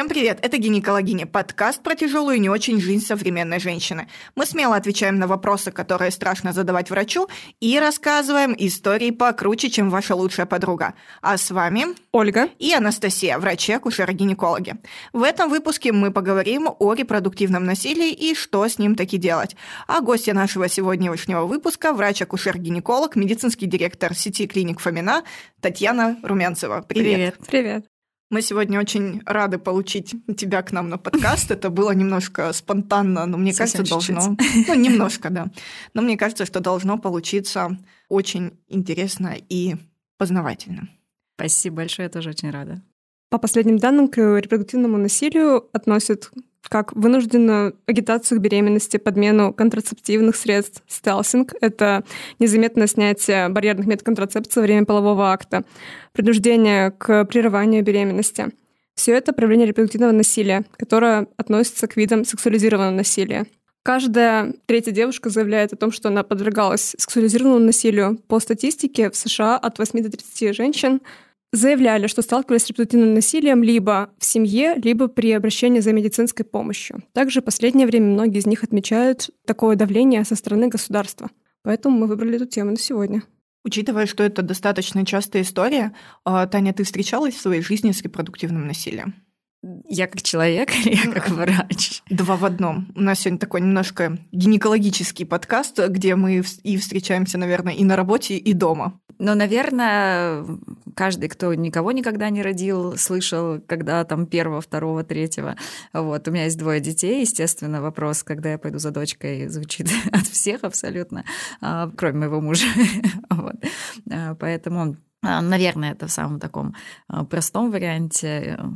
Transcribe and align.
Всем 0.00 0.08
привет! 0.08 0.38
Это 0.40 0.56
«Гинекологиня»– 0.56 1.26
подкаст 1.30 1.82
про 1.82 1.94
тяжелую 1.94 2.38
и 2.38 2.40
не 2.40 2.48
очень 2.48 2.80
жизнь 2.80 3.04
современной 3.04 3.60
женщины. 3.60 4.08
Мы 4.34 4.46
смело 4.46 4.74
отвечаем 4.74 5.18
на 5.18 5.26
вопросы, 5.26 5.72
которые 5.72 6.10
страшно 6.10 6.54
задавать 6.54 6.88
врачу, 6.88 7.28
и 7.60 7.78
рассказываем 7.78 8.56
истории 8.58 9.10
покруче, 9.10 9.68
чем 9.68 9.90
ваша 9.90 10.14
лучшая 10.14 10.46
подруга. 10.46 10.94
А 11.20 11.36
с 11.36 11.50
вами 11.50 11.84
Ольга 12.12 12.48
и 12.58 12.72
Анастасия, 12.72 13.38
врачи-акушеры-гинекологи. 13.38 14.76
В 15.12 15.22
этом 15.22 15.50
выпуске 15.50 15.92
мы 15.92 16.10
поговорим 16.10 16.70
о 16.78 16.94
репродуктивном 16.94 17.66
насилии 17.66 18.10
и 18.10 18.34
что 18.34 18.66
с 18.66 18.78
ним 18.78 18.94
таки 18.94 19.18
делать. 19.18 19.54
А 19.86 20.00
гостья 20.00 20.32
нашего 20.32 20.70
сегодняшнего 20.70 21.44
выпуска– 21.44 21.92
врач-акушер-гинеколог, 21.92 23.16
медицинский 23.16 23.66
директор 23.66 24.14
сети 24.14 24.46
клиник 24.46 24.80
Фомина 24.80 25.24
Татьяна 25.60 26.18
Румянцева. 26.22 26.86
Привет! 26.88 27.36
Привет! 27.36 27.36
Привет! 27.50 27.99
Мы 28.30 28.42
сегодня 28.42 28.78
очень 28.78 29.22
рады 29.26 29.58
получить 29.58 30.14
тебя 30.36 30.62
к 30.62 30.70
нам 30.70 30.88
на 30.88 30.98
подкаст. 30.98 31.50
Это 31.50 31.68
было 31.68 31.90
немножко 31.90 32.52
спонтанно, 32.52 33.26
но 33.26 33.36
мне 33.36 33.52
Совсем 33.52 33.84
кажется, 33.84 34.12
должно... 34.12 34.36
Ну, 34.68 34.74
немножко, 34.74 35.30
да. 35.30 35.48
Но 35.94 36.02
мне 36.02 36.16
кажется, 36.16 36.46
что 36.46 36.60
должно 36.60 36.96
получиться 36.96 37.76
очень 38.08 38.52
интересно 38.68 39.34
и 39.48 39.74
познавательно. 40.16 40.88
Спасибо 41.34 41.76
большое, 41.76 42.06
я 42.06 42.10
тоже 42.10 42.30
очень 42.30 42.50
рада. 42.50 42.80
По 43.30 43.38
последним 43.38 43.78
данным, 43.78 44.06
к 44.06 44.18
репродуктивному 44.18 44.96
насилию 44.96 45.68
относят 45.72 46.30
как 46.68 46.94
вынужденную 46.94 47.76
агитацию 47.86 48.38
к 48.38 48.42
беременности, 48.42 48.96
подмену 48.96 49.52
контрацептивных 49.52 50.36
средств, 50.36 50.82
стелсинг— 50.86 51.54
это 51.60 52.04
незаметное 52.38 52.86
снятие 52.86 53.48
барьерных 53.48 53.86
методов 53.86 54.04
контрацепции 54.04 54.60
во 54.60 54.64
время 54.64 54.84
полового 54.84 55.32
акта, 55.32 55.64
принуждение 56.12 56.90
к 56.90 57.24
прерыванию 57.24 57.82
беременности. 57.82 58.48
Все 58.94 59.12
это 59.12 59.32
проявление 59.32 59.66
репродуктивного 59.66 60.12
насилия, 60.12 60.64
которое 60.76 61.26
относится 61.36 61.86
к 61.86 61.96
видам 61.96 62.24
сексуализированного 62.24 62.94
насилия. 62.94 63.46
Каждая 63.82 64.52
третья 64.66 64.92
девушка 64.92 65.30
заявляет 65.30 65.72
о 65.72 65.76
том, 65.76 65.90
что 65.90 66.08
она 66.08 66.22
подвергалась 66.22 66.94
сексуализированному 66.98 67.64
насилию. 67.64 68.18
По 68.28 68.38
статистике 68.38 69.10
в 69.10 69.16
США 69.16 69.56
от 69.56 69.78
8 69.78 70.02
до 70.02 70.10
30 70.10 70.54
женщин 70.54 71.00
заявляли, 71.52 72.06
что 72.06 72.22
сталкивались 72.22 72.62
с 72.62 72.68
репродуктивным 72.68 73.14
насилием 73.14 73.62
либо 73.62 74.10
в 74.18 74.24
семье, 74.24 74.74
либо 74.76 75.08
при 75.08 75.32
обращении 75.32 75.80
за 75.80 75.92
медицинской 75.92 76.44
помощью. 76.44 77.02
Также 77.12 77.40
в 77.40 77.44
последнее 77.44 77.86
время 77.86 78.06
многие 78.06 78.38
из 78.38 78.46
них 78.46 78.62
отмечают 78.62 79.30
такое 79.46 79.76
давление 79.76 80.24
со 80.24 80.36
стороны 80.36 80.68
государства. 80.68 81.30
Поэтому 81.62 81.98
мы 81.98 82.06
выбрали 82.06 82.36
эту 82.36 82.46
тему 82.46 82.72
на 82.72 82.78
сегодня. 82.78 83.22
Учитывая, 83.64 84.06
что 84.06 84.22
это 84.22 84.40
достаточно 84.42 85.04
частая 85.04 85.42
история, 85.42 85.92
а, 86.24 86.46
Таня, 86.46 86.72
ты 86.72 86.84
встречалась 86.84 87.34
в 87.34 87.40
своей 87.40 87.60
жизни 87.60 87.92
с 87.92 88.00
репродуктивным 88.00 88.66
насилием? 88.66 89.14
Я 89.86 90.06
как 90.06 90.22
человек, 90.22 90.70
я 90.84 91.12
как 91.12 91.28
врач. 91.28 92.02
Два 92.08 92.36
в 92.36 92.44
одном. 92.46 92.90
У 92.94 93.00
нас 93.02 93.20
сегодня 93.20 93.38
такой 93.38 93.60
немножко 93.60 94.18
гинекологический 94.32 95.26
подкаст, 95.26 95.78
где 95.88 96.14
мы 96.16 96.42
и 96.62 96.76
встречаемся, 96.78 97.36
наверное, 97.36 97.74
и 97.74 97.84
на 97.84 97.96
работе, 97.96 98.38
и 98.38 98.52
дома. 98.54 98.98
Ну, 99.20 99.34
наверное, 99.34 100.46
каждый, 100.94 101.28
кто 101.28 101.52
никого 101.52 101.92
никогда 101.92 102.30
не 102.30 102.42
родил, 102.42 102.96
слышал, 102.96 103.60
когда 103.66 104.02
там 104.04 104.26
первого, 104.26 104.62
второго, 104.62 105.04
третьего. 105.04 105.56
Вот. 105.92 106.26
У 106.26 106.30
меня 106.30 106.44
есть 106.44 106.58
двое 106.58 106.80
детей, 106.80 107.20
естественно, 107.20 107.82
вопрос, 107.82 108.22
когда 108.22 108.52
я 108.52 108.58
пойду 108.58 108.78
за 108.78 108.90
дочкой, 108.90 109.48
звучит 109.48 109.88
от 110.12 110.26
всех 110.26 110.64
абсолютно, 110.64 111.24
а, 111.60 111.90
кроме 111.96 112.20
моего 112.20 112.40
мужа. 112.40 112.66
вот. 113.30 113.56
А, 114.10 114.34
поэтому 114.36 114.96
а, 115.22 115.42
Наверное, 115.42 115.92
это 115.92 116.06
в 116.06 116.12
самом 116.12 116.40
таком 116.40 116.74
простом 117.28 117.70
варианте 117.70 118.56
Э, 118.58 118.68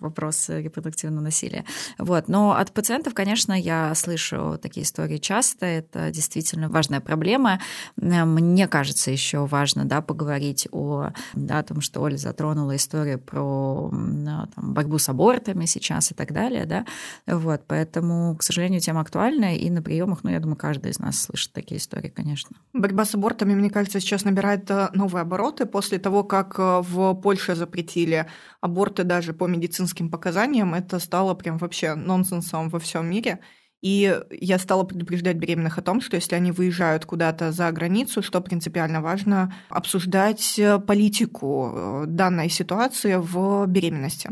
вопрос 0.00 0.48
репродуктивного 0.48 1.24
насилия. 1.24 1.64
Вот. 1.98 2.28
Но 2.28 2.52
от 2.52 2.72
пациентов, 2.72 3.14
конечно, 3.14 3.52
я 3.52 3.94
слышу 3.94 4.58
такие 4.60 4.84
истории 4.84 5.18
часто. 5.18 5.66
Это 5.66 6.10
действительно 6.10 6.68
важная 6.68 7.00
проблема. 7.00 7.60
Э, 8.00 8.24
мне 8.24 8.68
кажется, 8.68 9.10
еще 9.10 9.46
важно 9.46 9.84
да, 9.84 10.00
поговорить 10.00 10.68
о, 10.72 11.10
да, 11.34 11.58
о 11.58 11.62
том, 11.62 11.80
что 11.80 12.00
Оля 12.00 12.16
затронула 12.16 12.76
историю 12.76 13.18
про 13.18 13.90
э, 13.92 14.24
там, 14.54 14.72
борьбу 14.74 14.98
с 14.98 15.08
абортами 15.08 15.66
сейчас 15.66 16.12
и 16.12 16.14
так 16.14 16.32
далее. 16.32 16.64
Да? 16.66 16.86
Вот. 17.26 17.62
Поэтому, 17.66 18.36
к 18.36 18.42
сожалению, 18.42 18.80
тема 18.80 19.00
актуальная. 19.00 19.56
И 19.56 19.70
на 19.70 19.82
приемах, 19.82 20.24
ну, 20.24 20.30
я 20.30 20.40
думаю, 20.40 20.56
каждый 20.56 20.90
из 20.90 20.98
нас 20.98 21.20
слышит 21.20 21.52
такие 21.52 21.78
истории, 21.78 22.08
конечно. 22.08 22.56
Борьба 22.72 23.04
с 23.04 23.14
абортами, 23.14 23.54
мне 23.54 23.70
кажется, 23.70 24.00
сейчас 24.00 24.24
набирает 24.24 24.68
новые 24.94 25.22
обороты 25.22 25.66
после 25.66 25.98
того, 25.98 26.24
как 26.24 26.58
в 26.58 27.14
Польше 27.14 27.54
запретили 27.54 28.26
аборты 28.60 29.04
даже 29.04 29.32
по 29.32 29.46
медицинским 29.60 30.10
показаниям, 30.10 30.74
это 30.74 30.98
стало 30.98 31.34
прям 31.34 31.58
вообще 31.58 31.94
нонсенсом 31.94 32.68
во 32.70 32.78
всем 32.78 33.08
мире. 33.08 33.40
И 33.82 34.20
я 34.30 34.58
стала 34.58 34.84
предупреждать 34.84 35.36
беременных 35.36 35.78
о 35.78 35.82
том, 35.82 36.02
что 36.02 36.16
если 36.16 36.34
они 36.34 36.52
выезжают 36.52 37.06
куда-то 37.06 37.50
за 37.50 37.70
границу, 37.72 38.22
что 38.22 38.42
принципиально 38.42 39.00
важно, 39.00 39.54
обсуждать 39.70 40.58
э, 40.58 40.78
политику 40.78 41.72
э, 41.72 42.04
данной 42.06 42.50
ситуации 42.50 43.14
в 43.16 43.64
беременности. 43.66 44.30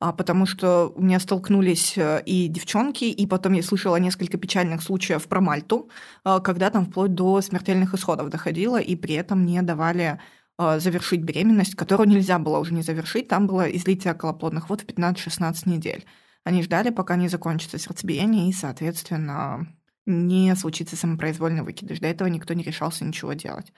А, 0.00 0.12
потому 0.12 0.46
что 0.46 0.92
у 0.94 1.02
меня 1.02 1.20
столкнулись 1.20 1.98
э, 1.98 2.22
и 2.24 2.48
девчонки, 2.48 3.04
и 3.04 3.26
потом 3.26 3.52
я 3.52 3.62
слышала 3.62 3.96
несколько 3.96 4.38
печальных 4.38 4.82
случаев 4.82 5.28
про 5.28 5.42
Мальту, 5.42 5.90
когда 6.24 6.70
там 6.70 6.86
вплоть 6.86 7.14
до 7.14 7.42
смертельных 7.42 7.92
исходов 7.92 8.30
доходило, 8.30 8.80
и 8.80 8.96
при 8.96 9.14
этом 9.14 9.44
не 9.44 9.60
давали 9.60 10.20
завершить 10.58 11.22
беременность, 11.22 11.74
которую 11.74 12.08
нельзя 12.08 12.38
было 12.38 12.58
уже 12.58 12.72
не 12.72 12.82
завершить. 12.82 13.28
Там 13.28 13.46
было 13.46 13.62
излитие 13.70 14.12
околоплодных 14.12 14.68
вод 14.70 14.82
в 14.82 14.86
15-16 14.86 15.68
недель. 15.68 16.06
Они 16.44 16.62
ждали, 16.62 16.90
пока 16.90 17.16
не 17.16 17.28
закончится 17.28 17.78
сердцебиение, 17.78 18.48
и, 18.48 18.52
соответственно, 18.52 19.66
не 20.06 20.54
случится 20.54 20.96
самопроизвольный 20.96 21.62
выкидыш. 21.62 21.98
До 21.98 22.06
этого 22.06 22.28
никто 22.28 22.54
не 22.54 22.62
решался 22.62 23.04
ничего 23.04 23.32
делать. 23.32 23.72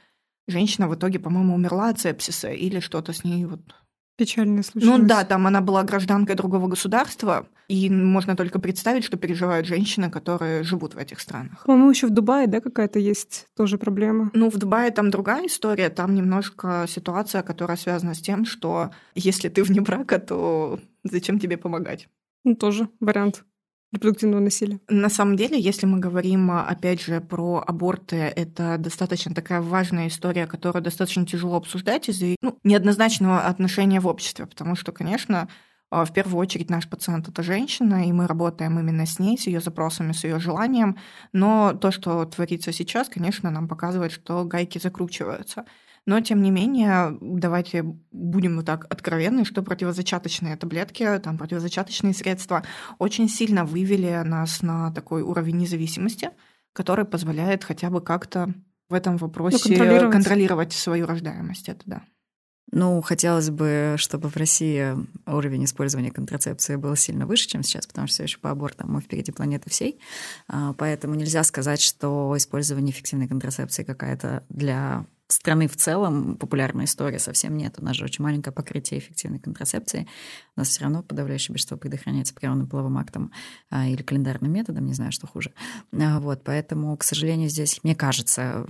Женщина 0.46 0.88
в 0.88 0.94
итоге, 0.94 1.18
по-моему, 1.18 1.54
умерла 1.54 1.88
от 1.88 2.00
сепсиса 2.00 2.50
или 2.50 2.80
что-то 2.80 3.12
с 3.12 3.24
ней 3.24 3.44
вот 3.44 3.74
Печально 4.18 4.64
случилось. 4.64 4.98
Ну 4.98 5.06
да, 5.06 5.24
там 5.24 5.46
она 5.46 5.60
была 5.60 5.84
гражданкой 5.84 6.34
другого 6.34 6.66
государства, 6.66 7.46
и 7.68 7.88
можно 7.88 8.34
только 8.34 8.58
представить, 8.58 9.04
что 9.04 9.16
переживают 9.16 9.64
женщины, 9.64 10.10
которые 10.10 10.64
живут 10.64 10.94
в 10.94 10.98
этих 10.98 11.20
странах. 11.20 11.62
По-моему, 11.64 11.90
еще 11.90 12.08
в 12.08 12.10
Дубае, 12.10 12.48
да, 12.48 12.60
какая-то 12.60 12.98
есть 12.98 13.46
тоже 13.56 13.78
проблема. 13.78 14.32
Ну, 14.34 14.50
в 14.50 14.56
Дубае 14.56 14.90
там 14.90 15.10
другая 15.10 15.46
история, 15.46 15.88
там 15.88 16.16
немножко 16.16 16.86
ситуация, 16.88 17.44
которая 17.44 17.76
связана 17.76 18.14
с 18.14 18.20
тем, 18.20 18.44
что 18.44 18.90
если 19.14 19.48
ты 19.48 19.62
вне 19.62 19.82
брака, 19.82 20.18
то 20.18 20.80
зачем 21.04 21.38
тебе 21.38 21.56
помогать? 21.56 22.08
Ну, 22.42 22.56
тоже 22.56 22.88
вариант 22.98 23.44
репродуктивного 23.92 24.40
насилия. 24.40 24.80
На 24.88 25.08
самом 25.08 25.36
деле, 25.36 25.58
если 25.58 25.86
мы 25.86 25.98
говорим, 25.98 26.50
опять 26.50 27.00
же, 27.00 27.20
про 27.20 27.62
аборты, 27.66 28.16
это 28.16 28.76
достаточно 28.78 29.34
такая 29.34 29.60
важная 29.60 30.08
история, 30.08 30.46
которую 30.46 30.82
достаточно 30.82 31.26
тяжело 31.26 31.56
обсуждать 31.56 32.08
из-за 32.08 32.36
ну, 32.42 32.58
неоднозначного 32.64 33.40
отношения 33.40 34.00
в 34.00 34.06
обществе, 34.06 34.46
потому 34.46 34.76
что, 34.76 34.92
конечно, 34.92 35.48
а, 35.90 36.04
в 36.04 36.12
первую 36.12 36.38
очередь 36.38 36.68
наш 36.68 36.88
пациент 36.88 37.28
это 37.28 37.42
женщина, 37.42 38.06
и 38.06 38.12
мы 38.12 38.26
работаем 38.26 38.78
именно 38.78 39.06
с 39.06 39.18
ней, 39.18 39.38
с 39.38 39.46
ее 39.46 39.60
запросами, 39.60 40.12
с 40.12 40.24
ее 40.24 40.38
желанием. 40.38 40.98
Но 41.32 41.72
то, 41.72 41.90
что 41.90 42.24
творится 42.26 42.72
сейчас, 42.72 43.08
конечно, 43.08 43.50
нам 43.50 43.68
показывает, 43.68 44.12
что 44.12 44.44
гайки 44.44 44.78
закручиваются. 44.78 45.64
Но, 46.08 46.22
тем 46.22 46.40
не 46.40 46.50
менее, 46.50 47.18
давайте 47.20 47.82
будем 47.82 48.56
вот 48.56 48.64
так 48.64 48.86
откровенны, 48.88 49.44
что 49.44 49.60
противозачаточные 49.60 50.56
таблетки, 50.56 51.06
там, 51.22 51.36
противозачаточные 51.36 52.14
средства 52.14 52.62
очень 52.98 53.28
сильно 53.28 53.66
вывели 53.66 54.22
нас 54.24 54.62
на 54.62 54.90
такой 54.90 55.20
уровень 55.20 55.58
независимости, 55.58 56.30
который 56.72 57.04
позволяет 57.04 57.62
хотя 57.62 57.90
бы 57.90 58.00
как-то 58.00 58.54
в 58.88 58.94
этом 58.94 59.18
вопросе 59.18 59.58
ну, 59.68 59.76
контролировать. 59.76 60.12
контролировать 60.14 60.72
свою 60.72 61.06
рождаемость. 61.06 61.68
Это 61.68 61.82
да. 61.84 62.02
Ну, 62.72 63.02
хотелось 63.02 63.50
бы, 63.50 63.96
чтобы 63.98 64.30
в 64.30 64.36
России 64.38 64.96
уровень 65.26 65.66
использования 65.66 66.10
контрацепции 66.10 66.76
был 66.76 66.96
сильно 66.96 67.26
выше, 67.26 67.48
чем 67.48 67.62
сейчас, 67.62 67.86
потому 67.86 68.06
что 68.06 68.14
все 68.14 68.22
еще 68.22 68.38
по 68.38 68.50
абортам 68.50 68.94
мы 68.94 69.02
впереди 69.02 69.30
планеты 69.30 69.68
всей. 69.68 70.00
А, 70.48 70.72
поэтому 70.72 71.16
нельзя 71.16 71.44
сказать, 71.44 71.82
что 71.82 72.32
использование 72.34 72.92
эффективной 72.92 73.28
контрацепции 73.28 73.84
какая-то 73.84 74.42
для 74.48 75.04
страны 75.28 75.68
в 75.68 75.76
целом 75.76 76.36
популярная 76.36 76.86
история 76.86 77.18
совсем 77.18 77.56
нет. 77.56 77.74
У 77.78 77.84
нас 77.84 77.96
же 77.96 78.04
очень 78.04 78.24
маленькое 78.24 78.52
покрытие 78.52 78.98
эффективной 78.98 79.38
контрацепции. 79.38 80.08
У 80.56 80.60
нас 80.60 80.68
все 80.68 80.82
равно 80.82 81.02
подавляющее 81.02 81.52
большинство 81.52 81.76
предохраняется 81.76 82.34
природным 82.34 82.66
половым 82.66 82.96
актом 82.98 83.30
а, 83.70 83.86
или 83.86 84.02
календарным 84.02 84.52
методом, 84.52 84.86
не 84.86 84.94
знаю, 84.94 85.12
что 85.12 85.26
хуже. 85.26 85.52
А, 85.92 86.18
вот, 86.20 86.42
поэтому, 86.44 86.96
к 86.96 87.04
сожалению, 87.04 87.50
здесь, 87.50 87.80
мне 87.82 87.94
кажется, 87.94 88.66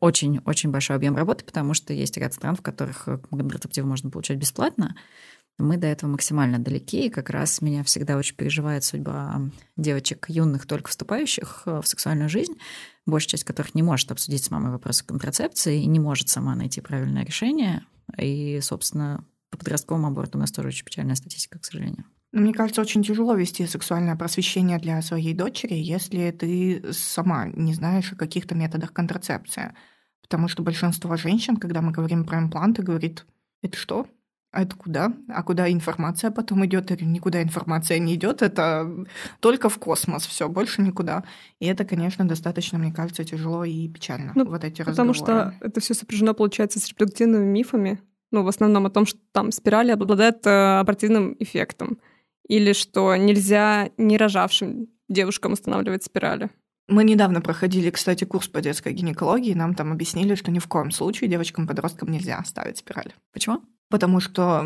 очень-очень 0.00 0.70
большой 0.70 0.96
объем 0.96 1.16
работы, 1.16 1.44
потому 1.44 1.74
что 1.74 1.92
есть 1.92 2.16
ряд 2.18 2.34
стран, 2.34 2.56
в 2.56 2.62
которых 2.62 3.08
контрацептив 3.30 3.84
можно 3.84 4.10
получать 4.10 4.38
бесплатно, 4.38 4.94
мы 5.58 5.76
до 5.76 5.86
этого 5.86 6.10
максимально 6.10 6.58
далеки, 6.58 7.06
и 7.06 7.10
как 7.10 7.30
раз 7.30 7.60
меня 7.60 7.84
всегда 7.84 8.16
очень 8.16 8.36
переживает 8.36 8.84
судьба 8.84 9.40
девочек 9.76 10.26
юных, 10.28 10.66
только 10.66 10.90
вступающих 10.90 11.62
э, 11.66 11.80
в 11.80 11.86
сексуальную 11.86 12.28
жизнь, 12.28 12.54
большая 13.06 13.30
часть 13.30 13.44
которых 13.44 13.74
не 13.74 13.82
может 13.82 14.10
обсудить 14.10 14.44
с 14.44 14.50
мамой 14.50 14.72
вопросы 14.72 15.04
контрацепции 15.04 15.82
и 15.82 15.86
не 15.86 16.00
может 16.00 16.28
сама 16.28 16.54
найти 16.54 16.80
правильное 16.80 17.24
решение. 17.24 17.84
И, 18.18 18.60
собственно, 18.62 19.24
по 19.50 19.58
подростковому 19.58 20.08
аборту 20.08 20.38
у 20.38 20.40
нас 20.40 20.50
тоже 20.50 20.68
очень 20.68 20.84
печальная 20.84 21.14
статистика, 21.14 21.58
к 21.58 21.64
сожалению. 21.64 22.04
Но 22.32 22.40
мне 22.40 22.54
кажется, 22.54 22.80
очень 22.80 23.02
тяжело 23.02 23.34
вести 23.34 23.66
сексуальное 23.66 24.16
просвещение 24.16 24.78
для 24.78 25.02
своей 25.02 25.34
дочери, 25.34 25.74
если 25.74 26.30
ты 26.30 26.92
сама 26.92 27.48
не 27.48 27.74
знаешь 27.74 28.10
о 28.12 28.16
каких-то 28.16 28.54
методах 28.54 28.94
контрацепции. 28.94 29.74
Потому 30.22 30.48
что 30.48 30.62
большинство 30.62 31.14
женщин, 31.16 31.58
когда 31.58 31.82
мы 31.82 31.92
говорим 31.92 32.24
про 32.24 32.38
импланты, 32.38 32.82
говорит, 32.82 33.26
это 33.60 33.76
что? 33.76 34.06
А 34.52 34.62
это 34.62 34.76
куда? 34.76 35.14
А 35.28 35.42
куда 35.42 35.72
информация 35.72 36.30
потом 36.30 36.64
идет? 36.66 36.90
Или 36.90 37.04
никуда 37.04 37.42
информация 37.42 37.98
не 37.98 38.14
идет? 38.14 38.42
Это 38.42 39.06
только 39.40 39.70
в 39.70 39.78
космос, 39.78 40.26
все, 40.26 40.46
больше 40.46 40.82
никуда. 40.82 41.24
И 41.58 41.66
это, 41.66 41.86
конечно, 41.86 42.28
достаточно, 42.28 42.78
мне 42.78 42.92
кажется, 42.92 43.24
тяжело 43.24 43.64
и 43.64 43.88
печально. 43.88 44.32
Ну, 44.34 44.44
вот 44.44 44.62
эти 44.62 44.82
потому 44.82 45.12
разговоры. 45.12 45.54
что 45.58 45.66
это 45.66 45.80
все 45.80 45.94
сопряжено, 45.94 46.34
получается, 46.34 46.80
с 46.80 46.88
репродуктивными 46.88 47.46
мифами. 47.46 47.98
Ну, 48.30 48.42
в 48.44 48.48
основном 48.48 48.84
о 48.84 48.90
том, 48.90 49.06
что 49.06 49.18
там 49.32 49.52
спирали 49.52 49.90
обладают 49.90 50.46
э, 50.46 50.80
абортивным 50.80 51.34
эффектом 51.38 51.98
или 52.46 52.74
что 52.74 53.16
нельзя 53.16 53.88
не 53.96 54.18
рожавшим 54.18 54.88
девушкам 55.08 55.52
устанавливать 55.52 56.04
спирали. 56.04 56.50
Мы 56.88 57.04
недавно 57.04 57.40
проходили, 57.40 57.88
кстати, 57.88 58.24
курс 58.24 58.48
по 58.48 58.60
детской 58.60 58.92
гинекологии, 58.92 59.54
нам 59.54 59.74
там 59.74 59.92
объяснили, 59.92 60.34
что 60.34 60.50
ни 60.50 60.58
в 60.58 60.66
коем 60.66 60.90
случае 60.90 61.30
девочкам-подросткам 61.30 62.10
нельзя 62.10 62.42
ставить 62.44 62.78
спираль. 62.78 63.14
Почему? 63.32 63.62
Потому 63.92 64.20
что 64.20 64.64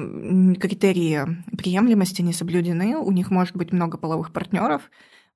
критерии 0.60 1.26
приемлемости 1.58 2.22
не 2.22 2.32
соблюдены, 2.32 2.96
у 2.96 3.10
них 3.10 3.32
может 3.32 3.56
быть 3.56 3.72
много 3.72 3.98
половых 3.98 4.32
партнеров, 4.32 4.82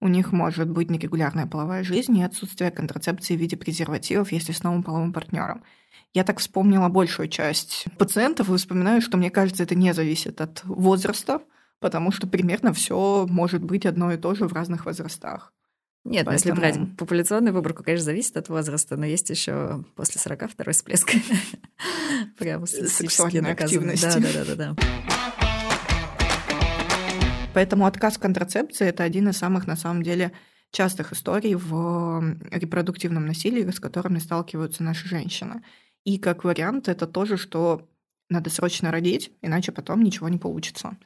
у 0.00 0.06
них 0.06 0.30
может 0.30 0.70
быть 0.70 0.92
нерегулярная 0.92 1.48
половая 1.48 1.82
жизнь 1.82 2.16
и 2.16 2.22
отсутствие 2.22 2.70
контрацепции 2.70 3.36
в 3.36 3.40
виде 3.40 3.56
презервативов, 3.56 4.30
если 4.30 4.52
с 4.52 4.62
новым 4.62 4.84
половым 4.84 5.12
партнером. 5.12 5.64
Я 6.14 6.22
так 6.22 6.38
вспомнила 6.38 6.88
большую 6.88 7.26
часть 7.26 7.86
пациентов 7.98 8.48
и 8.48 8.56
вспоминаю, 8.56 9.02
что 9.02 9.16
мне 9.16 9.28
кажется, 9.28 9.64
это 9.64 9.74
не 9.74 9.92
зависит 9.92 10.40
от 10.40 10.62
возраста, 10.62 11.42
потому 11.80 12.12
что 12.12 12.28
примерно 12.28 12.72
все 12.72 13.26
может 13.28 13.64
быть 13.64 13.86
одно 13.86 14.12
и 14.12 14.18
то 14.18 14.36
же 14.36 14.46
в 14.46 14.52
разных 14.52 14.86
возрастах. 14.86 15.52
Нет, 16.04 16.24
Поэтому... 16.24 16.32
если 16.32 16.52
брать 16.52 16.96
популяционную 16.96 17.52
выборку, 17.52 17.82
конечно, 17.84 18.06
зависит 18.06 18.36
от 18.36 18.48
возраста, 18.48 18.96
но 18.96 19.04
есть 19.04 19.28
еще 19.28 19.84
после 19.96 20.20
40 20.20 20.50
второй 20.50 20.72
всплеск. 20.72 21.12
Прямо 22.38 22.66
сексуальной 22.66 23.52
активности. 23.52 24.06
Да, 24.06 24.18
да, 24.18 24.44
да, 24.44 24.74
да. 24.74 24.76
Поэтому 27.52 27.84
отказ 27.84 28.16
контрацепции– 28.16 28.86
это 28.88 29.02
один 29.02 29.28
из 29.28 29.36
самых, 29.36 29.66
на 29.66 29.76
самом 29.76 30.02
деле, 30.02 30.32
частых 30.70 31.12
историй 31.12 31.54
в 31.54 32.36
репродуктивном 32.50 33.26
насилии, 33.26 33.68
с 33.68 33.80
которыми 33.80 34.18
сталкиваются 34.18 34.82
наши 34.82 35.08
женщины. 35.08 35.62
И 36.04 36.18
как 36.18 36.44
вариант 36.44 36.88
это 36.88 37.06
тоже, 37.06 37.36
что 37.36 37.88
надо 38.28 38.48
срочно 38.48 38.90
родить, 38.90 39.32
иначе 39.42 39.72
потом 39.72 40.02
ничего 40.02 40.28
не 40.28 40.38
получится. 40.38 40.96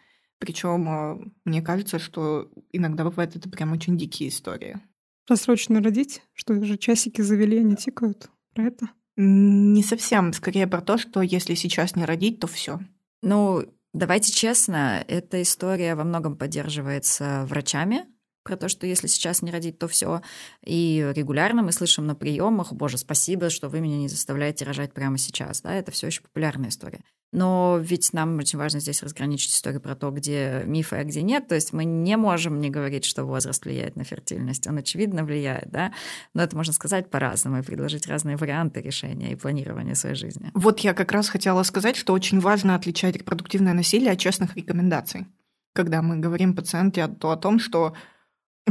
Причем 0.44 0.86
а, 0.90 1.18
мне 1.46 1.62
кажется, 1.62 1.98
что 1.98 2.50
иногда 2.70 3.02
бывает 3.02 3.34
это 3.34 3.48
прям 3.48 3.72
очень 3.72 3.96
дикие 3.96 4.28
истории. 4.28 4.78
Просрочно 5.26 5.80
родить? 5.80 6.20
Что 6.34 6.62
же 6.62 6.76
часики 6.76 7.22
завели, 7.22 7.60
они 7.60 7.76
тикают? 7.76 8.28
Про 8.52 8.64
это? 8.64 8.90
Не 9.16 9.82
совсем. 9.82 10.34
Скорее 10.34 10.66
про 10.66 10.82
то, 10.82 10.98
что 10.98 11.22
если 11.22 11.54
сейчас 11.54 11.96
не 11.96 12.04
родить, 12.04 12.40
то 12.40 12.46
все. 12.46 12.78
Ну, 13.22 13.64
давайте 13.94 14.32
честно, 14.32 15.02
эта 15.08 15.40
история 15.40 15.94
во 15.94 16.04
многом 16.04 16.36
поддерживается 16.36 17.46
врачами, 17.48 18.04
про 18.44 18.56
то, 18.56 18.68
что 18.68 18.86
если 18.86 19.08
сейчас 19.08 19.42
не 19.42 19.50
родить, 19.50 19.78
то 19.78 19.88
все. 19.88 20.22
И 20.64 21.10
регулярно 21.14 21.62
мы 21.62 21.72
слышим 21.72 22.06
на 22.06 22.14
приемах, 22.14 22.72
боже, 22.72 22.98
спасибо, 22.98 23.50
что 23.50 23.68
вы 23.68 23.80
меня 23.80 23.96
не 23.96 24.08
заставляете 24.08 24.64
рожать 24.64 24.92
прямо 24.92 25.18
сейчас. 25.18 25.62
Да, 25.62 25.74
это 25.74 25.90
все 25.90 26.06
еще 26.06 26.22
популярная 26.22 26.68
история. 26.68 27.00
Но 27.34 27.80
ведь 27.82 28.12
нам 28.12 28.38
очень 28.38 28.60
важно 28.60 28.78
здесь 28.78 29.02
разграничить 29.02 29.50
историю 29.50 29.80
про 29.80 29.96
то, 29.96 30.12
где 30.12 30.62
мифы, 30.66 30.94
а 30.94 31.04
где 31.04 31.20
нет. 31.20 31.48
То 31.48 31.56
есть 31.56 31.72
мы 31.72 31.84
не 31.84 32.16
можем 32.16 32.60
не 32.60 32.70
говорить, 32.70 33.04
что 33.04 33.24
возраст 33.24 33.64
влияет 33.64 33.96
на 33.96 34.04
фертильность. 34.04 34.68
Он, 34.68 34.78
очевидно, 34.78 35.24
влияет, 35.24 35.68
да? 35.68 35.92
Но 36.32 36.44
это 36.44 36.56
можно 36.56 36.72
сказать 36.72 37.10
по-разному 37.10 37.58
и 37.58 37.62
предложить 37.62 38.06
разные 38.06 38.36
варианты 38.36 38.80
решения 38.80 39.32
и 39.32 39.36
планирования 39.36 39.94
своей 39.94 40.14
жизни. 40.14 40.52
Вот 40.54 40.78
я 40.80 40.94
как 40.94 41.10
раз 41.10 41.28
хотела 41.28 41.64
сказать, 41.64 41.96
что 41.96 42.12
очень 42.12 42.38
важно 42.38 42.76
отличать 42.76 43.16
репродуктивное 43.16 43.72
насилие 43.72 44.12
от 44.12 44.20
честных 44.20 44.54
рекомендаций. 44.54 45.26
Когда 45.72 46.02
мы 46.02 46.18
говорим 46.18 46.54
пациенте 46.54 47.08
то 47.08 47.32
о 47.32 47.36
том, 47.36 47.58
что 47.58 47.94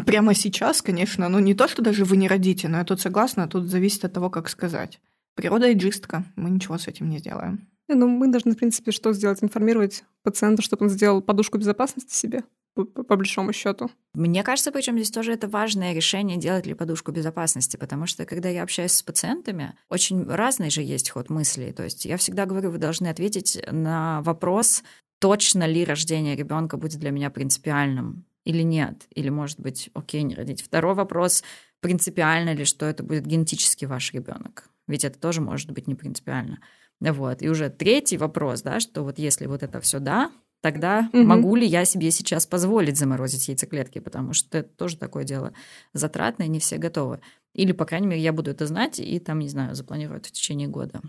Прямо 0.06 0.34
сейчас, 0.34 0.82
конечно, 0.82 1.30
ну 1.30 1.40
не 1.40 1.54
то, 1.54 1.68
что 1.68 1.82
даже 1.82 2.04
вы 2.04 2.18
не 2.18 2.28
родите, 2.28 2.68
но 2.68 2.78
я 2.78 2.84
тут 2.84 3.00
согласна, 3.00 3.48
тут 3.48 3.68
зависит 3.68 4.06
от 4.06 4.14
того, 4.14 4.30
как 4.30 4.50
сказать. 4.50 5.00
Природа 5.36 5.72
иджистка, 5.72 6.24
мы 6.36 6.50
ничего 6.50 6.78
с 6.78 6.88
этим 6.88 7.10
не 7.10 7.20
сделаем. 7.20 7.68
Ну, 7.88 8.08
мы 8.08 8.28
должны, 8.28 8.54
в 8.54 8.58
принципе, 8.58 8.92
что 8.92 9.14
сделать? 9.14 9.44
Информировать 9.44 10.04
пациента, 10.24 10.62
чтобы 10.62 10.86
он 10.86 10.90
сделал 10.90 11.22
подушку 11.22 11.58
безопасности 11.58 12.14
себе, 12.14 12.44
по, 12.76 12.86
по 12.86 13.16
большому 13.16 13.54
счету. 13.54 13.92
Мне 14.14 14.44
кажется, 14.44 14.72
причем 14.72 14.96
здесь 14.98 15.12
тоже 15.12 15.34
это 15.34 15.48
важное 15.48 15.94
решение, 15.94 16.38
делать 16.38 16.66
ли 16.66 16.74
подушку 16.74 17.12
безопасности, 17.12 17.78
потому 17.78 18.08
что, 18.08 18.26
когда 18.26 18.50
я 18.50 18.64
общаюсь 18.64 18.94
с 18.94 19.04
пациентами, 19.04 19.76
очень 19.90 20.24
разный 20.24 20.70
же 20.70 20.82
есть 20.82 21.10
ход 21.10 21.30
мыслей. 21.30 21.72
То 21.72 21.84
есть 21.84 22.06
я 22.06 22.18
всегда 22.18 22.46
говорю, 22.46 22.72
вы 22.72 22.78
должны 22.78 23.08
ответить 23.08 23.62
на 23.72 24.22
вопрос, 24.22 24.84
точно 25.20 25.66
ли 25.66 25.86
рождение 25.86 26.36
ребенка 26.36 26.78
будет 26.78 27.00
для 27.00 27.12
меня 27.12 27.30
принципиальным 27.30 28.26
или 28.46 28.62
нет, 28.62 29.06
или, 29.14 29.30
может 29.30 29.60
быть, 29.60 29.90
окей, 29.94 30.24
не 30.24 30.36
родить. 30.36 30.62
Второй 30.62 30.96
вопрос, 30.96 31.44
принципиально 31.80 32.54
ли, 32.54 32.66
что 32.66 32.86
это 32.86 33.04
будет 33.04 33.26
генетически 33.26 33.86
ваш 33.86 34.14
ребенок, 34.14 34.70
ведь 34.88 35.06
это 35.06 35.20
тоже 35.20 35.42
может 35.42 35.72
быть 35.72 35.88
не 35.88 35.96
принципиально. 35.96 36.60
Вот. 37.00 37.42
И 37.42 37.50
уже 37.50 37.70
третий 37.70 38.18
вопрос, 38.18 38.62
да, 38.62 38.80
что 38.80 39.04
вот 39.04 39.20
если 39.20 39.46
вот 39.46 39.64
это 39.64 39.82
все 39.82 40.00
да, 40.00 40.32
тогда 40.62 41.10
угу. 41.12 41.24
могу 41.24 41.56
ли 41.56 41.68
я 41.68 41.84
себе 41.84 42.12
сейчас 42.12 42.46
позволить 42.46 42.98
заморозить 42.98 43.50
яйцеклетки, 43.50 44.00
потому 44.00 44.34
что 44.34 44.60
это 44.60 44.70
тоже 44.70 44.98
такое 44.98 45.26
дело 45.26 45.54
затратное, 45.94 46.48
не 46.48 46.60
все 46.60 46.78
готовы. 46.78 47.20
Или, 47.54 47.72
по 47.72 47.86
крайней 47.86 48.08
мере, 48.08 48.22
я 48.22 48.34
буду 48.34 48.52
это 48.52 48.66
знать 48.66 49.00
и 49.00 49.20
там, 49.20 49.40
не 49.40 49.50
знаю, 49.50 49.76
запланировать 49.76 50.28
в 50.28 50.32
течение 50.32 50.68
года. 50.68 51.02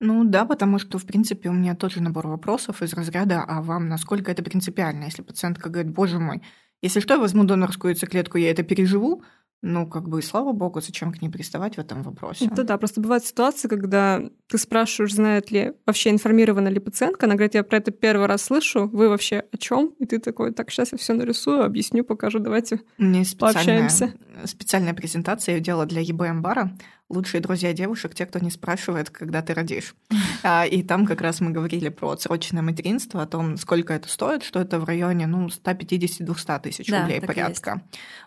Ну 0.00 0.24
да, 0.24 0.46
потому 0.46 0.78
что, 0.78 0.98
в 0.98 1.04
принципе, 1.04 1.50
у 1.50 1.52
меня 1.52 1.74
тоже 1.74 2.02
набор 2.02 2.26
вопросов 2.26 2.82
из 2.82 2.94
разряда, 2.94 3.44
а 3.46 3.60
вам 3.60 3.88
насколько 3.88 4.30
это 4.30 4.42
принципиально? 4.42 5.04
Если 5.04 5.22
пациентка 5.22 5.68
говорит, 5.68 5.92
боже 5.92 6.18
мой, 6.18 6.40
если 6.82 7.00
что, 7.00 7.14
я 7.14 7.20
возьму 7.20 7.44
донорскую 7.44 7.92
яйцеклетку, 7.92 8.38
я 8.38 8.50
это 8.50 8.62
переживу, 8.62 9.22
ну, 9.62 9.86
как 9.88 10.08
бы, 10.08 10.22
слава 10.22 10.52
богу, 10.52 10.80
зачем 10.80 11.12
к 11.12 11.20
ней 11.20 11.28
приставать 11.28 11.76
в 11.76 11.78
этом 11.78 12.02
вопросе? 12.02 12.46
Это 12.46 12.64
да, 12.64 12.78
просто 12.78 13.00
бывают 13.00 13.24
ситуации, 13.24 13.68
когда 13.68 14.22
ты 14.50 14.58
спрашиваешь, 14.58 15.14
знает 15.14 15.52
ли 15.52 15.72
вообще 15.86 16.10
информирована 16.10 16.66
ли 16.66 16.80
пациентка, 16.80 17.26
она 17.26 17.36
говорит, 17.36 17.54
я 17.54 17.62
про 17.62 17.78
это 17.78 17.92
первый 17.92 18.26
раз 18.26 18.42
слышу, 18.42 18.88
вы 18.88 19.08
вообще 19.08 19.44
о 19.52 19.56
чем? 19.56 19.94
И 20.00 20.06
ты 20.06 20.18
такой, 20.18 20.52
так, 20.52 20.70
сейчас 20.70 20.90
я 20.90 20.98
все 20.98 21.12
нарисую, 21.12 21.62
объясню, 21.64 22.02
покажу, 22.02 22.40
давайте 22.40 22.80
Мне 22.98 23.24
пообщаемся. 23.38 24.12
Специальная 24.44 24.92
презентация 24.92 25.54
я 25.54 25.60
делала 25.60 25.86
для 25.86 26.00
ЕБМ 26.00 26.42
бара 26.42 26.72
лучшие 27.10 27.40
друзья 27.40 27.72
девушек, 27.74 28.14
те, 28.14 28.24
кто 28.24 28.38
не 28.38 28.50
спрашивает, 28.50 29.10
когда 29.10 29.42
ты 29.42 29.52
родишь. 29.52 29.94
А, 30.42 30.64
и 30.64 30.82
там 30.82 31.04
как 31.04 31.20
раз 31.20 31.42
мы 31.42 31.50
говорили 31.50 31.90
про 31.90 32.12
отсроченное 32.12 32.62
материнство, 32.62 33.20
о 33.20 33.26
том, 33.26 33.58
сколько 33.58 33.92
это 33.92 34.08
стоит, 34.08 34.42
что 34.42 34.58
это 34.58 34.80
в 34.80 34.84
районе 34.84 35.26
ну, 35.26 35.48
150-200 35.48 36.60
тысяч 36.62 36.86
да, 36.86 37.02
рублей 37.02 37.20
порядка. 37.20 37.82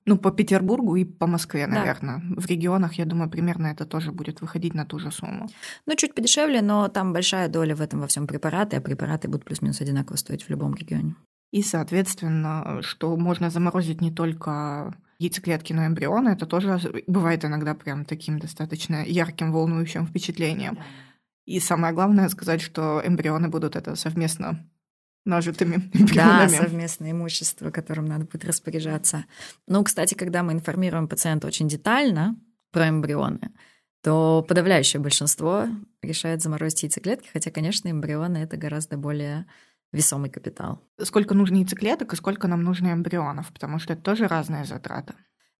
Ну, 0.05 0.17
по 0.17 0.29
Петербургу 0.29 0.95
и 0.95 1.05
по 1.05 1.25
Москве, 1.25 1.65
наверное. 1.65 2.21
Да. 2.23 2.39
В 2.39 2.45
регионах, 2.45 2.93
я 2.99 3.05
думаю, 3.05 3.31
примерно 3.31 3.65
это 3.65 3.87
тоже 3.87 4.11
будет 4.11 4.41
выходить 4.41 4.75
на 4.75 4.85
ту 4.85 4.99
же 4.99 5.09
сумму. 5.09 5.49
Ну, 5.87 5.95
чуть 5.95 6.12
подешевле, 6.13 6.61
но 6.61 6.87
там 6.87 7.13
большая 7.13 7.49
доля 7.49 7.75
в 7.75 7.81
этом 7.81 8.01
во 8.01 8.07
всем 8.07 8.27
препараты, 8.27 8.77
а 8.77 8.81
препараты 8.81 9.27
будут 9.27 9.45
плюс-минус 9.45 9.81
одинаково 9.81 10.17
стоить 10.17 10.43
в 10.43 10.49
любом 10.49 10.75
регионе. 10.75 11.15
И, 11.51 11.61
соответственно, 11.61 12.79
что 12.81 13.15
можно 13.15 13.49
заморозить 13.49 14.01
не 14.01 14.11
только 14.11 14.95
яйцеклетки, 15.19 15.73
но 15.73 15.85
эмбрионы, 15.85 16.29
это 16.29 16.45
тоже 16.45 17.03
бывает 17.07 17.45
иногда 17.45 17.75
прям 17.75 18.05
таким 18.05 18.39
достаточно 18.39 19.03
ярким, 19.05 19.51
волнующим 19.51 20.07
впечатлением. 20.07 20.79
И 21.45 21.59
самое 21.59 21.93
главное 21.93 22.29
сказать, 22.29 22.61
что 22.61 23.01
эмбрионы 23.05 23.49
будут 23.49 23.75
это 23.75 23.95
совместно 23.95 24.67
нажитыми 25.25 25.75
эмбрионами. 25.93 26.49
Да, 26.51 26.63
совместное 26.63 27.11
имущество, 27.11 27.71
которым 27.71 28.05
надо 28.05 28.25
будет 28.25 28.45
распоряжаться. 28.45 29.25
Ну, 29.67 29.83
кстати, 29.83 30.15
когда 30.15 30.43
мы 30.43 30.53
информируем 30.53 31.07
пациента 31.07 31.47
очень 31.47 31.67
детально 31.67 32.35
про 32.71 32.89
эмбрионы, 32.89 33.51
то 34.03 34.45
подавляющее 34.47 35.01
большинство 35.01 35.67
решает 36.01 36.41
заморозить 36.41 36.83
яйцеклетки, 36.83 37.29
хотя, 37.31 37.51
конечно, 37.51 37.89
эмбрионы— 37.89 38.37
это 38.39 38.57
гораздо 38.57 38.97
более 38.97 39.45
весомый 39.93 40.29
капитал. 40.29 40.81
Сколько 41.01 41.33
нужно 41.33 41.57
яйцеклеток 41.57 42.11
и 42.11 42.17
сколько 42.17 42.47
нам 42.47 42.63
нужно 42.63 42.91
эмбрионов, 42.91 43.53
потому 43.53 43.79
что 43.79 43.93
это 43.93 44.01
тоже 44.01 44.27
разные 44.27 44.65
затраты. 44.65 45.13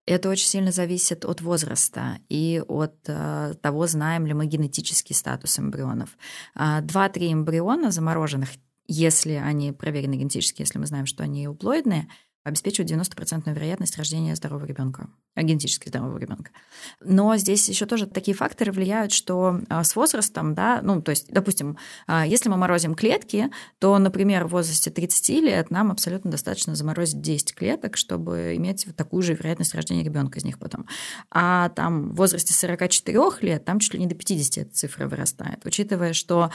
Это 0.05 0.29
очень 0.29 0.47
сильно 0.47 0.73
зависит 0.73 1.23
от 1.23 1.39
возраста 1.39 2.17
и 2.27 2.61
от 2.67 2.97
э, 3.07 3.53
того, 3.61 3.87
знаем 3.87 4.25
ли 4.25 4.33
мы 4.33 4.45
генетический 4.47 5.15
статус 5.15 5.57
эмбрионов. 5.57 6.17
А, 6.55 6.81
два-три 6.81 7.31
эмбриона 7.31 7.89
замороженных, 7.91 8.49
если 8.85 9.33
они 9.33 9.71
проверены 9.71 10.15
генетически, 10.15 10.63
если 10.63 10.77
мы 10.77 10.87
знаем, 10.87 11.05
что 11.05 11.23
они 11.23 11.45
эуплоидные, 11.45 12.09
обеспечивают 12.43 12.91
90% 12.91 13.53
вероятность 13.53 13.97
рождения 13.97 14.35
здорового 14.35 14.65
ребенка, 14.65 15.07
э, 15.35 15.43
генетически 15.43 15.87
здорового 15.87 16.17
ребенка. 16.17 16.51
Но 17.01 17.35
здесь 17.37 17.69
еще 17.69 17.85
тоже 17.85 18.05
такие 18.05 18.35
факторы 18.35 18.71
влияют, 18.71 19.13
что 19.13 19.61
а, 19.69 19.83
с 19.83 19.95
возрастом, 19.95 20.53
да, 20.53 20.81
ну, 20.83 21.01
то 21.01 21.11
есть, 21.11 21.31
допустим, 21.31 21.77
а, 22.05 22.25
если 22.25 22.49
мы 22.49 22.57
морозим 22.57 22.95
клетки, 22.95 23.49
то, 23.79 23.97
например, 23.97 24.45
в 24.45 24.49
возрасте 24.49 24.91
30 24.91 25.41
лет 25.41 25.71
нам 25.71 25.91
абсолютно 25.91 26.31
достаточно 26.31 26.75
заморозить 26.75 27.21
10 27.21 27.55
клеток, 27.55 27.95
чтобы 27.95 28.55
иметь 28.57 28.85
вот 28.85 28.95
такую 28.95 29.23
же 29.23 29.33
вероятность 29.33 29.73
рождения 29.73 30.03
ребенка 30.03 30.39
из 30.39 30.43
них 30.43 30.59
потом. 30.59 30.85
А 31.31 31.69
там 31.69 32.11
в 32.11 32.15
возрасте 32.15 32.53
44 32.53 33.19
лет, 33.41 33.63
там 33.63 33.79
чуть 33.79 33.93
ли 33.93 33.99
не 33.99 34.07
до 34.07 34.15
50 34.15 34.65
эта 34.65 34.75
цифра 34.75 35.07
вырастает. 35.07 35.65
Учитывая, 35.65 36.13
что 36.13 36.51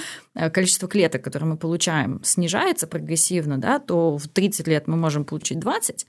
количество 0.53 0.89
клеток, 0.89 1.23
которые 1.25 1.49
мы 1.49 1.57
получаем, 1.57 2.23
снижается 2.23 2.87
прогрессивно, 2.87 3.59
да, 3.59 3.79
то 3.79 4.19
в 4.19 4.29
30 4.29 4.69
лет 4.69 4.87
мы 4.87 4.97
можем 4.97 5.25
получить 5.25 5.59
20, 5.59 5.78
20, 5.79 6.07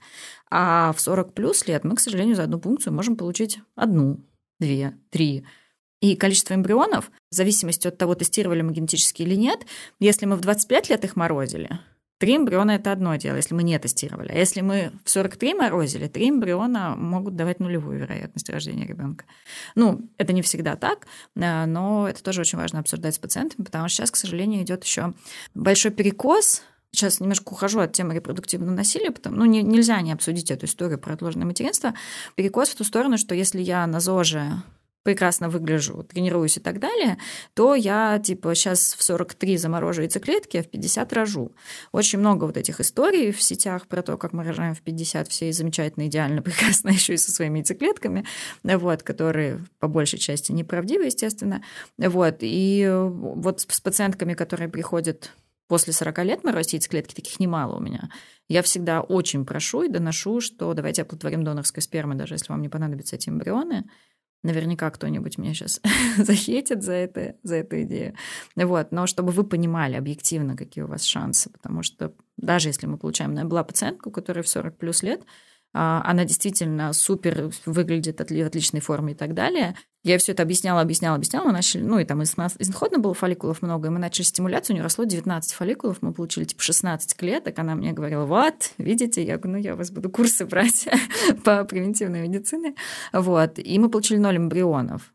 а 0.50 0.92
в 0.92 1.00
40 1.00 1.34
плюс 1.34 1.66
лет 1.66 1.84
мы, 1.84 1.96
к 1.96 2.00
сожалению, 2.00 2.36
за 2.36 2.44
одну 2.44 2.60
функцию 2.60 2.92
можем 2.92 3.16
получить 3.16 3.60
одну, 3.74 4.20
две, 4.58 4.96
три. 5.10 5.46
И 6.00 6.16
количество 6.16 6.54
эмбрионов, 6.54 7.10
в 7.30 7.34
зависимости 7.34 7.86
от 7.86 7.98
того, 7.98 8.14
тестировали 8.14 8.62
мы 8.62 8.72
генетически 8.72 9.22
или 9.22 9.34
нет, 9.34 9.66
если 9.98 10.26
мы 10.26 10.36
в 10.36 10.40
25 10.40 10.90
лет 10.90 11.04
их 11.04 11.14
морозили, 11.16 11.78
Три 12.20 12.36
эмбриона– 12.36 12.72
это 12.72 12.92
одно 12.92 13.16
дело, 13.16 13.36
если 13.36 13.54
мы 13.54 13.62
не 13.62 13.78
тестировали. 13.78 14.30
А 14.30 14.36
если 14.36 14.60
мы 14.60 14.92
в 15.06 15.10
43 15.10 15.54
морозили, 15.54 16.06
три 16.06 16.28
эмбриона 16.28 16.94
могут 16.94 17.34
давать 17.34 17.60
нулевую 17.60 17.98
вероятность 17.98 18.50
рождения 18.50 18.86
ребенка. 18.86 19.24
Ну, 19.74 20.06
это 20.18 20.34
не 20.34 20.42
всегда 20.42 20.76
так, 20.76 21.06
э, 21.34 21.64
но 21.64 22.06
это 22.06 22.22
тоже 22.22 22.42
очень 22.42 22.58
важно 22.58 22.80
обсуждать 22.80 23.14
с 23.14 23.18
пациентами, 23.18 23.64
потому 23.64 23.88
что 23.88 23.96
сейчас, 23.96 24.10
к 24.10 24.16
сожалению, 24.16 24.60
идет 24.60 24.84
еще 24.84 25.14
большой 25.54 25.92
перекос 25.92 26.62
Сейчас 26.92 27.20
немножко 27.20 27.52
ухожу 27.52 27.80
от 27.80 27.92
темы 27.92 28.14
репродуктивного 28.14 28.74
насилия, 28.74 29.10
потому 29.10 29.36
ну, 29.36 29.44
не, 29.44 29.62
нельзя 29.62 30.00
не 30.00 30.12
обсудить 30.12 30.50
эту 30.50 30.66
историю 30.66 30.98
про 30.98 31.14
отложенное 31.14 31.46
материнство. 31.46 31.94
Перекос 32.34 32.70
в 32.70 32.76
ту 32.76 32.84
сторону, 32.84 33.16
что 33.16 33.34
если 33.34 33.60
я 33.60 33.86
на 33.86 34.00
ЗОЖе 34.00 34.62
прекрасно 35.02 35.48
выгляжу, 35.48 36.02
тренируюсь 36.02 36.58
и 36.58 36.60
так 36.60 36.78
далее, 36.78 37.16
то 37.54 37.74
я, 37.74 38.18
типа, 38.18 38.54
сейчас 38.54 38.94
в 38.94 39.02
43 39.02 39.56
заморожу 39.56 40.02
яйцеклетки, 40.02 40.58
а 40.58 40.62
в 40.62 40.68
50 40.68 41.12
рожу. 41.12 41.52
Очень 41.92 42.18
много 42.18 42.44
вот 42.44 42.56
этих 42.56 42.80
историй 42.80 43.32
в 43.32 43.40
сетях 43.40 43.86
про 43.86 44.02
то, 44.02 44.18
как 44.18 44.32
мы 44.32 44.44
рожаем 44.44 44.74
в 44.74 44.82
50, 44.82 45.28
все 45.28 45.52
замечательно, 45.52 46.06
идеально, 46.06 46.42
прекрасно, 46.42 46.90
еще 46.90 47.14
и 47.14 47.18
со 47.18 47.30
своими 47.30 47.58
яйцеклетками, 47.58 48.26
вот, 48.62 49.02
которые 49.02 49.64
по 49.78 49.88
большей 49.88 50.18
части 50.18 50.52
неправдивы, 50.52 51.06
естественно. 51.06 51.62
Вот, 51.96 52.38
и 52.40 52.88
вот 52.92 53.60
с 53.60 53.80
пациентками, 53.80 54.34
которые 54.34 54.68
приходят 54.68 55.32
после 55.70 55.92
40 55.92 56.24
лет 56.24 56.42
морозить 56.42 56.72
яйцеклетки, 56.72 57.14
таких 57.14 57.38
немало 57.38 57.76
у 57.76 57.80
меня. 57.80 58.10
Я 58.48 58.60
всегда 58.62 59.02
очень 59.02 59.46
прошу 59.46 59.84
и 59.84 59.88
доношу, 59.88 60.40
что 60.40 60.74
давайте 60.74 61.02
оплодотворим 61.02 61.44
донорской 61.44 61.80
спермы, 61.80 62.16
даже 62.16 62.34
если 62.34 62.50
вам 62.50 62.60
не 62.60 62.68
понадобятся 62.68 63.14
эти 63.14 63.28
эмбрионы. 63.28 63.88
Наверняка 64.42 64.90
кто-нибудь 64.90 65.38
меня 65.38 65.54
сейчас 65.54 65.80
захетит 66.16 66.82
за, 66.82 66.94
это, 66.94 67.36
за 67.44 67.54
эту 67.54 67.82
идею. 67.82 68.16
Вот. 68.56 68.90
Но 68.90 69.06
чтобы 69.06 69.30
вы 69.30 69.44
понимали 69.44 69.94
объективно, 69.94 70.56
какие 70.56 70.82
у 70.82 70.88
вас 70.88 71.04
шансы, 71.04 71.50
потому 71.50 71.84
что 71.84 72.14
даже 72.36 72.68
если 72.68 72.88
мы 72.88 72.98
получаем... 72.98 73.32
Ну, 73.32 73.46
была 73.46 73.62
пациентка, 73.62 74.08
у 74.08 74.10
которой 74.10 74.42
в 74.42 74.48
40 74.48 74.76
плюс 74.76 75.04
лет, 75.04 75.22
а, 75.72 76.02
она 76.04 76.24
действительно 76.24 76.92
супер 76.92 77.52
выглядит 77.64 78.18
в 78.18 78.22
отличной 78.22 78.80
форме 78.80 79.12
и 79.12 79.16
так 79.16 79.34
далее. 79.34 79.76
Я 80.02 80.16
все 80.16 80.32
это 80.32 80.42
объясняла, 80.42 80.80
объясняла, 80.80 81.16
объясняла. 81.16 81.46
Мы 81.46 81.52
начали, 81.52 81.82
ну, 81.82 81.98
и 81.98 82.04
там 82.04 82.22
изходно 82.22 82.98
было 82.98 83.12
фолликулов 83.12 83.60
много, 83.60 83.88
и 83.88 83.90
мы 83.90 83.98
начали 83.98 84.24
стимуляцию, 84.24 84.74
у 84.74 84.76
нее 84.76 84.82
росло 84.82 85.04
19 85.04 85.52
фолликулов, 85.52 85.98
мы 86.00 86.14
получили 86.14 86.44
типа 86.44 86.62
16 86.62 87.14
клеток. 87.16 87.58
Она 87.58 87.74
мне 87.74 87.92
говорила, 87.92 88.24
вот, 88.24 88.72
видите, 88.78 89.22
я 89.22 89.36
говорю, 89.36 89.58
ну, 89.58 89.62
я 89.62 89.74
у 89.74 89.76
вас 89.76 89.90
буду 89.90 90.08
курсы 90.08 90.46
брать 90.46 90.88
по 91.44 91.64
превентивной 91.64 92.26
медицине. 92.26 92.74
Вот, 93.12 93.58
и 93.58 93.78
мы 93.78 93.90
получили 93.90 94.18
ноль 94.18 94.38
эмбрионов, 94.38 95.12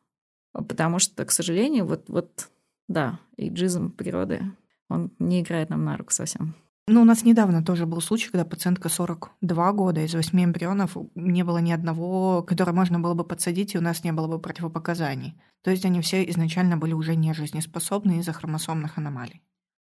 потому 0.53 0.99
что, 0.99 1.25
к 1.25 1.31
сожалению, 1.31 1.85
вот, 1.87 2.03
вот 2.07 2.49
да, 2.87 3.19
эйджизм 3.37 3.91
природы, 3.91 4.41
он 4.87 5.11
не 5.17 5.41
играет 5.41 5.71
нам 5.71 5.83
на 5.83 5.97
руку 5.97 6.11
совсем. 6.13 6.53
Ну, 6.87 7.01
у 7.01 7.05
нас 7.05 7.23
недавно 7.23 7.63
тоже 7.63 7.87
был 7.87 7.99
случай, 7.99 8.29
когда 8.29 8.45
пациентка 8.45 8.89
42 8.89 9.73
года, 9.73 10.01
из 10.01 10.13
8 10.13 10.43
эмбрионов 10.43 10.95
не 11.15 11.43
было 11.43 11.57
ни 11.57 11.71
одного, 11.71 12.43
которое 12.43 12.73
можно 12.73 12.99
было 12.99 13.15
бы 13.15 13.23
подсадить, 13.23 13.73
и 13.73 13.79
у 13.79 13.81
нас 13.81 14.03
не 14.03 14.11
было 14.11 14.27
бы 14.27 14.39
противопоказаний. 14.39 15.35
То 15.63 15.71
есть 15.71 15.83
они 15.83 16.01
все 16.01 16.23
изначально 16.29 16.77
были 16.77 16.93
уже 16.93 17.15
не 17.15 17.33
жизнеспособны 17.33 18.19
из-за 18.19 18.33
хромосомных 18.33 18.99
аномалий. 18.99 19.41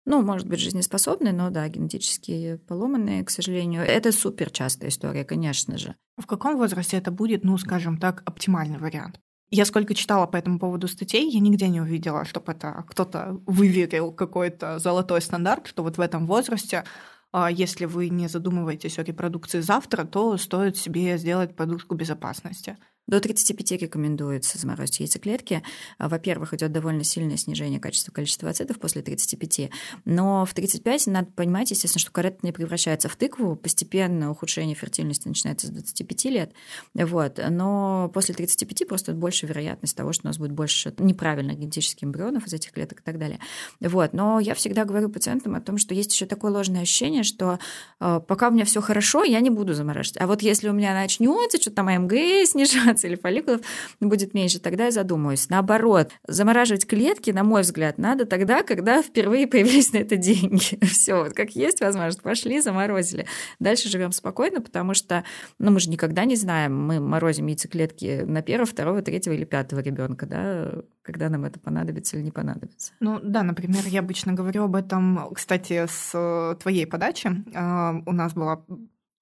Ну, 0.06 0.22
может 0.22 0.48
быть, 0.48 0.62
жизнеспособны, 0.62 1.34
но 1.34 1.50
да, 1.50 1.68
генетически 1.68 2.56
поломанные, 2.66 3.26
к 3.26 3.30
сожалению. 3.30 3.84
Это 3.84 4.14
супер 4.14 4.50
частая 4.50 4.90
история, 4.90 5.26
конечно 5.26 5.78
же. 5.78 5.98
В 6.16 6.26
каком 6.26 6.56
возрасте 6.56 6.96
это 6.96 7.12
будет, 7.12 7.44
ну, 7.44 7.58
скажем 7.58 7.98
так, 7.98 8.24
оптимальный 8.26 8.78
вариант? 8.78 9.20
Я 9.50 9.66
сколько 9.66 9.94
читала 9.94 10.28
по 10.28 10.36
этому 10.36 10.60
поводу 10.60 10.88
статей, 10.88 11.30
я 11.30 11.40
нигде 11.40 11.70
не 11.70 11.80
увидела, 11.80 12.26
чтобы 12.26 12.52
это 12.52 12.84
кто-то 12.90 13.40
выверил 13.46 14.12
какой-то 14.12 14.80
золотой 14.80 15.22
стандарт, 15.22 15.68
что 15.68 15.84
вот 15.84 15.98
в 15.98 16.02
этом 16.02 16.28
возрасте 16.28 16.84
а, 17.32 17.52
если 17.52 17.86
вы 17.86 18.10
не 18.10 18.28
задумываетесь 18.28 19.00
о 19.00 19.04
репродукции 19.04 19.60
завтра, 19.60 20.06
то 20.06 20.38
стоит 20.38 20.78
себе 20.78 21.18
сделать 21.18 21.56
подушку 21.56 21.96
безопасности. 21.96 22.78
До 23.08 23.22
35 23.22 23.72
рекомендуется 23.82 24.58
заморозить 24.58 25.00
яйцеклетки. 25.00 25.64
А, 25.98 26.10
во-первых, 26.10 26.54
идет 26.54 26.72
довольно 26.72 27.04
сильное 27.04 27.38
снижение 27.38 27.80
качества 27.80 28.12
количества 28.12 28.50
ацетов 28.50 28.80
после 28.80 29.02
35, 29.02 29.70
но 30.06 30.46
в 30.46 30.54
35 30.54 31.08
надо 31.08 31.32
понимать, 31.32 31.72
естественно, 31.72 32.00
что 32.00 32.12
карета 32.12 32.40
не 32.42 32.52
превращается 32.52 33.10
в 33.10 33.16
тыкву, 33.16 33.56
постепенно 33.56 34.32
ухудшение 34.32 34.76
фертильности 34.76 35.28
начинается 35.28 35.68
с 35.68 35.70
25 35.70 36.26
лет, 36.26 36.52
вот, 36.94 37.40
но 37.50 38.10
после 38.14 38.36
35 38.36 38.88
просто 38.88 39.14
больше 39.14 39.46
вероятность 39.46 39.96
того, 39.96 40.12
что 40.12 40.26
у 40.26 40.28
нас 40.28 40.38
будет 40.38 40.52
больше 40.52 40.94
неправильных 40.98 41.58
генетических 41.58 42.04
эмбрионов 42.04 42.46
из 42.48 42.54
этих 42.54 42.72
клеток 42.72 43.00
и 43.00 43.04
так 43.04 43.18
далее. 43.18 43.40
Вот, 43.80 44.14
но 44.14 44.40
я 44.40 44.54
всегда 44.56 44.84
говорю 44.86 45.10
пациентам 45.10 45.56
о 45.56 45.62
том, 45.62 45.78
что 45.78 45.94
есть 45.94 46.12
еще 46.14 46.26
такое 46.26 46.52
ложное 46.52 46.82
ощущение, 46.82 47.24
что 47.24 47.60
э, 48.00 48.22
пока 48.28 48.50
у 48.50 48.52
меня 48.52 48.66
все 48.66 48.82
хорошо, 48.82 49.24
я 49.24 49.40
не 49.40 49.50
буду 49.50 49.74
замораживать. 49.74 50.20
А 50.20 50.28
вот 50.28 50.42
если 50.42 50.70
у 50.70 50.74
меня 50.74 50.94
начнется 50.94 51.60
что-то 51.62 51.78
там 51.78 51.88
АМГ 51.88 52.14
снижаться, 52.46 52.97
или 53.06 53.16
фолликулов 53.16 53.62
будет 54.00 54.34
меньше, 54.34 54.60
тогда 54.60 54.86
я 54.86 54.92
задумаюсь. 54.92 55.50
Наоборот, 55.50 56.12
замораживать 56.28 56.88
клетки, 56.88 57.32
на 57.32 57.44
мой 57.44 57.62
взгляд, 57.62 57.98
надо 57.98 58.26
тогда, 58.26 58.64
когда 58.64 59.02
впервые 59.02 59.48
появились 59.48 59.94
на 59.94 59.98
это 59.98 60.16
деньги. 60.16 60.84
Все, 60.86 61.24
вот 61.24 61.34
как 61.34 61.52
есть 61.52 61.82
возможность, 61.82 62.22
пошли, 62.22 62.60
заморозили. 62.60 63.26
Дальше 63.60 63.90
живем 63.90 64.12
спокойно, 64.12 64.62
потому 64.62 64.94
что 64.94 65.24
ну, 65.60 65.72
мы 65.72 65.80
же 65.80 65.90
никогда 65.90 66.26
не 66.26 66.36
знаем, 66.36 66.78
мы 66.78 67.00
морозим 67.00 67.48
яйцеклетки 67.48 68.24
на 68.26 68.42
первого, 68.42 68.66
второго, 68.66 69.02
третьего 69.02 69.34
или 69.34 69.46
пятого 69.46 69.80
ребенка, 69.80 70.26
да, 70.26 70.74
когда 71.02 71.30
нам 71.30 71.46
это 71.46 71.60
понадобится 71.60 72.18
или 72.18 72.24
не 72.24 72.32
понадобится. 72.32 72.94
Ну 73.00 73.20
да, 73.22 73.44
например, 73.44 73.82
я 73.86 74.00
обычно 74.00 74.34
говорю 74.34 74.64
об 74.64 74.76
этом, 74.76 75.30
кстати, 75.34 75.86
с 75.88 76.58
твоей 76.62 76.86
подачи. 76.86 77.30
А, 77.56 77.96
у 78.06 78.12
нас 78.12 78.34
была 78.34 78.64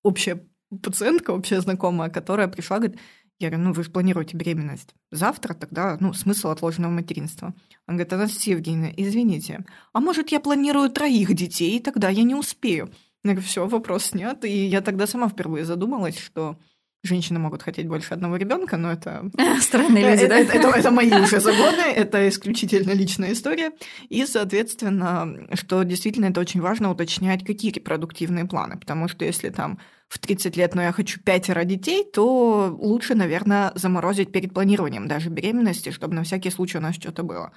общая 0.03 0.43
пациентка, 0.81 1.31
общая 1.31 1.61
знакомая, 1.61 2.09
которая 2.09 2.47
пришла, 2.47 2.77
говорит, 2.77 2.99
я 3.39 3.49
говорю, 3.49 3.67
ну 3.67 3.73
вы 3.73 3.83
же 3.83 3.91
планируете 3.91 4.37
беременность 4.37 4.95
завтра, 5.11 5.53
тогда, 5.53 5.97
ну, 5.99 6.13
смысл 6.13 6.49
отложенного 6.49 6.91
материнства. 6.91 7.53
Он 7.87 7.95
говорит, 7.95 8.13
Анастасия 8.13 8.55
Евгеньевна, 8.55 8.91
извините, 8.95 9.65
а 9.93 9.99
может 9.99 10.29
я 10.29 10.39
планирую 10.39 10.89
троих 10.89 11.33
детей, 11.33 11.77
и 11.77 11.81
тогда 11.81 12.09
я 12.09 12.23
не 12.23 12.35
успею? 12.35 12.89
Я 13.23 13.31
говорю, 13.31 13.47
все, 13.47 13.65
вопрос 13.67 14.05
снят. 14.05 14.45
И 14.45 14.65
я 14.67 14.81
тогда 14.81 15.07
сама 15.07 15.27
впервые 15.27 15.65
задумалась, 15.65 16.17
что 16.17 16.57
женщины 17.03 17.39
могут 17.39 17.63
хотеть 17.63 17.87
больше 17.87 18.13
одного 18.13 18.35
ребенка, 18.37 18.77
но 18.77 18.91
это... 18.91 19.29
Странные 19.61 20.11
люди, 20.11 20.27
да? 20.27 20.37
Это, 20.37 20.53
это, 20.53 20.67
это 20.69 20.91
мои 20.91 21.11
уже 21.11 21.39
загоны, 21.39 21.91
это 21.95 22.27
исключительно 22.29 22.91
личная 22.91 23.33
история. 23.33 23.71
И, 24.09 24.25
соответственно, 24.25 25.47
что 25.53 25.83
действительно 25.83 26.25
это 26.25 26.39
очень 26.39 26.61
важно 26.61 26.91
уточнять, 26.91 27.45
какие 27.45 27.71
репродуктивные 27.71 28.45
планы, 28.45 28.77
потому 28.77 29.07
что 29.07 29.25
если 29.25 29.49
там 29.49 29.79
в 30.07 30.19
30 30.19 30.55
лет, 30.57 30.75
но 30.75 30.81
я 30.81 30.91
хочу 30.91 31.19
пятеро 31.21 31.63
детей, 31.63 32.03
то 32.03 32.75
лучше, 32.79 33.15
наверное, 33.15 33.71
заморозить 33.75 34.31
перед 34.31 34.53
планированием 34.53 35.07
даже 35.07 35.29
беременности, 35.29 35.91
чтобы 35.91 36.15
на 36.15 36.23
всякий 36.23 36.51
случай 36.51 36.77
у 36.77 36.81
нас 36.81 36.95
что-то 36.95 37.23
было. 37.23 37.51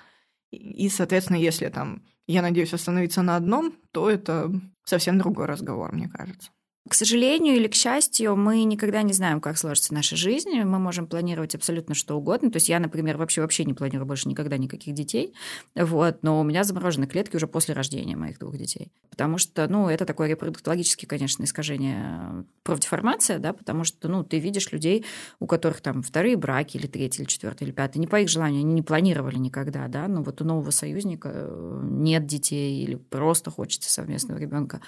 И, 0.50 0.88
соответственно, 0.88 1.36
если 1.36 1.68
там 1.68 2.02
я 2.26 2.42
надеюсь 2.42 2.74
остановиться 2.74 3.22
на 3.22 3.36
одном, 3.36 3.74
то 3.92 4.10
это 4.10 4.50
совсем 4.84 5.18
другой 5.18 5.46
разговор, 5.46 5.92
мне 5.92 6.08
кажется. 6.08 6.50
К 6.86 6.94
сожалению 6.94 7.54
или 7.56 7.68
к 7.68 7.74
счастью, 7.74 8.34
мы 8.34 8.64
никогда 8.64 9.02
не 9.02 9.12
знаем, 9.12 9.42
как 9.42 9.58
сложится 9.58 9.92
наша 9.92 10.16
жизнь. 10.16 10.50
Мы 10.62 10.78
можем 10.78 11.06
планировать 11.06 11.54
абсолютно 11.54 11.94
что 11.94 12.16
угодно. 12.16 12.50
То 12.50 12.56
есть 12.56 12.70
я, 12.70 12.78
например, 12.80 13.18
вообще 13.18 13.42
вообще 13.42 13.64
не 13.64 13.74
планирую 13.74 14.06
больше 14.06 14.26
никогда 14.26 14.56
никаких 14.56 14.94
детей. 14.94 15.34
Вот, 15.74 16.22
но 16.22 16.40
у 16.40 16.44
меня 16.44 16.64
заморожены 16.64 17.06
клетки 17.06 17.36
уже 17.36 17.46
после 17.46 17.74
рождения 17.74 18.16
моих 18.16 18.38
двух 18.38 18.56
детей. 18.56 18.90
Потому 19.10 19.36
что, 19.36 19.68
ну, 19.68 19.88
это 19.90 20.06
такое 20.06 20.28
репродуктологическое, 20.28 21.06
конечно, 21.06 21.44
искажение 21.44 22.46
профдеформация, 22.62 23.38
да, 23.38 23.52
потому 23.52 23.84
что, 23.84 24.08
ну, 24.08 24.24
ты 24.24 24.38
видишь 24.38 24.72
людей, 24.72 25.04
у 25.40 25.46
которых 25.46 25.82
там 25.82 26.02
вторые 26.02 26.38
браки 26.38 26.78
или 26.78 26.86
третий, 26.86 27.20
или 27.22 27.28
четвертый, 27.28 27.64
или 27.64 27.72
пятый, 27.72 27.98
не 27.98 28.06
по 28.06 28.18
их 28.18 28.30
желанию, 28.30 28.60
они 28.60 28.72
не 28.72 28.82
планировали 28.82 29.36
никогда, 29.36 29.88
да, 29.88 30.08
ну, 30.08 30.22
вот 30.22 30.40
у 30.40 30.44
нового 30.44 30.70
союзника 30.70 31.30
э, 31.34 31.80
нет 31.82 32.26
детей 32.26 32.82
или 32.82 32.94
просто 32.94 33.50
хочется 33.50 33.90
совместного 33.90 34.38
ребенка 34.38 34.80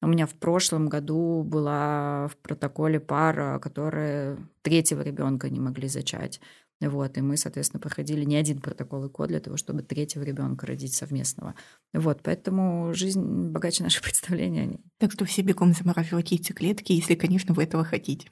У 0.00 0.06
меня 0.06 0.26
в 0.26 0.34
прошлом 0.34 0.88
году 0.88 1.42
была 1.42 2.28
в 2.28 2.36
протоколе 2.36 3.00
пара, 3.00 3.58
которая 3.58 4.38
третьего 4.62 5.02
ребенка 5.02 5.50
не 5.50 5.58
могли 5.58 5.88
зачать. 5.88 6.40
Вот, 6.80 7.18
и 7.18 7.20
мы, 7.20 7.36
соответственно, 7.36 7.80
проходили 7.80 8.24
не 8.24 8.36
один 8.36 8.60
протокол 8.60 9.08
ИКО 9.08 9.26
для 9.26 9.40
того, 9.40 9.56
чтобы 9.56 9.82
третьего 9.82 10.22
ребенка 10.22 10.66
родить 10.66 10.94
совместного. 10.94 11.56
Вот, 11.92 12.20
поэтому 12.22 12.94
жизнь 12.94 13.20
богаче 13.20 13.82
наших 13.82 14.02
представлений 14.04 14.60
о 14.60 14.66
ней. 14.66 14.80
Так 14.98 15.10
что 15.12 15.24
все 15.24 15.42
бегом 15.42 15.74
замораживать 15.74 16.30
яйцеклетки, 16.30 16.92
если, 16.92 17.16
конечно, 17.16 17.52
вы 17.52 17.64
этого 17.64 17.84
хотите. 17.84 18.30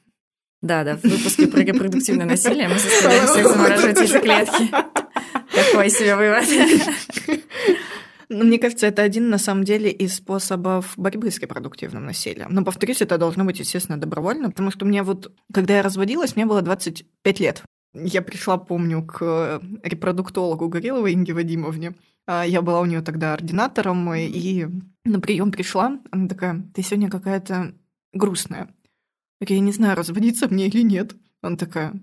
Да, 0.63 0.85
да, 0.85 0.97
в 0.97 1.03
выпуске 1.03 1.49
про 1.49 1.61
репродуктивное 1.61 2.27
насилие 2.27 2.69
мы 2.69 2.79
заставляем 2.79 3.27
всех 3.27 3.49
замораживать 3.49 3.99
яйцеклетки. 3.99 4.71
Такой 5.55 5.91
себе 5.91 6.15
вывод. 6.17 6.45
Ну, 8.29 8.45
мне 8.45 8.59
кажется, 8.59 8.87
это 8.87 9.03
один, 9.03 9.31
на 9.31 9.39
самом 9.39 9.65
деле, 9.65 9.91
из 9.91 10.17
способов 10.17 10.95
борьбы 10.97 11.31
с 11.31 11.39
репродуктивным 11.39 12.07
насилием. 12.07 12.49
Но, 12.51 12.65
повторюсь, 12.65 13.01
это 13.01 13.19
должно 13.19 13.45
быть, 13.45 13.59
естественно, 13.61 13.99
добровольно, 13.99 14.51
потому 14.51 14.71
что 14.71 14.85
мне 14.85 15.03
вот, 15.03 15.33
когда 15.53 15.77
я 15.77 15.83
разводилась, 15.83 16.35
мне 16.35 16.47
было 16.47 16.63
25 16.63 17.41
лет. 17.41 17.63
Я 17.95 18.23
пришла, 18.23 18.59
помню, 18.59 19.05
к 19.05 19.61
репродуктологу 19.83 20.69
Гореловой 20.69 21.15
Инге 21.15 21.35
Вадимовне. 21.35 21.95
А, 22.27 22.45
я 22.45 22.61
была 22.63 22.81
у 22.81 22.85
нее 22.85 23.01
тогда 23.01 23.33
ординатором, 23.33 24.13
и 24.13 24.67
на 25.05 25.21
прием 25.21 25.53
пришла. 25.53 25.99
Она 26.11 26.29
такая, 26.29 26.63
ты 26.75 26.83
сегодня 26.83 27.09
какая-то 27.09 27.75
грустная. 28.13 28.75
Я 29.41 29.61
не 29.61 29.73
знаю, 29.73 29.97
разводиться 29.97 30.49
мне 30.49 30.67
или 30.67 30.83
нет. 30.83 31.15
Она 31.43 31.57
такая, 31.57 31.95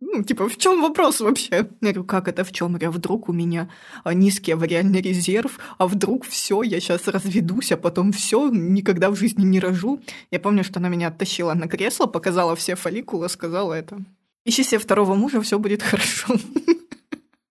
ну, 0.00 0.22
типа, 0.22 0.48
в 0.48 0.56
чем 0.56 0.82
вопрос 0.82 1.20
вообще? 1.20 1.48
Я 1.50 1.68
говорю, 1.80 2.04
как 2.04 2.28
это 2.28 2.44
в 2.44 2.52
чем? 2.52 2.76
Я 2.80 2.90
вдруг 2.90 3.28
у 3.28 3.32
меня 3.32 3.68
а, 4.04 4.14
низкий 4.14 4.52
авариальный 4.52 5.00
резерв, 5.00 5.58
а 5.78 5.86
вдруг 5.86 6.24
все, 6.24 6.62
я 6.62 6.80
сейчас 6.80 7.08
разведусь, 7.08 7.72
а 7.72 7.76
потом 7.76 8.12
все, 8.12 8.48
никогда 8.48 9.10
в 9.10 9.16
жизни 9.16 9.44
не 9.44 9.60
рожу. 9.60 10.00
Я 10.30 10.40
помню, 10.40 10.64
что 10.64 10.78
она 10.78 10.88
меня 10.88 11.08
оттащила 11.08 11.54
на 11.54 11.68
кресло, 11.68 12.06
показала 12.06 12.54
все 12.54 12.76
фолликулы, 12.76 13.28
сказала 13.28 13.74
это. 13.74 13.98
Ищи 14.44 14.62
себе 14.62 14.78
второго 14.78 15.14
мужа, 15.14 15.40
все 15.40 15.58
будет 15.58 15.82
хорошо. 15.90 16.34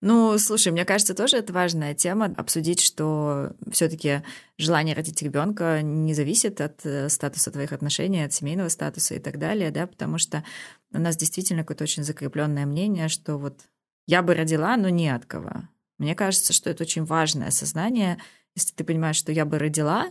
Ну, 0.10 0.38
слушай, 0.38 0.72
мне 0.72 0.86
кажется, 0.86 1.14
тоже 1.14 1.36
это 1.36 1.52
важная 1.52 1.94
тема 1.94 2.34
обсудить, 2.38 2.80
что 2.80 3.52
все-таки 3.70 4.24
желание 4.58 4.96
родить 4.96 5.22
ребенка 5.22 5.82
не 5.82 6.14
зависит 6.14 6.62
от 6.62 6.86
э, 6.86 7.10
статуса 7.10 7.52
твоих 7.52 7.74
отношений, 7.74 8.24
от 8.24 8.32
семейного 8.32 8.70
статуса 8.70 9.16
и 9.16 9.20
так 9.20 9.38
далее, 9.38 9.70
да, 9.70 9.86
потому 9.86 10.18
что 10.18 10.46
у 10.94 11.00
нас 11.00 11.18
действительно 11.18 11.64
какое-то 11.64 11.84
очень 11.84 12.06
закрепленное 12.06 12.66
мнение, 12.66 13.10
что 13.10 13.36
вот 13.36 13.66
я 14.06 14.22
бы 14.22 14.34
родила, 14.34 14.78
но 14.78 14.88
не 14.88 15.10
от 15.10 15.26
кого. 15.26 15.64
Мне 15.98 16.16
кажется, 16.16 16.54
что 16.54 16.70
это 16.70 16.84
очень 16.84 17.04
важное 17.04 17.50
осознание. 17.50 18.18
Если 18.56 18.74
ты 18.74 18.86
понимаешь, 18.86 19.18
что 19.18 19.34
я 19.34 19.44
бы 19.44 19.60
родила, 19.60 20.10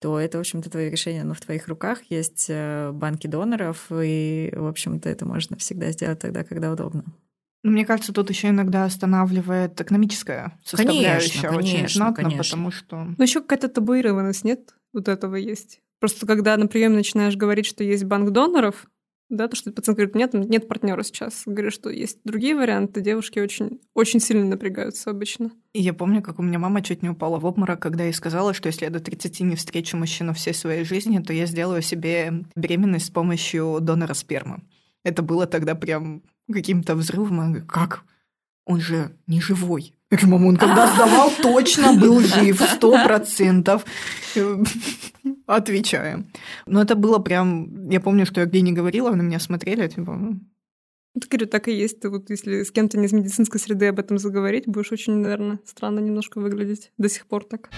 то 0.00 0.20
это, 0.20 0.38
в 0.38 0.42
общем-то, 0.42 0.70
твое 0.70 0.88
решение, 0.88 1.24
но 1.24 1.34
в 1.34 1.40
твоих 1.40 1.66
руках 1.66 2.02
есть 2.10 2.46
э, 2.48 2.92
банки 2.92 3.26
доноров, 3.26 3.90
и, 3.90 4.52
в 4.54 4.68
общем-то, 4.68 5.08
это 5.08 5.26
можно 5.26 5.56
всегда 5.56 5.90
сделать 5.90 6.20
тогда, 6.20 6.44
когда 6.44 6.70
удобно. 6.70 7.02
Ну, 7.62 7.70
мне 7.70 7.86
кажется, 7.86 8.12
тут 8.12 8.28
еще 8.28 8.48
иногда 8.48 8.84
останавливает 8.84 9.80
экономическая 9.80 10.58
составляющая 10.64 11.40
конечно, 11.40 11.58
очень 11.58 11.76
конечно, 11.76 11.98
знатно, 11.98 12.24
конечно. 12.24 12.42
потому 12.42 12.70
что... 12.70 13.04
Ну, 13.16 13.22
еще 13.22 13.40
какая-то 13.40 13.68
табуированность, 13.68 14.44
нет? 14.44 14.74
Вот 14.92 15.08
этого 15.08 15.36
есть. 15.36 15.80
Просто 16.00 16.26
когда 16.26 16.56
на 16.56 16.66
приеме 16.66 16.96
начинаешь 16.96 17.36
говорить, 17.36 17.66
что 17.66 17.84
есть 17.84 18.04
банк 18.04 18.30
доноров, 18.30 18.86
да, 19.32 19.48
то, 19.48 19.56
что 19.56 19.72
пациент 19.72 19.96
говорит, 19.96 20.14
нет, 20.14 20.34
нет 20.34 20.68
партнера 20.68 21.02
сейчас. 21.02 21.44
Говорит, 21.46 21.72
что 21.72 21.88
есть 21.88 22.18
другие 22.24 22.54
варианты, 22.54 23.00
девушки 23.00 23.38
очень, 23.38 23.80
очень 23.94 24.20
сильно 24.20 24.44
напрягаются 24.44 25.10
обычно. 25.10 25.52
И 25.72 25.80
я 25.80 25.94
помню, 25.94 26.20
как 26.20 26.38
у 26.38 26.42
меня 26.42 26.58
мама 26.58 26.82
чуть 26.82 27.02
не 27.02 27.08
упала 27.08 27.38
в 27.38 27.46
обморок, 27.46 27.80
когда 27.80 28.04
я 28.04 28.12
сказала, 28.12 28.52
что 28.52 28.66
если 28.66 28.84
я 28.84 28.90
до 28.90 29.00
30 29.00 29.40
не 29.40 29.56
встречу 29.56 29.96
мужчину 29.96 30.34
всей 30.34 30.52
своей 30.52 30.84
жизни, 30.84 31.18
то 31.18 31.32
я 31.32 31.46
сделаю 31.46 31.80
себе 31.80 32.44
беременность 32.54 33.06
с 33.06 33.10
помощью 33.10 33.78
донора 33.80 34.12
спермы. 34.12 34.64
Это 35.02 35.22
было 35.22 35.46
тогда 35.46 35.74
прям 35.74 36.22
каким-то 36.50 36.94
взрывом. 36.94 37.40
Она 37.40 37.48
говорит, 37.48 37.68
как? 37.68 38.04
Он 38.64 38.80
же 38.80 39.16
не 39.26 39.40
живой. 39.40 39.94
Я 40.10 40.18
говорю, 40.18 40.32
мама, 40.32 40.46
он 40.48 40.56
когда 40.56 40.94
сдавал, 40.94 41.30
точно 41.42 41.94
был 41.94 42.20
жив, 42.20 42.60
сто 42.60 42.92
процентов. 43.04 43.84
Отвечаем. 45.46 46.30
Но 46.66 46.82
это 46.82 46.94
было 46.94 47.18
прям... 47.18 47.88
Я 47.88 48.00
помню, 48.00 48.26
что 48.26 48.40
я 48.40 48.46
где 48.46 48.60
не 48.60 48.72
говорила, 48.72 49.10
на 49.10 49.22
меня 49.22 49.40
смотрели, 49.40 49.88
типа, 49.88 50.14
ну, 50.14 50.40
Вот, 51.14 51.26
говорю, 51.28 51.46
так 51.46 51.68
и 51.68 51.72
есть. 51.72 52.00
Ты 52.00 52.10
вот 52.10 52.30
если 52.30 52.62
с 52.62 52.70
кем-то 52.70 52.98
не 52.98 53.06
из 53.06 53.12
медицинской 53.12 53.58
среды 53.58 53.86
об 53.86 53.98
этом 53.98 54.18
заговорить, 54.18 54.64
будешь 54.66 54.92
очень, 54.92 55.14
наверное, 55.14 55.60
странно 55.64 56.00
немножко 56.00 56.40
выглядеть. 56.40 56.92
До 56.98 57.08
сих 57.08 57.26
пор 57.26 57.44
так. 57.44 57.70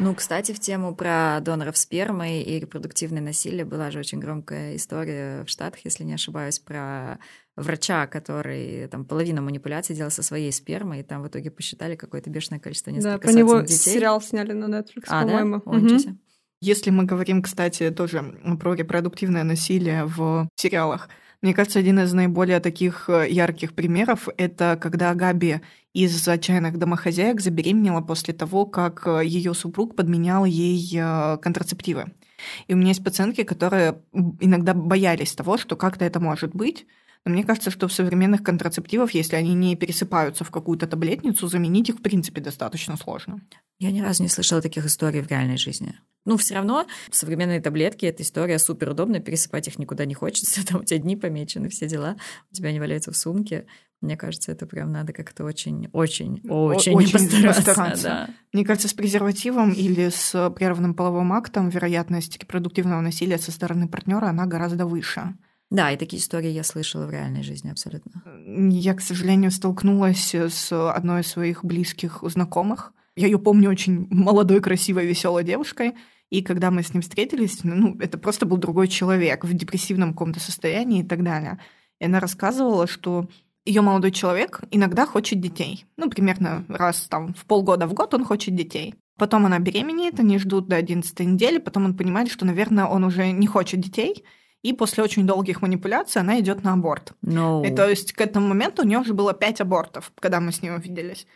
Ну, 0.00 0.14
кстати, 0.14 0.52
в 0.52 0.58
тему 0.58 0.94
про 0.94 1.38
доноров 1.40 1.76
спермы 1.76 2.42
и 2.42 2.58
репродуктивное 2.58 3.22
насилие 3.22 3.64
была 3.64 3.90
же 3.92 4.00
очень 4.00 4.18
громкая 4.18 4.74
история 4.74 5.44
в 5.44 5.48
Штатах, 5.48 5.84
если 5.84 6.02
не 6.02 6.14
ошибаюсь, 6.14 6.58
про 6.58 7.18
врача, 7.56 8.08
который 8.08 8.88
там 8.88 9.04
половину 9.04 9.42
манипуляций 9.42 9.94
делал 9.94 10.10
со 10.10 10.22
своей 10.24 10.50
спермой, 10.50 11.00
и 11.00 11.02
там 11.04 11.22
в 11.22 11.28
итоге 11.28 11.52
посчитали 11.52 11.94
какое-то 11.94 12.28
бешеное 12.28 12.58
количество, 12.58 12.92
Да, 12.92 12.96
несколько 12.98 13.28
про 13.28 13.32
него 13.32 13.60
детей. 13.60 13.76
сериал 13.92 14.20
сняли 14.20 14.52
на 14.52 14.64
Netflix, 14.64 15.04
А, 15.06 15.20
да? 15.24 15.26
по-моему. 15.26 15.62
Мгм. 15.64 15.98
себе. 16.00 16.16
Если 16.60 16.90
мы 16.90 17.04
говорим, 17.04 17.42
кстати, 17.42 17.90
тоже 17.90 18.22
про 18.58 18.74
репродуктивное 18.74 19.44
насилие 19.44 20.06
в 20.06 20.48
сериалах, 20.56 21.08
мне 21.44 21.52
кажется, 21.52 21.78
один 21.78 21.98
из 21.98 22.10
наиболее 22.14 22.58
таких 22.58 23.10
э, 23.10 23.28
ярких 23.28 23.74
примеров— 23.74 24.30
это 24.38 24.78
когда 24.80 25.12
Габи 25.14 25.60
из 25.92 26.26
«Отчаянных 26.26 26.78
домохозяек» 26.78 27.42
забеременела 27.42 28.00
после 28.00 28.32
того, 28.32 28.64
как 28.64 29.06
ее 29.22 29.52
супруг 29.52 29.94
подменял 29.94 30.46
ей 30.46 30.98
э, 30.98 31.36
контрацептивы. 31.42 32.14
И 32.66 32.72
у 32.72 32.78
меня 32.78 32.88
есть 32.88 33.04
пациентки, 33.04 33.42
которые 33.42 34.00
иногда 34.40 34.72
боялись 34.72 35.34
того, 35.34 35.58
что 35.58 35.76
как-то 35.76 36.06
это 36.06 36.18
может 36.18 36.54
быть. 36.54 36.86
Но 37.24 37.32
мне 37.32 37.44
кажется, 37.44 37.70
что 37.70 37.88
в 37.88 37.92
современных 37.92 38.42
контрацептивов, 38.42 39.12
если 39.12 39.36
они 39.36 39.54
не 39.54 39.76
пересыпаются 39.76 40.44
в 40.44 40.50
какую-то 40.50 40.86
таблетницу, 40.86 41.46
заменить 41.46 41.88
их, 41.88 41.96
в 41.96 42.02
принципе, 42.02 42.40
достаточно 42.40 42.96
сложно. 42.96 43.40
Я 43.78 43.90
ни 43.90 44.00
разу 44.00 44.22
не 44.22 44.28
слышала 44.28 44.60
таких 44.60 44.84
историй 44.84 45.22
в 45.22 45.28
реальной 45.28 45.56
жизни. 45.56 45.98
Ну, 46.26 46.36
все 46.36 46.54
равно 46.54 46.86
современные 47.10 47.60
таблетки— 47.60 48.06
это 48.06 48.22
история 48.22 48.58
супер 48.58 48.90
удобная, 48.90 49.20
пересыпать 49.20 49.68
их 49.68 49.78
никуда 49.78 50.04
не 50.04 50.14
хочется, 50.14 50.66
там 50.66 50.82
у 50.82 50.84
тебя 50.84 50.98
дни 50.98 51.16
помечены, 51.16 51.68
все 51.70 51.88
дела, 51.88 52.16
у 52.50 52.54
тебя 52.54 52.68
они 52.68 52.80
валяются 52.80 53.10
в 53.10 53.16
сумке. 53.16 53.66
Мне 54.00 54.18
кажется, 54.18 54.52
это 54.52 54.66
прям 54.66 54.92
надо 54.92 55.14
как-то 55.14 55.44
очень, 55.44 55.88
очень, 55.92 56.42
очень, 56.46 56.94
очень 56.94 57.12
постараться. 57.12 57.64
постараться. 57.64 58.04
да. 58.04 58.30
Мне 58.52 58.64
кажется, 58.64 58.88
с 58.88 58.92
презервативом 58.92 59.72
или 59.72 60.10
с 60.10 60.50
прерванным 60.50 60.94
половым 60.94 61.32
актом 61.32 61.70
вероятность 61.70 62.38
репродуктивного 62.38 63.00
насилия 63.00 63.38
со 63.38 63.50
стороны 63.50 63.88
партнера 63.88 64.26
она 64.26 64.44
гораздо 64.44 64.84
выше. 64.84 65.34
Да, 65.70 65.90
и 65.90 65.96
такие 65.96 66.20
истории 66.20 66.50
я 66.50 66.62
слышала 66.62 67.06
в 67.06 67.10
реальной 67.10 67.42
жизни 67.42 67.70
абсолютно. 67.70 68.22
Я, 68.46 68.94
к 68.94 69.00
сожалению, 69.00 69.50
столкнулась 69.50 70.34
с 70.34 70.92
одной 70.92 71.22
из 71.22 71.26
своих 71.26 71.64
близких 71.64 72.20
знакомых. 72.22 72.92
Я 73.16 73.26
ее 73.26 73.38
помню 73.38 73.70
очень 73.70 74.06
молодой, 74.10 74.60
красивой, 74.60 75.06
веселой 75.06 75.44
девушкой. 75.44 75.94
И 76.30 76.42
когда 76.42 76.70
мы 76.70 76.82
с 76.82 76.92
ним 76.92 77.02
встретились, 77.02 77.62
ну, 77.62 77.96
это 78.00 78.18
просто 78.18 78.46
был 78.46 78.56
другой 78.56 78.88
человек 78.88 79.44
в 79.44 79.52
депрессивном 79.52 80.12
каком-то 80.12 80.40
состоянии 80.40 81.02
и 81.02 81.06
так 81.06 81.22
далее. 81.22 81.58
И 82.00 82.04
она 82.06 82.18
рассказывала, 82.20 82.86
что 82.86 83.28
ее 83.64 83.80
молодой 83.80 84.10
человек 84.10 84.62
иногда 84.70 85.06
хочет 85.06 85.40
детей. 85.40 85.86
Ну, 85.96 86.10
примерно 86.10 86.64
раз 86.68 87.06
там 87.08 87.34
в 87.34 87.46
полгода 87.46 87.86
в 87.86 87.94
год 87.94 88.14
он 88.14 88.24
хочет 88.24 88.54
детей. 88.54 88.94
Потом 89.16 89.46
она 89.46 89.58
беременеет, 89.60 90.18
они 90.18 90.38
ждут 90.38 90.66
до 90.68 90.76
11 90.76 91.18
недели, 91.20 91.58
потом 91.58 91.84
он 91.84 91.96
понимает, 91.96 92.30
что, 92.30 92.44
наверное, 92.44 92.86
он 92.86 93.04
уже 93.04 93.30
не 93.30 93.46
хочет 93.46 93.80
детей, 93.80 94.24
и 94.64 94.72
после 94.72 95.04
очень 95.04 95.26
долгих 95.26 95.60
манипуляций 95.60 96.22
она 96.22 96.40
идет 96.40 96.64
на 96.64 96.72
аборт. 96.72 97.12
Но... 97.20 97.62
И 97.64 97.70
то 97.70 97.88
есть 97.88 98.14
к 98.14 98.20
этому 98.22 98.48
моменту 98.48 98.82
у 98.82 98.86
нее 98.86 98.98
уже 98.98 99.12
было 99.12 99.34
пять 99.34 99.60
абортов, 99.60 100.10
когда 100.18 100.40
мы 100.40 100.52
с 100.52 100.62
ней 100.62 100.70
увиделись. 100.70 101.26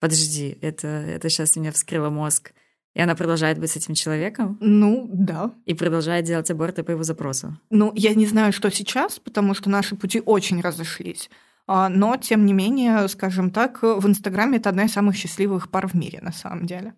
Подожди, 0.00 0.56
это, 0.62 0.88
это 0.88 1.28
сейчас 1.28 1.56
меня 1.56 1.70
вскрыло 1.70 2.08
мозг. 2.08 2.52
И 2.94 3.00
она 3.00 3.14
продолжает 3.14 3.58
быть 3.58 3.70
с 3.70 3.76
этим 3.76 3.94
человеком 3.94 4.56
Ну, 4.60 5.06
да. 5.12 5.50
и 5.66 5.74
продолжает 5.74 6.24
делать 6.24 6.50
аборты 6.50 6.82
по 6.82 6.92
его 6.92 7.02
запросу. 7.02 7.58
Ну, 7.68 7.92
я 7.94 8.14
не 8.14 8.24
знаю, 8.24 8.54
что 8.54 8.70
сейчас, 8.70 9.18
потому 9.18 9.52
что 9.52 9.68
наши 9.68 9.94
пути 9.94 10.22
очень 10.24 10.62
разошлись. 10.62 11.28
А, 11.66 11.90
Но, 11.90 12.16
тем 12.16 12.46
не 12.46 12.54
менее, 12.54 13.06
скажем 13.08 13.50
так, 13.50 13.82
в 13.82 14.06
Инстаграме 14.06 14.56
это 14.56 14.70
одна 14.70 14.84
из 14.84 14.92
самых 14.92 15.14
счастливых 15.14 15.70
пар 15.70 15.88
в 15.88 15.94
мире, 15.94 16.20
на 16.22 16.32
самом 16.32 16.64
деле. 16.64 16.94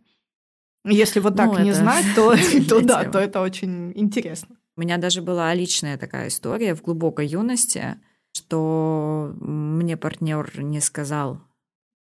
Если 0.85 1.19
вот 1.19 1.37
так 1.37 1.49
Ну, 1.49 1.59
не 1.59 1.71
это 1.71 1.79
знать, 1.81 2.05
то, 2.15 2.37
то 2.69 2.81
да, 2.81 3.03
то 3.03 3.19
это 3.19 3.41
очень 3.41 3.93
интересно. 3.97 4.57
У 4.79 4.81
меня 4.81 4.97
даже 4.97 5.23
была 5.23 5.53
личная 5.55 5.99
такая 5.99 6.29
история 6.29 6.73
в 6.73 6.83
глубокой 6.83 7.27
юности, 7.27 7.97
что 8.33 9.35
мне 9.41 9.97
партнер 9.97 10.53
не 10.63 10.81
сказал 10.81 11.41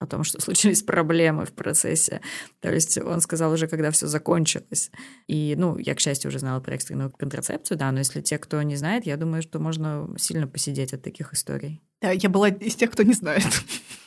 о 0.00 0.08
том, 0.08 0.24
что 0.24 0.40
случились 0.42 0.82
проблемы 0.82 1.44
в 1.44 1.52
процессе. 1.52 2.20
То 2.58 2.74
есть 2.74 2.98
он 2.98 3.20
сказал 3.20 3.52
уже, 3.52 3.68
когда 3.68 3.92
все 3.92 4.08
закончилось. 4.08 4.90
И, 5.28 5.54
ну, 5.56 5.78
я, 5.78 5.94
к 5.94 6.00
счастью, 6.00 6.30
уже 6.30 6.40
знала 6.40 6.58
про 6.58 6.74
экстренную 6.74 7.12
контрацепцию, 7.12 7.78
да, 7.78 7.92
но 7.92 7.98
если 8.00 8.20
те, 8.20 8.38
кто 8.38 8.60
не 8.62 8.74
знает, 8.74 9.06
я 9.06 9.16
думаю, 9.16 9.42
что 9.42 9.60
можно 9.60 10.12
сильно 10.18 10.48
посидеть 10.48 10.92
от 10.92 11.02
таких 11.02 11.32
историй. 11.32 11.80
Да, 12.02 12.10
я 12.10 12.28
была 12.28 12.48
из 12.48 12.74
тех, 12.74 12.90
кто 12.90 13.04
не 13.04 13.12
знает. 13.12 13.44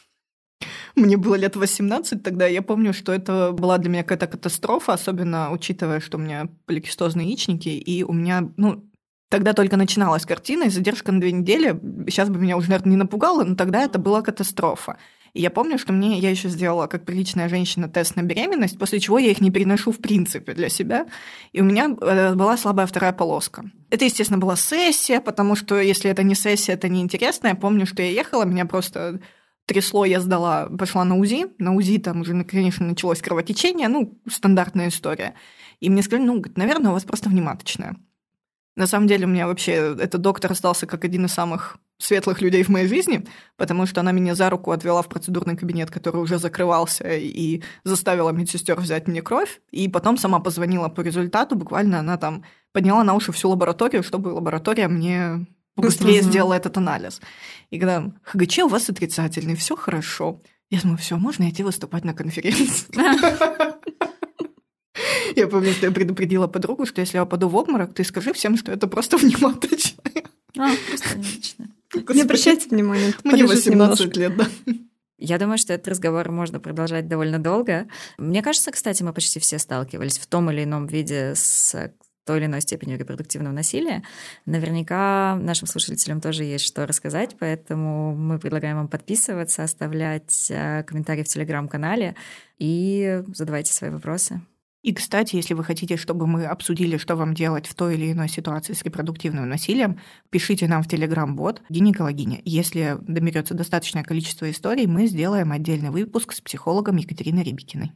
Мне 0.98 1.16
было 1.16 1.36
лет 1.36 1.56
18 1.56 2.24
тогда. 2.24 2.48
Я 2.48 2.64
помню, 2.64 2.92
что 2.92 3.14
это 3.14 3.52
была 3.52 3.78
для 3.78 3.92
меня 3.92 4.02
какая-то 4.02 4.26
катастрофа, 4.26 4.94
особенно 4.94 5.52
учитывая, 5.52 6.00
что 6.00 6.18
у 6.18 6.20
меня 6.20 6.50
поликистозные 6.66 7.28
яичники, 7.28 7.70
и 7.70 8.04
у 8.04 8.14
меня, 8.14 8.50
ну, 8.58 8.84
Тогда 9.30 9.52
только 9.52 9.76
начиналась 9.76 10.26
картина, 10.26 10.64
и 10.64 10.70
задержка 10.70 11.12
на 11.12 11.20
две 11.20 11.34
недели, 11.34 11.78
сейчас 12.08 12.30
бы 12.30 12.40
меня 12.40 12.56
уже, 12.56 12.70
наверное, 12.70 12.92
не 12.92 12.96
напугало, 12.96 13.44
но 13.44 13.56
тогда 13.56 13.84
это 13.84 14.00
была 14.00 14.22
катастрофа. 14.22 14.98
И 15.34 15.42
я 15.42 15.52
помню, 15.52 15.78
что 15.78 15.92
мне 15.92 16.18
я 16.18 16.30
еще 16.30 16.48
сделала, 16.48 16.88
как 16.88 17.04
приличная 17.04 17.50
женщина, 17.50 17.90
тест 17.90 18.16
на 18.16 18.24
беременность, 18.24 18.80
после 18.80 19.02
чего 19.02 19.20
я 19.20 19.30
их 19.30 19.42
не 19.42 19.52
переношу 19.52 19.92
в 19.92 19.98
принципе 19.98 20.54
для 20.54 20.70
себя. 20.70 21.08
И 21.52 21.60
у 21.60 21.66
меня 21.66 21.96
э, 22.00 22.36
была 22.36 22.56
слабая 22.56 22.88
вторая 22.88 23.12
полоска. 23.12 23.70
Это, 23.90 24.06
естественно, 24.06 24.40
была 24.40 24.56
сессия, 24.56 25.20
потому 25.20 25.58
что 25.58 25.78
если 25.78 26.10
это 26.10 26.24
не 26.24 26.34
сессия, 26.34 26.72
это 26.72 26.88
неинтересно. 26.88 27.50
Я 27.50 27.56
помню, 27.56 27.86
что 27.86 28.02
я 28.02 28.10
ехала, 28.10 28.46
меня 28.46 28.66
просто 28.66 29.20
трясло, 29.67 30.06
я 30.06 30.19
сдала, 30.19 30.67
пошла 30.67 31.03
на 31.03 31.15
УЗИ. 31.17 31.47
На 31.60 31.75
УЗИ 31.75 31.99
там 31.99 32.21
уже, 32.21 32.43
конечно, 32.43 32.88
началось 32.88 33.21
кровотечение, 33.21 33.89
ну, 33.89 34.17
стандартная 34.27 34.88
история. 34.88 35.36
И 35.80 35.89
мне 35.89 36.01
сказали, 36.01 36.25
ну, 36.25 36.43
наверное, 36.56 36.89
у 36.91 36.93
вас 36.93 37.03
просто 37.03 37.30
внематочная. 37.30 37.97
На 38.75 38.88
самом 38.88 39.08
деле 39.08 39.25
у 39.25 39.30
меня 39.30 39.47
вообще 39.47 39.95
этот 39.99 40.21
доктор 40.21 40.51
остался 40.51 40.88
как 40.88 41.03
один 41.03 41.25
из 41.25 41.34
самых 41.34 41.77
светлых 41.97 42.41
людей 42.41 42.62
в 42.63 42.69
моей 42.69 42.88
жизни, 42.88 43.25
потому 43.58 43.88
что 43.88 44.01
она 44.01 44.12
меня 44.12 44.36
за 44.36 44.49
руку 44.51 44.71
отвела 44.71 45.01
в 45.01 45.10
процедурный 45.10 45.58
кабинет, 45.58 45.89
который 45.89 46.21
уже 46.21 46.38
закрывался, 46.38 47.10
и 47.10 47.63
заставила 47.84 48.30
медсестер 48.30 48.80
взять 48.80 49.08
мне 49.08 49.21
кровь. 49.21 49.62
И 49.71 49.89
потом 49.89 50.17
сама 50.17 50.39
позвонила 50.39 50.89
по 50.89 51.01
результату, 51.01 51.56
буквально 51.56 51.99
она 51.99 52.17
там 52.17 52.43
подняла 52.71 53.03
на 53.03 53.15
уши 53.15 53.32
всю 53.32 53.49
лабораторию, 53.49 54.03
чтобы 54.03 54.30
лаборатория 54.30 54.88
мне 54.88 55.47
быстрее 55.82 56.22
угу. 56.22 56.30
сделала 56.30 56.54
этот 56.54 56.78
анализ. 56.78 57.22
И 57.70 57.80
когда 57.80 58.12
ХГЧ 58.24 58.60
у 58.60 58.68
вас 58.68 58.90
отрицательный, 58.90 59.56
все 59.56 59.76
хорошо. 59.76 60.42
Я 60.70 60.82
думаю, 60.82 60.98
все, 60.98 61.18
можно 61.18 61.50
идти 61.50 61.63
выступать 61.63 62.04
на 62.04 62.13
конференции. 62.13 62.88
Я 65.36 65.48
помню, 65.48 65.72
что 65.72 65.86
я 65.86 65.92
предупредила 65.92 66.48
подругу, 66.48 66.86
что 66.86 67.02
если 67.02 67.18
я 67.18 67.24
упаду 67.24 67.48
в 67.48 67.56
обморок, 67.56 67.94
ты 67.94 68.04
скажи 68.04 68.34
всем, 68.34 68.58
что 68.58 68.72
это 68.72 68.88
просто 68.88 69.18
внематочное. 69.18 70.24
А, 70.58 70.72
просто 70.90 71.10
внематочное. 71.10 71.70
Не 72.10 72.22
обращайте 72.22 72.70
внимания. 72.70 73.13
Мне 73.24 73.46
18 73.46 74.18
лет, 74.18 74.36
да. 74.36 74.48
Я 75.20 75.40
думаю, 75.40 75.58
что 75.58 75.74
этот 75.74 75.88
разговор 75.88 76.32
можно 76.32 76.60
продолжать 76.60 77.08
довольно 77.08 77.40
долго. 77.40 77.88
Мне 78.18 78.44
кажется, 78.44 78.72
кстати, 78.72 79.02
мы 79.02 79.13
почти 79.13 79.40
все 79.40 79.58
сталкивались 79.58 80.20
в 80.20 80.28
том 80.28 80.52
или 80.52 80.63
ином 80.63 80.86
виде 80.86 81.34
с 81.36 81.92
той 82.28 82.38
или 82.38 82.46
иной 82.46 82.62
степенью 82.62 83.00
репродуктивного 83.00 83.54
насилия. 83.54 84.04
Наверняка 84.46 85.36
нашим 85.42 85.68
слушателям 85.68 86.22
тоже 86.22 86.44
есть 86.44 86.66
что 86.66 86.86
рассказать, 86.86 87.36
поэтому 87.40 88.16
мы 88.16 88.38
предлагаем 88.38 88.78
вам 88.78 88.88
подписываться, 88.88 89.63
оставлять 89.63 90.52
э, 90.52 90.84
комментарии 90.84 91.24
в 91.24 91.28
телеграм-канале 91.28 92.16
и 92.60 93.24
задавайте 93.34 93.74
свои 93.74 93.90
вопросы. 93.90 94.42
И, 94.84 94.94
кстати, 94.94 95.36
если 95.36 95.54
вы 95.54 95.63
хотите, 95.63 95.98
чтобы 95.98 96.28
мы 96.28 96.46
обсудили, 96.46 96.98
что 96.98 97.16
вам 97.16 97.34
делать 97.34 97.66
в 97.66 97.74
той 97.74 97.96
или 97.96 98.12
иной 98.12 98.30
ситуации 98.30 98.74
с 98.74 98.84
репродуктивным 98.84 99.50
насилием, 99.50 100.00
пишите 100.30 100.68
нам 100.68 100.84
в 100.84 100.88
Телеграм-бот 100.88 101.62
«Гинекологиня». 101.70 102.42
Если 102.46 102.96
доберется 103.02 103.54
достаточное 103.54 104.04
количество 104.04 104.50
историй, 104.50 104.86
мы 104.86 105.08
сделаем 105.08 105.52
отдельный 105.52 105.90
выпуск 105.90 106.34
с 106.34 106.42
психологом 106.42 106.98
Екатериной 106.98 107.44
Рябикиной. 107.44 107.92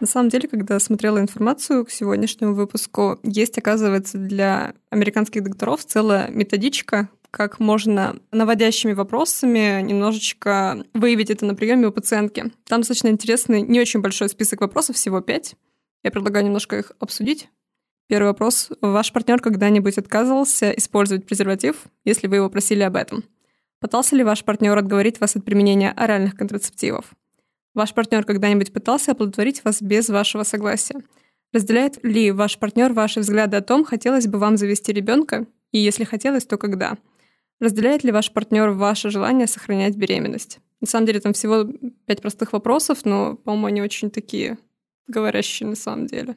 На 0.00 0.06
самом 0.06 0.28
деле, 0.28 0.48
когда 0.48 0.78
смотрела 0.80 1.18
информацию 1.18 1.84
к 1.84 1.90
сегодняшнему 1.90 2.54
выпуску, 2.54 3.18
есть, 3.22 3.56
оказывается, 3.58 4.18
для 4.18 4.74
американских 4.90 5.42
докторов 5.44 5.84
целая 5.84 6.28
методичка, 6.28 7.08
как 7.30 7.58
можно 7.58 8.16
наводящими 8.30 8.92
вопросами 8.92 9.82
немножечко 9.82 10.84
выявить 10.94 11.30
это 11.30 11.46
на 11.46 11.54
приеме 11.54 11.88
у 11.88 11.92
пациентки. 11.92 12.52
Там 12.68 12.80
достаточно 12.80 13.08
интересный, 13.08 13.62
не 13.62 13.80
очень 13.80 14.00
большой 14.00 14.28
список 14.28 14.60
вопросов, 14.60 14.96
всего 14.96 15.20
пять. 15.20 15.56
Я 16.04 16.10
предлагаю 16.10 16.44
немножко 16.44 16.78
их 16.78 16.92
обсудить. 17.00 17.48
Первый 18.06 18.26
вопрос. 18.28 18.70
Ваш 18.80 19.12
партнер 19.12 19.40
когда-нибудь 19.40 19.98
отказывался 19.98 20.70
использовать 20.70 21.26
презерватив, 21.26 21.86
если 22.04 22.26
вы 22.26 22.36
его 22.36 22.50
просили 22.50 22.82
об 22.82 22.96
этом? 22.96 23.24
Пытался 23.80 24.14
ли 24.14 24.22
ваш 24.22 24.44
партнер 24.44 24.76
отговорить 24.76 25.20
вас 25.20 25.34
от 25.36 25.44
применения 25.44 25.90
оральных 25.90 26.36
контрацептивов? 26.36 27.06
Ваш 27.74 27.92
партнер 27.92 28.24
когда-нибудь 28.24 28.72
пытался 28.72 29.12
оплодотворить 29.12 29.64
вас 29.64 29.82
без 29.82 30.08
вашего 30.08 30.44
согласия? 30.44 31.02
Разделяет 31.52 32.02
ли 32.04 32.30
ваш 32.30 32.58
партнер 32.58 32.92
ваши 32.92 33.20
взгляды 33.20 33.56
о 33.56 33.62
том, 33.62 33.84
хотелось 33.84 34.26
бы 34.26 34.38
вам 34.38 34.56
завести 34.56 34.92
ребенка, 34.92 35.46
и 35.72 35.78
если 35.78 36.04
хотелось, 36.04 36.46
то 36.46 36.56
когда? 36.56 36.96
Разделяет 37.60 38.04
ли 38.04 38.12
ваш 38.12 38.32
партнер 38.32 38.70
ваше 38.70 39.10
желание 39.10 39.46
сохранять 39.46 39.96
беременность? 39.96 40.60
На 40.80 40.86
самом 40.86 41.06
деле 41.06 41.20
там 41.20 41.32
всего 41.32 41.64
пять 42.06 42.20
простых 42.20 42.52
вопросов, 42.52 43.04
но, 43.04 43.36
по-моему, 43.36 43.66
они 43.66 43.82
очень 43.82 44.10
такие 44.10 44.58
говорящие 45.06 45.68
на 45.68 45.76
самом 45.76 46.06
деле. 46.06 46.36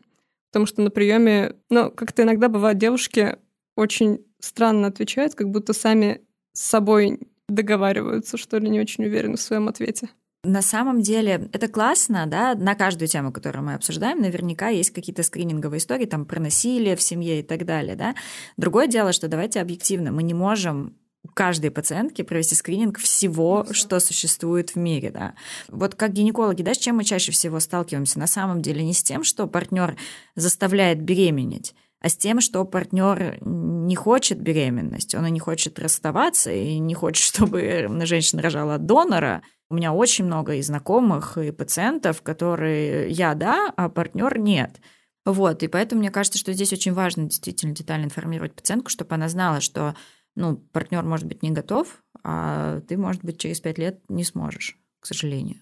Потому 0.51 0.65
что 0.65 0.81
на 0.81 0.89
приеме, 0.89 1.55
ну, 1.69 1.91
как-то 1.91 2.23
иногда 2.23 2.49
бывают 2.49 2.79
девушки 2.79 3.37
очень 3.75 4.25
странно 4.39 4.87
отвечают, 4.87 5.35
как 5.35 5.49
будто 5.49 5.73
сами 5.73 6.21
с 6.53 6.61
собой 6.61 7.19
договариваются, 7.47 8.37
что 8.37 8.57
ли, 8.57 8.69
не 8.69 8.79
очень 8.79 9.05
уверены 9.05 9.37
в 9.37 9.41
своем 9.41 9.67
ответе. 9.67 10.09
На 10.47 10.61
самом 10.61 11.01
деле 11.01 11.49
это 11.51 11.67
классно, 11.67 12.25
да, 12.25 12.55
на 12.55 12.73
каждую 12.73 13.09
тему, 13.09 13.33
которую 13.33 13.65
мы 13.65 13.73
обсуждаем, 13.73 14.21
наверняка 14.21 14.69
есть 14.69 14.91
какие-то 14.91 15.21
скрининговые 15.21 15.79
истории 15.79 16.05
там 16.05 16.25
про 16.25 16.39
насилие 16.39 16.95
в 16.95 17.01
семье 17.01 17.41
и 17.41 17.43
так 17.43 17.65
далее, 17.65 17.97
да. 17.97 18.15
Другое 18.55 18.87
дело, 18.87 19.11
что 19.11 19.27
давайте 19.27 19.59
объективно, 19.59 20.13
мы 20.13 20.23
не 20.23 20.33
можем 20.33 20.95
каждой 21.33 21.69
пациентке 21.69 22.23
провести 22.23 22.55
скрининг 22.55 22.97
всего, 22.97 23.65
ну, 23.67 23.73
что 23.73 23.99
существует 23.99 24.69
в 24.69 24.75
мире. 24.77 25.11
Да. 25.11 25.33
Вот 25.67 25.95
как 25.95 26.13
гинекологи, 26.13 26.61
да, 26.61 26.73
с 26.73 26.77
чем 26.77 26.95
мы 26.95 27.03
чаще 27.03 27.33
всего 27.33 27.59
сталкиваемся? 27.59 28.17
На 28.17 28.27
самом 28.27 28.61
деле 28.61 28.85
не 28.85 28.93
с 28.93 29.03
тем, 29.03 29.25
что 29.25 29.47
партнер 29.47 29.97
заставляет 30.35 31.01
беременеть, 31.01 31.75
а 31.99 32.07
с 32.07 32.15
тем, 32.15 32.39
что 32.39 32.63
партнер 32.63 33.37
не 33.41 33.95
хочет 33.95 34.39
беременность, 34.39 35.13
он 35.13 35.25
и 35.25 35.31
не 35.31 35.39
хочет 35.39 35.77
расставаться, 35.77 36.51
и 36.51 36.79
не 36.79 36.93
хочет, 36.93 37.23
чтобы 37.35 37.87
женщина 38.05 38.41
рожала 38.41 38.75
от 38.75 38.85
донора. 38.85 39.43
У 39.69 39.75
меня 39.75 39.93
очень 39.93 40.25
много 40.25 40.55
и 40.55 40.61
знакомых, 40.61 41.37
и 41.37 41.51
пациентов, 41.51 42.21
которые 42.21 43.09
я 43.09 43.33
да, 43.33 43.73
а 43.75 43.89
партнер 43.89 44.37
нет. 44.37 44.79
Вот, 45.25 45.61
и 45.61 45.67
поэтому 45.67 45.99
мне 45.99 46.09
кажется, 46.09 46.39
что 46.39 46.53
здесь 46.53 46.71
очень 46.71 46.93
важно 46.93 47.25
действительно 47.25 47.75
детально 47.75 48.05
информировать 48.05 48.55
пациентку, 48.55 48.89
чтобы 48.89 49.15
она 49.15 49.27
знала, 49.27 49.59
что 49.59 49.93
ну, 50.35 50.55
партнер 50.55 51.03
может 51.03 51.25
быть 51.25 51.43
не 51.43 51.51
готов, 51.51 52.01
а 52.23 52.79
ты, 52.81 52.97
может 52.97 53.25
быть, 53.25 53.39
через 53.39 53.59
пять 53.59 53.77
лет 53.77 54.01
не 54.07 54.23
сможешь, 54.23 54.77
к 55.01 55.05
сожалению. 55.05 55.57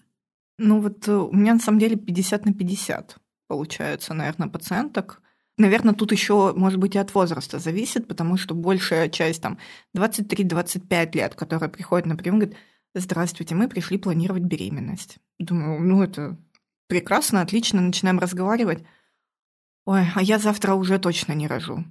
Ну 0.58 0.80
вот 0.80 1.08
э, 1.08 1.12
у 1.12 1.32
меня 1.32 1.54
на 1.54 1.60
самом 1.60 1.80
деле 1.80 1.96
50 1.96 2.46
на 2.46 2.54
50 2.54 3.18
получается, 3.48 4.14
наверное, 4.14 4.48
пациенток. 4.48 5.22
Наверное, 5.58 5.94
тут 5.94 6.12
еще, 6.12 6.52
может 6.54 6.78
быть, 6.78 6.94
и 6.94 6.98
от 6.98 7.14
возраста 7.14 7.58
зависит, 7.58 8.06
потому 8.06 8.36
что 8.36 8.54
большая 8.54 9.08
часть, 9.08 9.40
там, 9.40 9.58
23-25 9.96 11.16
лет, 11.16 11.34
которая 11.34 11.70
приходит 11.70 12.06
на 12.06 12.16
прием, 12.16 12.38
говорит, 12.38 12.56
здравствуйте, 13.00 13.54
мы 13.54 13.68
пришли 13.68 13.98
планировать 13.98 14.42
беременность. 14.42 15.18
Думаю, 15.38 15.80
ну 15.80 16.02
это 16.02 16.36
прекрасно, 16.88 17.40
отлично, 17.40 17.80
начинаем 17.80 18.18
разговаривать. 18.18 18.84
Ой, 19.84 20.06
а 20.14 20.22
я 20.22 20.38
завтра 20.38 20.74
уже 20.74 20.98
точно 20.98 21.32
не 21.32 21.46
рожу. 21.46 21.84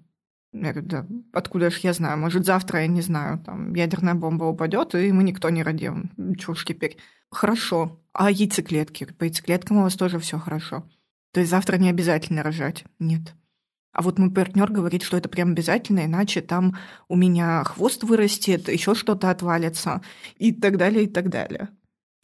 Я 0.51 0.71
говорю, 0.71 0.87
да, 0.87 1.07
откуда 1.33 1.69
же 1.69 1.79
я 1.83 1.93
знаю? 1.93 2.17
Может, 2.17 2.45
завтра, 2.45 2.81
я 2.81 2.87
не 2.87 3.01
знаю, 3.01 3.39
там 3.39 3.73
ядерная 3.73 4.15
бомба 4.15 4.45
упадет, 4.45 4.95
и 4.95 5.11
мы 5.11 5.23
никто 5.23 5.49
не 5.49 5.63
родим. 5.63 6.11
Чушь 6.37 6.65
теперь. 6.65 6.97
Хорошо. 7.29 8.01
А 8.13 8.31
яйцеклетки? 8.31 9.05
По 9.05 9.25
яйцеклеткам 9.25 9.77
у 9.77 9.81
вас 9.81 9.95
тоже 9.95 10.19
все 10.19 10.39
хорошо. 10.39 10.87
То 11.33 11.41
есть 11.41 11.51
завтра 11.51 11.77
не 11.77 11.89
обязательно 11.89 12.43
рожать? 12.43 12.85
Нет. 12.99 13.35
А 13.95 14.01
вот 14.01 14.19
мой 14.19 14.29
партнер 14.29 14.69
говорит, 14.69 15.03
что 15.03 15.15
это 15.15 15.29
прям 15.29 15.51
обязательно, 15.51 16.03
иначе 16.03 16.41
там 16.41 16.77
у 17.08 17.15
меня 17.15 17.63
хвост 17.63 18.03
вырастет, 18.03 18.67
еще 18.67 18.93
что-то 18.93 19.29
отвалится 19.29 20.01
и 20.38 20.51
так 20.51 20.75
далее, 20.75 21.05
и 21.05 21.08
так 21.08 21.29
далее. 21.29 21.69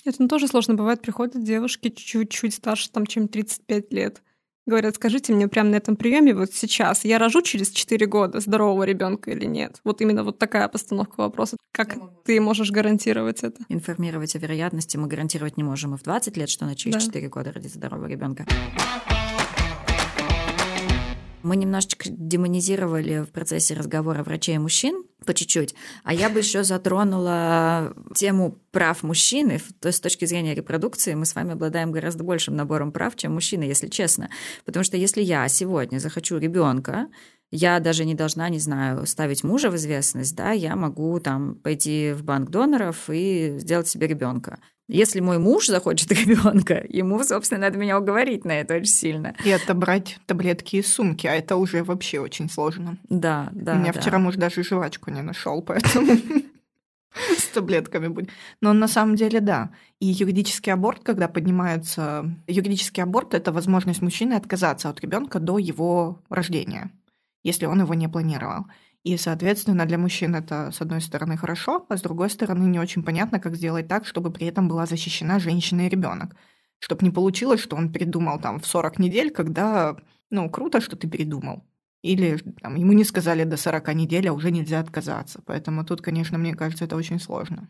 Это 0.04 0.22
ну, 0.22 0.28
тоже 0.28 0.50
сложно. 0.50 0.74
Бывает, 0.74 1.02
приходят 1.02 1.42
девушки 1.42 1.90
чуть-чуть 1.90 2.56
старше, 2.56 2.92
там, 2.92 3.06
чем 3.06 3.30
35 3.30 3.94
лет. 3.94 4.22
Говорят, 4.68 4.96
скажите 4.96 5.34
мне 5.34 5.48
прямо 5.48 5.70
на 5.70 5.76
этом 5.76 5.96
приеме 5.96 6.36
вот 6.36 6.54
сейчас, 6.54 7.06
я 7.06 7.18
рожу 7.18 7.42
через 7.42 7.72
4 7.72 8.06
года 8.06 8.42
здорового 8.42 8.84
ребенка 8.84 9.32
или 9.32 9.46
нет? 9.46 9.80
Вот 9.86 10.02
именно 10.02 10.26
вот 10.26 10.40
такая 10.40 10.68
постановка 10.68 11.22
вопроса. 11.22 11.56
Как 11.72 11.98
ты 12.26 12.42
можешь 12.42 12.70
гарантировать 12.72 13.44
это? 13.44 13.64
Информировать 13.70 14.36
о 14.36 14.40
вероятности 14.40 14.98
мы 14.98 15.08
гарантировать 15.08 15.56
не 15.56 15.64
можем 15.64 15.96
и 15.96 15.98
в 15.98 16.04
20 16.04 16.36
лет, 16.36 16.50
что 16.50 16.66
она 16.66 16.76
через 16.76 16.96
да. 16.96 17.00
4 17.00 17.30
года 17.30 17.54
родит 17.54 17.72
здорового 17.72 18.08
ребенка. 18.08 18.46
Мы 21.44 21.56
немножечко 21.56 22.10
демонизировали 22.10 23.20
в 23.20 23.32
процессе 23.32 23.74
разговора 23.74 24.24
врачей 24.24 24.56
и 24.56 24.60
мужчин, 24.60 25.04
по 25.26 25.34
чуть-чуть. 25.34 25.76
А 26.04 26.14
я 26.14 26.30
бы 26.30 26.40
еще 26.40 26.64
затронула 26.64 27.94
тему 28.16 28.58
прав 28.72 29.04
мужчины. 29.04 29.62
То 29.80 29.88
есть 29.88 30.00
с 30.00 30.02
точки 30.02 30.26
зрения 30.26 30.56
репродукции 30.56 31.14
мы 31.14 31.26
с 31.26 31.36
вами 31.36 31.54
обладаем 31.54 31.92
гораздо 31.92 32.24
большим 32.24 32.56
набором 32.56 32.92
прав, 32.92 33.16
чем 33.16 33.34
мужчины, 33.34 33.64
если 33.64 33.88
честно. 33.88 34.30
Потому 34.66 34.84
что 34.84 34.98
если 34.98 35.22
я 35.22 35.48
сегодня 35.48 36.00
захочу 36.00 36.38
ребенка, 36.38 37.08
я 37.52 37.80
даже 37.82 38.06
не 38.06 38.16
должна, 38.16 38.50
не 38.50 38.60
знаю, 38.60 39.06
ставить 39.06 39.44
мужа 39.44 39.70
в 39.70 39.76
известность, 39.76 40.36
да, 40.36 40.52
я 40.52 40.76
могу 40.76 41.20
там 41.20 41.56
пойти 41.56 42.14
в 42.14 42.24
банк 42.24 42.50
доноров 42.50 43.10
и 43.10 43.58
сделать 43.60 43.90
себе 43.90 44.08
ребенка. 44.08 44.60
Если 44.88 45.20
мой 45.20 45.38
муж 45.38 45.68
захочет 45.68 46.12
ребенка, 46.12 46.84
ему, 46.88 47.22
собственно, 47.24 47.62
надо 47.62 47.78
меня 47.78 48.00
уговорить 48.00 48.46
на 48.46 48.54
это 48.54 48.76
очень 48.76 48.86
сильно. 48.86 49.36
И 49.44 49.52
отобрать 49.52 50.20
таблетки 50.26 50.78
из 50.78 50.94
сумки, 50.94 51.28
а 51.28 51.34
это 51.34 51.58
уже 51.58 51.84
вообще 51.84 52.20
очень 52.20 52.50
сложно. 52.50 52.98
Да, 53.10 53.50
да. 53.52 53.74
У 53.74 53.80
меня 53.80 53.94
да. 53.94 54.00
вчера 54.00 54.18
муж 54.18 54.36
даже 54.36 54.64
жвачку 54.64 55.12
не 55.12 55.22
нашел, 55.22 55.62
поэтому 55.62 56.18
с 57.38 57.48
таблетками 57.54 58.08
будет. 58.08 58.30
Но 58.62 58.72
на 58.72 58.88
самом 58.88 59.16
деле 59.16 59.42
да. 59.42 59.72
И 60.00 60.08
юридический 60.08 60.72
аборт, 60.72 61.04
когда 61.04 61.28
поднимается... 61.28 62.34
Юридический 62.48 63.04
аборт– 63.04 63.34
это 63.34 63.52
возможность 63.52 64.02
мужчины 64.02 64.34
отказаться 64.34 64.90
от 64.90 65.02
ребенка 65.02 65.40
до 65.40 65.58
его 65.58 66.22
рождения 66.30 66.92
если 67.44 67.66
он 67.66 67.82
его 67.82 67.94
не 67.94 68.08
планировал. 68.08 68.66
И, 69.04 69.18
соответственно, 69.18 69.86
для 69.86 69.98
мужчин 69.98 70.36
это, 70.36 70.72
с 70.72 70.82
одной 70.82 71.02
стороны, 71.02 71.36
хорошо, 71.36 71.86
а 71.90 71.98
с 71.98 72.02
другой 72.02 72.30
стороны, 72.30 72.66
не 72.66 72.80
очень 72.80 73.04
понятно, 73.04 73.40
как 73.40 73.56
сделать 73.56 73.88
так, 73.88 74.06
чтобы 74.06 74.32
при 74.32 74.48
этом 74.48 74.68
была 74.68 74.86
защищена 74.86 75.40
женщина 75.40 75.88
и 75.88 75.90
ребенок. 75.90 76.36
Чтобы 76.80 77.06
не 77.06 77.12
получилось, 77.12 77.62
что 77.62 77.76
он 77.76 77.92
передумал 77.92 78.40
там 78.40 78.60
в 78.60 78.68
40 78.68 79.00
недель, 79.00 79.32
когда, 79.32 79.96
ну, 80.30 80.50
круто, 80.50 80.82
что 80.82 80.96
ты 80.96 81.08
передумал. 81.08 81.66
Или 82.04 82.38
там, 82.62 82.76
ему 82.76 82.94
не 82.94 83.04
сказали 83.04 83.44
до 83.44 83.58
40 83.58 83.94
недель, 83.96 84.28
а 84.30 84.34
уже 84.34 84.52
нельзя 84.52 84.80
отказаться. 84.80 85.42
Поэтому 85.46 85.84
тут, 85.84 86.02
конечно, 86.02 86.38
мне 86.38 86.56
кажется, 86.56 86.86
это 86.86 86.96
очень 86.96 87.20
сложно. 87.20 87.70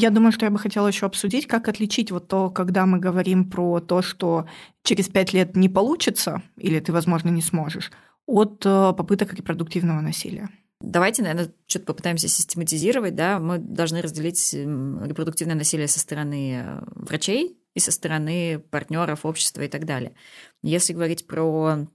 Я 0.00 0.08
думаю, 0.08 0.32
что 0.32 0.46
я 0.46 0.50
бы 0.50 0.58
хотела 0.58 0.88
еще 0.88 1.04
обсудить, 1.04 1.46
как 1.46 1.68
отличить 1.68 2.10
вот 2.10 2.26
то, 2.26 2.48
когда 2.48 2.86
мы 2.86 2.98
говорим 2.98 3.50
про 3.50 3.80
то, 3.80 4.00
что 4.00 4.46
через 4.82 5.08
пять 5.08 5.34
лет 5.34 5.54
не 5.56 5.68
получится, 5.68 6.42
или 6.56 6.80
ты, 6.80 6.90
возможно, 6.90 7.28
не 7.28 7.42
сможешь, 7.42 7.92
от 8.24 8.64
э, 8.64 8.94
попыток 8.96 9.34
репродуктивного 9.34 10.00
насилия. 10.00 10.48
Давайте, 10.80 11.20
наверное, 11.20 11.52
что-то 11.66 11.84
попытаемся 11.84 12.28
систематизировать. 12.28 13.14
Да? 13.14 13.38
Мы 13.40 13.58
должны 13.58 14.00
разделить 14.00 14.54
репродуктивное 14.54 15.54
насилие 15.54 15.86
со 15.86 16.00
стороны 16.00 16.62
э, 16.64 16.82
врачей 16.94 17.58
и 17.74 17.78
со 17.78 17.92
стороны 17.92 18.58
партнеров, 18.70 19.26
общества 19.26 19.60
и 19.60 19.68
так 19.68 19.84
далее. 19.84 20.14
Если 20.62 20.94
говорить 20.94 21.26
про 21.26 21.86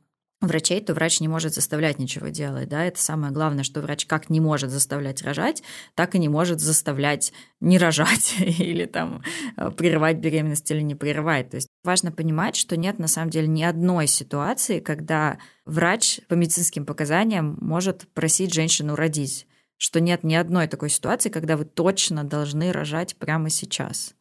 врачей, 0.47 0.81
то 0.81 0.93
врач 0.93 1.19
не 1.19 1.27
может 1.27 1.53
заставлять 1.53 1.99
ничего 1.99 2.27
делать. 2.27 2.69
Да? 2.69 2.83
Это 2.83 3.01
самое 3.01 3.33
главное, 3.33 3.63
что 3.63 3.81
врач 3.81 4.05
как 4.05 4.29
не 4.29 4.39
может 4.39 4.69
заставлять 4.69 5.21
рожать, 5.23 5.63
так 5.93 6.15
и 6.15 6.19
не 6.19 6.29
может 6.29 6.59
заставлять 6.59 7.33
не 7.59 7.77
рожать 7.77 8.35
или 8.39 8.85
там 8.85 9.23
э, 9.57 9.71
прерывать 9.71 10.17
беременность 10.17 10.69
или 10.71 10.81
не 10.81 10.95
прерывать. 10.95 11.49
То 11.49 11.55
есть 11.55 11.67
важно 11.83 12.11
понимать, 12.11 12.55
что 12.55 12.77
нет 12.77 12.99
на 12.99 13.07
самом 13.07 13.29
деле 13.29 13.47
ни 13.47 13.63
одной 13.63 14.07
ситуации, 14.07 14.79
когда 14.79 15.37
врач 15.65 16.21
по 16.27 16.33
медицинским 16.33 16.85
показаниям 16.85 17.57
может 17.61 18.07
просить 18.13 18.53
женщину 18.53 18.95
родить 18.95 19.47
что 19.77 19.99
нет 19.99 20.23
ни 20.23 20.35
одной 20.35 20.67
такой 20.67 20.89
ситуации, 20.89 21.29
когда 21.29 21.57
вы 21.57 21.65
точно 21.65 22.23
должны 22.23 22.71
рожать 22.71 23.17
прямо 23.17 23.49
сейчас. 23.49 24.15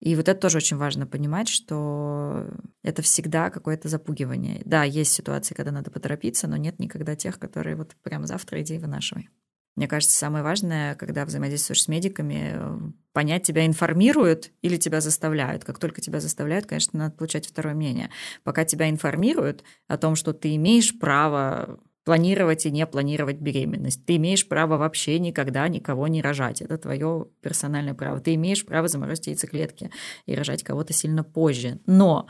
И 0.00 0.14
вот 0.14 0.28
это 0.28 0.40
тоже 0.40 0.58
очень 0.58 0.76
важно 0.76 1.06
понимать, 1.06 1.48
что 1.48 2.46
это 2.82 3.02
всегда 3.02 3.50
какое-то 3.50 3.88
запугивание. 3.88 4.62
Да, 4.64 4.84
есть 4.84 5.12
ситуации, 5.12 5.54
когда 5.54 5.72
надо 5.72 5.90
поторопиться, 5.90 6.46
но 6.46 6.56
нет 6.56 6.78
никогда 6.78 7.16
тех, 7.16 7.38
которые 7.38 7.74
вот 7.74 7.96
прямо 8.02 8.26
завтра 8.26 8.62
иди 8.62 8.78
вынашивай. 8.78 9.28
Мне 9.74 9.86
кажется, 9.86 10.16
самое 10.16 10.42
важное, 10.42 10.96
когда 10.96 11.24
взаимодействуешь 11.24 11.84
с 11.84 11.88
медиками, 11.88 12.92
понять, 13.12 13.44
тебя 13.44 13.64
информируют 13.64 14.50
или 14.60 14.76
тебя 14.76 15.00
заставляют. 15.00 15.64
Как 15.64 15.78
только 15.78 16.00
тебя 16.00 16.18
заставляют, 16.18 16.66
конечно, 16.66 16.98
надо 16.98 17.14
получать 17.14 17.46
второе 17.46 17.74
мнение. 17.74 18.10
Пока 18.42 18.64
тебя 18.64 18.90
информируют 18.90 19.62
о 19.86 19.96
том, 19.96 20.16
что 20.16 20.32
ты 20.32 20.56
имеешь 20.56 20.98
право 20.98 21.78
планировать 22.08 22.64
и 22.64 22.70
не 22.70 22.86
планировать 22.86 23.36
беременность. 23.36 24.06
Ты 24.06 24.16
имеешь 24.16 24.48
право 24.48 24.78
вообще 24.78 25.18
никогда 25.18 25.68
никого 25.68 26.08
не 26.08 26.22
рожать. 26.22 26.62
Это 26.62 26.78
твое 26.78 27.26
персональное 27.42 27.92
право. 27.92 28.18
Ты 28.18 28.32
имеешь 28.32 28.64
право 28.64 28.88
заморозить 28.88 29.26
яйцеклетки 29.26 29.90
и 30.24 30.34
рожать 30.34 30.62
кого-то 30.62 30.94
сильно 30.94 31.22
позже. 31.22 31.80
Но 31.84 32.26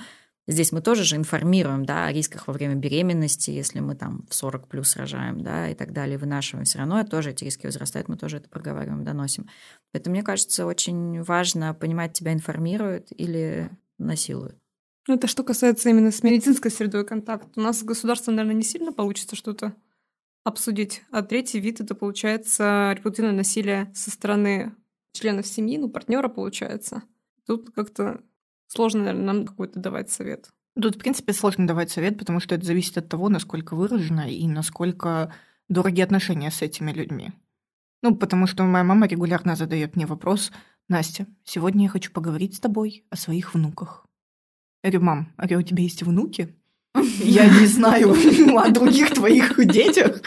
Здесь 0.48 0.72
мы 0.72 0.80
тоже 0.80 1.04
же 1.04 1.14
информируем 1.14 1.84
да, 1.84 2.06
о 2.06 2.12
рисках 2.12 2.48
во 2.48 2.54
время 2.54 2.74
беременности, 2.74 3.52
если 3.52 3.78
мы 3.78 3.94
там 3.94 4.26
в 4.28 4.34
40 4.34 4.66
плюс 4.66 4.96
рожаем, 4.96 5.42
да, 5.42 5.68
и 5.68 5.74
так 5.74 5.92
далее, 5.92 6.18
вынашиваем. 6.18 6.64
Все 6.64 6.78
равно 6.78 7.04
тоже 7.04 7.30
эти 7.30 7.44
риски 7.44 7.66
возрастают, 7.66 8.08
мы 8.08 8.16
тоже 8.16 8.38
это 8.38 8.48
проговариваем, 8.48 9.04
доносим. 9.04 9.46
Поэтому, 9.92 10.14
мне 10.14 10.24
кажется, 10.24 10.64
очень 10.64 11.22
важно 11.22 11.74
понимать, 11.74 12.14
тебя 12.14 12.32
информируют 12.32 13.08
или 13.10 13.70
насилуют. 13.98 14.56
Ну, 15.08 15.14
это 15.14 15.26
что 15.26 15.42
касается 15.42 15.88
именно 15.88 16.12
с 16.12 16.22
медицинской 16.22 16.70
средой 16.70 17.02
контакт. 17.04 17.48
У 17.56 17.62
нас 17.62 17.82
государство, 17.82 18.30
наверное, 18.30 18.54
не 18.54 18.62
сильно 18.62 18.92
получится 18.92 19.36
что-то 19.36 19.74
обсудить. 20.44 21.02
А 21.10 21.22
третий 21.22 21.60
вид 21.60 21.80
это 21.80 21.94
получается 21.94 22.92
репродуктивное 22.94 23.32
насилие 23.32 23.90
со 23.94 24.10
стороны 24.10 24.74
членов 25.12 25.46
семьи, 25.46 25.78
ну, 25.78 25.88
партнера 25.88 26.28
получается. 26.28 27.04
Тут 27.46 27.70
как-то 27.74 28.20
сложно, 28.66 29.04
наверное, 29.04 29.24
нам 29.24 29.46
какой-то 29.46 29.80
давать 29.80 30.10
совет. 30.10 30.50
Тут, 30.80 30.96
в 30.96 30.98
принципе, 30.98 31.32
сложно 31.32 31.66
давать 31.66 31.90
совет, 31.90 32.18
потому 32.18 32.38
что 32.38 32.54
это 32.54 32.66
зависит 32.66 32.98
от 32.98 33.08
того, 33.08 33.30
насколько 33.30 33.74
выражено 33.74 34.30
и 34.30 34.46
насколько 34.46 35.32
дорогие 35.68 36.04
отношения 36.04 36.50
с 36.50 36.60
этими 36.60 36.92
людьми. 36.92 37.32
Ну, 38.02 38.14
потому 38.14 38.46
что 38.46 38.62
моя 38.62 38.84
мама 38.84 39.06
регулярно 39.06 39.56
задает 39.56 39.96
мне 39.96 40.04
вопрос, 40.04 40.52
Настя, 40.86 41.26
сегодня 41.44 41.84
я 41.84 41.88
хочу 41.88 42.12
поговорить 42.12 42.56
с 42.56 42.60
тобой 42.60 43.06
о 43.08 43.16
своих 43.16 43.54
внуках. 43.54 44.07
Я 44.82 44.90
говорю, 44.90 45.06
мам, 45.06 45.32
а 45.36 45.44
у 45.44 45.62
тебя 45.62 45.82
есть 45.82 46.02
внуки? 46.02 46.54
Я 47.22 47.46
не 47.46 47.66
знаю 47.66 48.14
о 48.58 48.70
других 48.70 49.14
твоих 49.14 49.56
детях. 49.66 50.22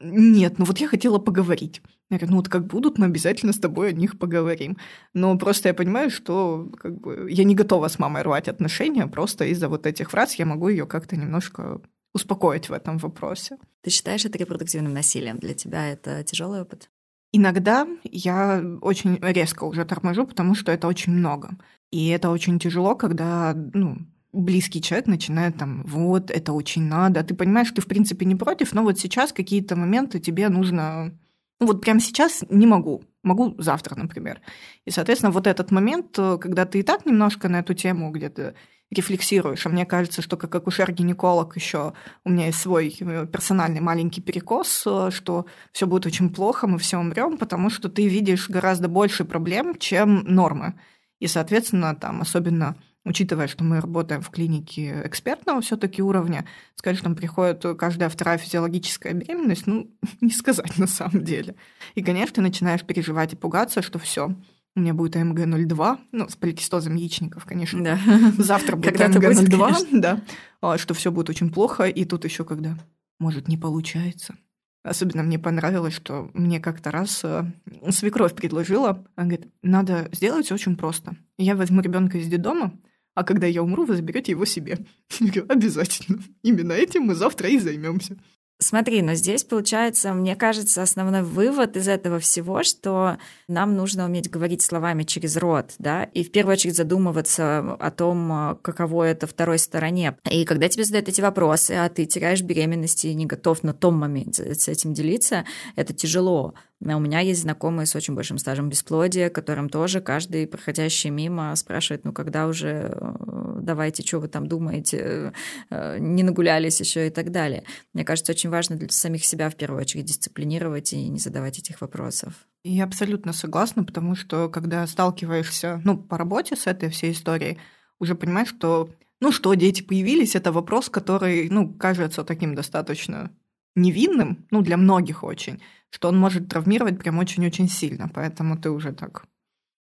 Нет, 0.00 0.58
ну 0.58 0.64
вот 0.64 0.78
я 0.78 0.86
хотела 0.86 1.18
поговорить. 1.18 1.82
Я 2.08 2.18
говорю, 2.18 2.30
ну 2.30 2.36
вот 2.36 2.48
как 2.48 2.68
будут, 2.68 2.98
мы 2.98 3.06
обязательно 3.06 3.52
с 3.52 3.58
тобой 3.58 3.88
о 3.88 3.92
них 3.92 4.16
поговорим. 4.16 4.76
Но 5.12 5.36
просто 5.38 5.68
я 5.68 5.74
понимаю, 5.74 6.10
что 6.10 6.70
как 6.78 7.00
бы, 7.00 7.28
я 7.28 7.42
не 7.42 7.56
готова 7.56 7.88
с 7.88 7.98
мамой 7.98 8.22
рвать 8.22 8.46
отношения, 8.46 9.08
просто 9.08 9.46
из-за 9.46 9.68
вот 9.68 9.86
этих 9.86 10.12
фраз 10.12 10.34
я 10.34 10.46
могу 10.46 10.68
ее 10.68 10.86
как-то 10.86 11.16
немножко 11.16 11.80
успокоить 12.14 12.68
в 12.68 12.72
этом 12.72 12.98
вопросе. 12.98 13.56
Ты 13.82 13.90
считаешь 13.90 14.24
это 14.24 14.38
репродуктивным 14.38 14.92
насилием? 14.92 15.38
Для 15.38 15.54
тебя 15.54 15.88
это 15.88 16.22
тяжелый 16.22 16.62
опыт? 16.62 16.88
Иногда 17.32 17.88
я 18.04 18.62
очень 18.80 19.18
резко 19.20 19.64
уже 19.64 19.84
торможу, 19.84 20.26
потому 20.26 20.54
что 20.54 20.70
это 20.72 20.88
очень 20.88 21.12
много. 21.12 21.50
И 21.90 22.08
это 22.08 22.30
очень 22.30 22.58
тяжело, 22.58 22.94
когда 22.94 23.54
ну, 23.54 23.98
близкий 24.32 24.80
человек 24.80 25.06
начинает 25.06 25.56
там, 25.58 25.82
вот, 25.84 26.30
это 26.30 26.52
очень 26.52 26.84
надо. 26.84 27.22
Ты 27.24 27.34
понимаешь, 27.34 27.70
ты 27.70 27.80
в 27.80 27.86
принципе 27.86 28.26
не 28.26 28.36
против, 28.36 28.72
но 28.72 28.82
вот 28.82 28.98
сейчас 28.98 29.32
какие-то 29.32 29.76
моменты 29.76 30.20
тебе 30.20 30.48
нужно... 30.48 31.12
Ну 31.58 31.66
вот 31.66 31.82
прямо 31.82 32.00
сейчас 32.00 32.42
не 32.48 32.66
могу, 32.66 33.02
могу 33.22 33.54
завтра, 33.58 33.94
например. 33.94 34.40
И, 34.86 34.90
соответственно, 34.90 35.32
вот 35.32 35.46
этот 35.46 35.70
момент, 35.70 36.18
э, 36.18 36.38
когда 36.40 36.64
ты 36.64 36.78
и 36.80 36.82
так 36.82 37.04
немножко 37.04 37.50
на 37.50 37.58
эту 37.58 37.74
тему 37.74 38.10
где-то 38.10 38.54
рефлексируешь, 38.90 39.66
а 39.66 39.68
мне 39.68 39.84
кажется, 39.84 40.22
что 40.22 40.38
как 40.38 40.54
акушер-гинеколог 40.54 41.54
еще 41.54 41.92
у 42.24 42.30
меня 42.30 42.46
есть 42.46 42.60
свой 42.60 42.96
э, 42.98 43.26
персональный 43.26 43.80
маленький 43.80 44.22
перекос, 44.22 44.84
э, 44.86 45.10
что 45.12 45.44
все 45.72 45.86
будет 45.86 46.06
очень 46.06 46.30
плохо, 46.30 46.66
мы 46.66 46.78
все 46.78 46.98
умрем, 46.98 47.36
потому 47.36 47.68
что 47.68 47.90
ты 47.90 48.08
видишь 48.08 48.48
гораздо 48.48 48.88
больше 48.88 49.26
проблем, 49.26 49.76
чем 49.78 50.24
нормы. 50.24 50.74
И, 51.20 51.26
соответственно, 51.26 51.94
там 51.94 52.22
особенно 52.22 52.76
учитывая, 53.04 53.46
что 53.46 53.64
мы 53.64 53.80
работаем 53.80 54.20
в 54.20 54.30
клинике 54.30 55.02
экспертного 55.04 55.60
все-таки 55.60 56.02
уровня, 56.02 56.46
сказать, 56.74 56.98
что 56.98 57.04
там 57.04 57.16
приходит 57.16 57.64
каждая 57.78 58.08
вторая 58.08 58.38
физиологическая 58.38 59.14
беременность, 59.14 59.66
ну, 59.66 59.90
не 60.20 60.30
сказать 60.30 60.76
на 60.78 60.86
самом 60.86 61.24
деле. 61.24 61.54
И, 61.94 62.02
конечно, 62.02 62.36
ты 62.36 62.40
начинаешь 62.42 62.84
переживать 62.84 63.32
и 63.32 63.36
пугаться, 63.36 63.82
что 63.82 63.98
все, 63.98 64.34
у 64.76 64.80
меня 64.80 64.94
будет 64.94 65.16
АМГ-02, 65.16 65.98
ну, 66.12 66.28
с 66.28 66.36
поликистозом 66.36 66.94
яичников, 66.94 67.44
конечно. 67.44 67.82
Да. 67.82 67.98
Завтра 68.38 68.76
будет 68.76 69.00
АМГ-02, 69.00 69.88
да, 69.92 70.22
а, 70.60 70.78
что 70.78 70.94
все 70.94 71.10
будет 71.10 71.30
очень 71.30 71.50
плохо, 71.50 71.84
и 71.84 72.04
тут 72.04 72.24
еще 72.24 72.44
когда, 72.44 72.76
может, 73.18 73.48
не 73.48 73.56
получается. 73.56 74.36
Особенно 74.82 75.22
мне 75.22 75.38
понравилось, 75.38 75.94
что 75.94 76.30
мне 76.32 76.58
как-то 76.58 76.90
раз 76.90 77.20
э, 77.22 77.44
свекровь 77.90 78.34
предложила, 78.34 79.04
она 79.14 79.28
говорит, 79.28 79.52
надо 79.62 80.08
сделать 80.12 80.50
очень 80.50 80.76
просто. 80.76 81.16
Я 81.36 81.54
возьму 81.54 81.82
ребенка 81.82 82.16
из 82.16 82.26
детдома, 82.28 82.72
а 83.14 83.24
когда 83.24 83.46
я 83.46 83.62
умру, 83.62 83.84
вы 83.84 83.96
заберете 83.96 84.32
его 84.32 84.46
себе. 84.46 84.78
Я 85.20 85.26
говорю, 85.26 85.46
обязательно. 85.48 86.22
Именно 86.42 86.72
этим 86.72 87.02
мы 87.02 87.14
завтра 87.14 87.48
и 87.48 87.58
займемся. 87.58 88.16
Смотри, 88.62 89.00
но 89.00 89.14
здесь 89.14 89.42
получается, 89.42 90.12
мне 90.12 90.36
кажется, 90.36 90.82
основной 90.82 91.22
вывод 91.22 91.78
из 91.78 91.88
этого 91.88 92.18
всего, 92.18 92.62
что 92.62 93.16
нам 93.48 93.74
нужно 93.74 94.04
уметь 94.04 94.28
говорить 94.28 94.60
словами 94.60 95.02
через 95.04 95.38
рот, 95.38 95.72
да, 95.78 96.04
и 96.04 96.22
в 96.22 96.30
первую 96.30 96.52
очередь 96.52 96.76
задумываться 96.76 97.60
о 97.80 97.90
том, 97.90 98.58
каково 98.60 99.04
это 99.04 99.26
второй 99.26 99.58
стороне. 99.58 100.18
И 100.30 100.44
когда 100.44 100.68
тебе 100.68 100.84
задают 100.84 101.08
эти 101.08 101.22
вопросы, 101.22 101.70
а 101.72 101.88
ты 101.88 102.04
теряешь 102.04 102.42
беременность 102.42 103.06
и 103.06 103.14
не 103.14 103.24
готов 103.24 103.62
на 103.62 103.72
том 103.72 103.94
моменте 103.94 104.54
с 104.54 104.68
этим 104.68 104.92
делиться, 104.92 105.46
это 105.74 105.94
тяжело. 105.94 106.52
У 106.82 106.98
меня 106.98 107.20
есть 107.20 107.42
знакомые 107.42 107.86
с 107.86 107.94
очень 107.94 108.14
большим 108.14 108.38
стажем 108.38 108.70
бесплодия, 108.70 109.28
которым 109.28 109.68
тоже 109.68 110.00
каждый 110.00 110.46
проходящий 110.46 111.10
мимо 111.10 111.54
спрашивает, 111.54 112.04
ну 112.04 112.12
когда 112.12 112.46
уже 112.46 112.90
э, 112.94 113.60
давайте, 113.60 114.02
что 114.02 114.18
вы 114.18 114.28
там 114.28 114.46
думаете, 114.46 115.34
э, 115.68 115.98
не 115.98 116.22
нагулялись 116.22 116.80
еще 116.80 117.06
и 117.06 117.10
так 117.10 117.32
далее. 117.32 117.64
Мне 117.92 118.04
кажется, 118.04 118.32
очень 118.32 118.48
важно 118.48 118.76
для 118.76 118.88
самих 118.88 119.26
себя 119.26 119.50
в 119.50 119.56
первую 119.56 119.82
очередь 119.82 120.06
дисциплинировать 120.06 120.94
и 120.94 121.08
не 121.08 121.18
задавать 121.18 121.58
этих 121.58 121.82
вопросов. 121.82 122.32
Я 122.64 122.84
абсолютно 122.84 123.34
согласна, 123.34 123.84
потому 123.84 124.14
что 124.14 124.48
когда 124.48 124.86
сталкиваешься, 124.86 125.82
ну, 125.84 125.98
по 125.98 126.16
работе 126.16 126.56
с 126.56 126.66
этой 126.66 126.88
всей 126.88 127.12
историей, 127.12 127.58
уже 127.98 128.14
понимаешь, 128.14 128.48
что, 128.48 128.90
ну 129.20 129.32
что, 129.32 129.52
дети 129.52 129.82
появились, 129.82 130.34
это 130.34 130.50
вопрос, 130.50 130.88
который, 130.88 131.50
ну, 131.50 131.74
кажется 131.74 132.24
таким 132.24 132.54
достаточно 132.54 133.30
невинным, 133.74 134.46
ну, 134.50 134.62
для 134.62 134.76
многих 134.76 135.22
очень, 135.22 135.60
что 135.90 136.08
он 136.08 136.18
может 136.18 136.48
травмировать 136.48 136.98
прям 136.98 137.18
очень-очень 137.18 137.68
сильно, 137.68 138.08
поэтому 138.08 138.56
ты 138.58 138.70
уже 138.70 138.92
так... 138.92 139.24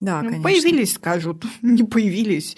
Да, 0.01 0.23
ну, 0.23 0.31
конечно. 0.31 0.42
Появились, 0.42 0.95
скажут, 0.95 1.45
не 1.62 1.85
появились. 1.85 2.57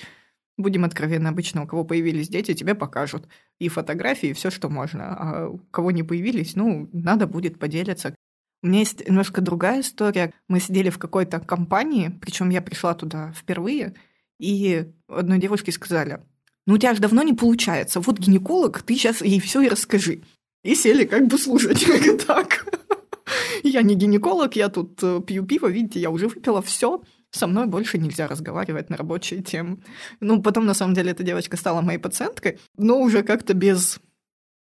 Будем 0.57 0.85
откровенны, 0.85 1.27
обычно 1.29 1.65
у 1.65 1.67
кого 1.67 1.85
появились 1.85 2.29
дети, 2.29 2.55
тебе 2.55 2.75
покажут 2.75 3.27
и 3.59 3.69
фотографии, 3.69 4.29
и 4.29 4.33
все, 4.35 4.51
что 4.51 4.69
можно. 4.69 5.17
А 5.17 5.49
у 5.49 5.59
кого 5.71 5.91
не 5.91 6.03
появились, 6.05 6.55
ну, 6.55 6.89
надо 6.93 7.27
будет 7.27 7.59
поделиться. 7.59 8.15
У 8.63 8.69
меня 8.69 8.79
есть 8.79 9.07
немножко 9.07 9.41
другая 9.41 9.81
история. 9.81 10.33
Мы 10.49 10.61
сидели 10.61 10.91
в 10.91 10.99
какой-то 10.99 11.41
компании, 11.41 12.09
причем 12.21 12.51
я 12.51 12.63
пришла 12.63 12.95
туда 12.95 13.33
впервые, 13.33 13.95
и 14.39 14.91
одной 15.09 15.39
девушке 15.39 15.71
сказали, 15.71 16.21
ну 16.67 16.75
у 16.75 16.79
тебя 16.79 16.95
же 16.95 17.01
давно 17.01 17.23
не 17.23 17.35
получается, 17.35 18.01
вот 18.01 18.19
гинеколог, 18.19 18.83
ты 18.83 18.95
сейчас 18.95 19.21
ей 19.23 19.41
все 19.41 19.61
и 19.61 19.69
расскажи. 19.69 20.23
И 20.65 20.75
сели 20.75 21.05
как 21.05 21.29
бы 21.29 21.39
слушать, 21.39 21.87
так. 22.27 22.67
Я 23.63 23.83
не 23.83 23.95
гинеколог, 23.95 24.57
я 24.57 24.69
тут 24.69 24.99
э, 25.03 25.21
пью 25.27 25.45
пиво, 25.45 25.67
видите, 25.67 26.01
я 26.01 26.11
уже 26.11 26.29
выпила 26.29 26.63
все. 26.63 27.03
Со 27.31 27.47
мной 27.47 27.67
больше 27.67 27.99
нельзя 27.99 28.27
разговаривать 28.27 28.91
на 28.91 28.97
рабочие 28.97 29.43
темы. 29.43 29.79
Ну, 30.21 30.43
потом, 30.43 30.67
на 30.67 30.75
самом 30.75 30.95
деле, 30.95 31.11
эта 31.11 31.23
девочка 31.23 31.57
стала 31.57 31.81
моей 31.81 31.99
пациенткой, 31.99 32.59
но 32.77 33.01
уже 33.01 33.23
как-то 33.23 33.55
без 33.55 34.01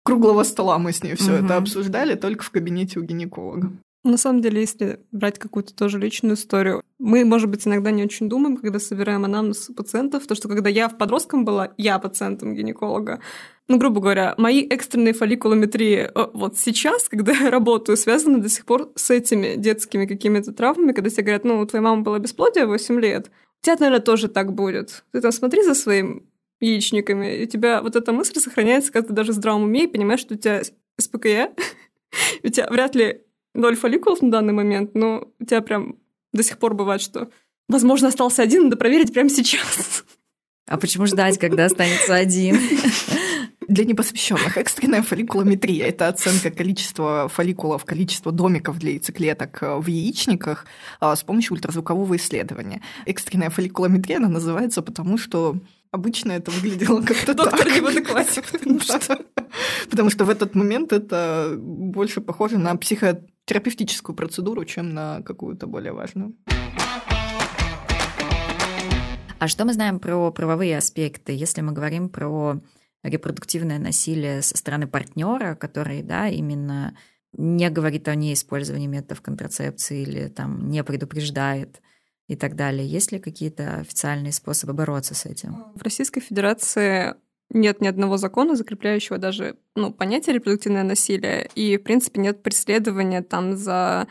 круглого 0.05 0.45
стола 0.45 0.79
мы 0.79 0.93
с 0.93 1.03
ней 1.03 1.15
все 1.15 1.37
угу. 1.37 1.45
это 1.45 1.57
обсуждали, 1.57 2.15
только 2.15 2.43
в 2.43 2.51
кабинете 2.51 2.99
у 2.99 3.03
гинеколога. 3.03 3.73
На 4.05 4.19
самом 4.19 4.43
деле, 4.43 4.61
если 4.61 5.01
брать 5.13 5.39
какую-то 5.39 5.75
тоже 5.75 5.99
личную 5.99 6.35
историю, 6.35 6.83
мы, 6.99 7.25
может 7.25 7.49
быть, 7.49 7.67
иногда 7.67 7.91
не 7.91 8.05
очень 8.05 8.29
думаем, 8.29 8.59
когда 8.59 8.79
собираем 8.79 9.25
анамнез 9.25 9.71
пациентов, 9.75 10.27
то 10.27 10.35
что 10.35 10.47
когда 10.47 10.69
я 10.69 10.91
в 10.91 10.99
подростком 10.99 11.47
была, 11.47 11.73
я 11.79 11.99
пациентом 11.99 12.55
гинеколога, 12.55 13.21
ну, 13.67 13.79
грубо 13.79 14.03
говоря, 14.03 14.35
мои 14.37 14.63
экстренные 14.69 15.15
фолликулометрии 15.15 16.11
э, 16.15 16.31
вот 16.35 16.59
сейчас, 16.59 17.09
когда 17.09 17.33
я 17.33 17.51
работаю, 17.51 17.97
связаны 17.97 18.43
до 18.43 18.51
сих 18.51 18.67
пор 18.67 18.93
с 18.95 19.11
этими 19.11 19.55
детскими 19.57 20.05
какими-то 20.05 20.53
травмами, 20.53 20.93
когда 20.93 21.09
тебе 21.09 21.23
говорят, 21.23 21.45
ну, 21.45 21.61
у 21.61 21.67
твоей 21.67 21.83
мамы 21.83 22.03
было 22.03 22.19
бесплодие 22.19 22.67
8 22.67 23.01
лет, 23.01 23.29
у 23.29 23.65
тебя, 23.65 23.77
наверное, 23.81 24.05
тоже 24.05 24.29
так 24.29 24.53
будет. 24.53 25.05
Ты 25.13 25.23
там 25.23 25.33
смотри 25.33 25.63
за 25.63 25.73
своим 25.75 26.29
яичниками, 26.61 27.39
и 27.39 27.45
у 27.45 27.47
тебя 27.47 27.81
вот 27.81 27.97
эта 27.97 28.13
мысль 28.13 28.39
сохраняется, 28.39 28.93
когда 28.93 29.09
ты 29.09 29.15
даже 29.15 29.33
в 29.33 29.37
здравом 29.37 29.65
уме 29.65 29.85
и 29.85 29.89
понимаешь, 29.89 30.21
что 30.21 30.35
у 30.35 30.37
тебя 30.37 30.63
СПКЕ, 31.01 31.55
у 32.43 32.49
тебя 32.49 32.69
вряд 32.71 32.95
ли 32.95 33.24
ноль 33.55 33.77
фолликулов 33.77 34.23
на 34.23 34.31
данный 34.31 34.53
момент, 34.53 34.95
но 34.95 35.29
у 35.39 35.45
тебя 35.45 35.61
прям 35.63 35.97
до 36.33 36.43
сих 36.43 36.59
пор 36.59 36.75
бывает, 36.75 37.01
что, 37.01 37.31
возможно, 37.69 38.09
остался 38.09 38.43
один, 38.43 38.65
надо 38.65 38.77
проверить 38.77 39.13
прямо 39.13 39.31
сейчас. 39.31 40.05
А 40.67 40.77
почему 40.79 41.07
ждать, 41.07 41.39
когда 41.39 41.67
останется 41.67 42.15
один? 42.15 42.59
Для 43.69 43.85
непосвященных 43.85 44.59
экстренная 44.59 45.03
фолликулометрия– 45.03 45.87
это 45.89 46.09
оценка 46.09 46.51
количества 46.51 47.29
фолликулов, 47.29 47.85
количества 47.85 48.31
домиков 48.31 48.79
для 48.79 48.91
яйцеклеток 48.91 49.63
э, 49.63 49.77
в 49.79 49.87
яичниках 49.87 50.67
а, 51.01 51.17
с 51.17 51.23
помощью 51.23 51.55
ультразвукового 51.55 52.17
исследования. 52.17 52.83
Экстренная 53.07 53.49
фолликулометрия, 53.49 54.19
она 54.19 54.29
называется 54.29 54.83
потому, 54.83 55.17
что 55.17 55.57
обычно 55.91 56.33
это 56.33 56.51
выглядело 56.51 57.01
как-то 57.01 57.35
Доктор 57.35 57.71
не 57.71 57.81
в 57.81 57.87
адеквате. 57.87 58.43
Потому 59.91 60.11
что 60.11 60.25
в 60.25 60.31
этот 60.31 60.55
момент 60.55 60.93
это 60.93 61.55
больше 61.57 62.21
похоже 62.21 62.59
на 62.59 62.71
психотерапевтическую 63.45 64.17
процедуру, 64.17 64.65
чем 64.65 64.95
на 64.95 65.23
какую-то 65.23 65.67
более 65.67 65.93
важную. 65.93 66.35
А 69.39 69.49
что 69.49 69.65
мы 69.67 69.75
знаем 69.75 69.99
про 69.99 70.31
правовые 70.31 70.79
аспекты, 70.79 71.33
если 71.33 71.61
мы 71.61 71.73
говорим 71.73 72.09
про 72.09 72.61
репродуктивное 73.03 73.79
насилие 73.79 74.41
со 74.41 74.57
стороны 74.57 74.87
партнера, 74.87 75.55
который, 75.55 76.03
да, 76.03 76.29
именно 76.29 76.97
не 77.37 77.69
говорит 77.69 78.09
о 78.09 78.15
неиспользовании 78.15 78.87
методов 78.87 79.21
контрацепции 79.21 80.03
или 80.03 80.29
там 80.29 80.71
не 80.71 80.83
предупреждает 80.83 81.83
и 82.29 82.37
так 82.37 82.57
далее. 82.57 82.87
Есть 82.87 83.13
ли 83.13 83.19
какие-то 83.19 83.81
официальные 83.81 84.33
способы 84.33 84.73
бороться 84.73 85.15
с 85.15 85.27
этим? 85.27 85.65
В 85.75 85.83
Российской 85.83 86.21
Федерации 86.21 87.15
нет 87.55 87.81
ни 87.81 87.87
одного 87.87 88.17
закона, 88.19 88.57
закрепляющего 88.57 89.17
даже 89.17 89.57
ну, 89.75 89.93
понятие 89.93 90.35
репродуктивное 90.35 90.83
насилие, 90.83 91.49
и, 91.55 91.79
в 91.79 91.83
принципе, 91.83 92.21
нет 92.21 92.43
преследования 92.43 93.23
там 93.23 93.57
за 93.57 94.07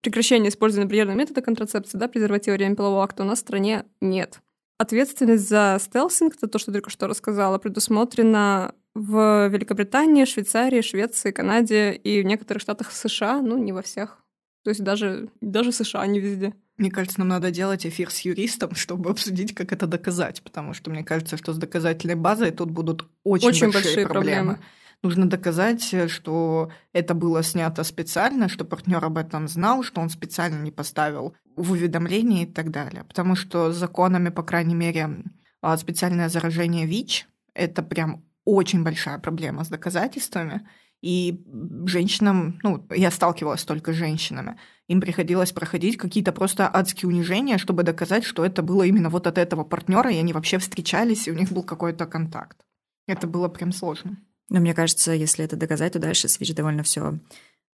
прекращение 0.00 0.50
использования 0.50 0.88
барьерного 0.88 1.18
метода 1.18 1.42
контрацепции, 1.42 1.98
да, 1.98 2.08
презерватива 2.08 2.54
во 2.54 2.58
время 2.58 2.76
полового 2.76 3.04
акта 3.04 3.22
у 3.22 3.26
нас 3.26 3.38
в 3.38 3.42
стране 3.42 3.84
нет. 4.00 4.40
Ответственность 4.78 5.48
за 5.48 5.78
стелсинг, 5.80 6.36
это 6.36 6.46
то, 6.46 6.58
что 6.58 6.72
только 6.72 6.88
что 6.90 7.08
рассказала, 7.08 7.58
предусмотрена 7.58 8.74
в 8.94 9.48
Великобритании, 9.48 10.24
Швейцарии, 10.24 10.80
Швеции, 10.80 11.30
Канаде 11.30 11.92
и 11.92 12.22
в 12.22 12.24
некоторых 12.24 12.62
штатах 12.62 12.92
США, 12.92 13.42
ну, 13.42 13.58
не 13.58 13.72
во 13.72 13.82
всех. 13.82 14.18
То 14.64 14.70
есть 14.70 14.82
даже, 14.82 15.30
даже 15.40 15.72
США 15.72 16.06
не 16.06 16.20
везде. 16.20 16.54
Мне 16.78 16.90
кажется, 16.90 17.18
нам 17.18 17.28
надо 17.28 17.50
делать 17.50 17.84
эфир 17.84 18.10
с 18.10 18.20
юристом, 18.20 18.74
чтобы 18.74 19.10
обсудить, 19.10 19.54
как 19.54 19.72
это 19.72 19.86
доказать, 19.86 20.42
потому 20.42 20.72
что 20.74 20.90
мне 20.90 21.04
кажется, 21.04 21.36
что 21.36 21.52
с 21.52 21.58
доказательной 21.58 22.14
базой 22.14 22.52
тут 22.52 22.70
будут 22.70 23.08
очень, 23.24 23.48
очень 23.48 23.72
большие, 23.72 23.82
большие 23.82 24.06
проблемы. 24.06 24.54
проблемы. 24.54 24.58
Нужно 25.00 25.28
доказать, 25.28 26.10
что 26.10 26.72
это 26.92 27.14
было 27.14 27.44
снято 27.44 27.84
специально, 27.84 28.48
что 28.48 28.64
партнер 28.64 29.04
об 29.04 29.16
этом 29.16 29.46
знал, 29.46 29.84
что 29.84 30.00
он 30.00 30.10
специально 30.10 30.60
не 30.60 30.72
поставил 30.72 31.36
в 31.54 31.70
уведомлении 31.70 32.42
и 32.42 32.52
так 32.52 32.72
далее. 32.72 33.04
Потому 33.04 33.36
что 33.36 33.70
законами, 33.70 34.30
по 34.30 34.42
крайней 34.42 34.74
мере, 34.74 35.22
а, 35.62 35.76
специальное 35.76 36.28
заражение 36.28 36.86
ВИЧ– 36.86 37.28
это 37.54 37.84
прям 37.84 38.24
очень 38.44 38.82
большая 38.82 39.18
проблема 39.18 39.62
с 39.62 39.68
доказательствами. 39.68 40.66
И 41.00 41.44
женщинам, 41.86 42.58
ну, 42.64 42.84
я 42.90 43.12
сталкивалась 43.12 43.62
только 43.62 43.92
с 43.92 43.96
женщинами, 43.96 44.58
им 44.88 45.00
приходилось 45.00 45.52
проходить 45.52 45.96
какие-то 45.96 46.32
просто 46.32 46.68
адские 46.68 47.08
унижения, 47.08 47.58
чтобы 47.58 47.82
доказать, 47.82 48.24
что 48.24 48.44
это 48.44 48.62
было 48.62 48.82
именно 48.82 49.10
вот 49.10 49.26
от 49.26 49.38
этого 49.38 49.62
партнера, 49.62 50.10
и 50.10 50.16
они 50.16 50.32
вообще 50.32 50.58
встречались, 50.58 51.28
и 51.28 51.30
у 51.30 51.34
них 51.34 51.52
был 51.52 51.62
какой-то 51.62 52.06
контакт. 52.06 52.58
Это 53.06 53.26
было 53.26 53.48
прям 53.48 53.72
сложно. 53.72 54.18
Но 54.48 54.60
мне 54.60 54.74
кажется, 54.74 55.12
если 55.12 55.44
это 55.44 55.56
доказать, 55.56 55.92
то 55.92 55.98
дальше 55.98 56.28
с 56.28 56.40
ВИЧ 56.40 56.54
довольно 56.54 56.82
все 56.82 57.18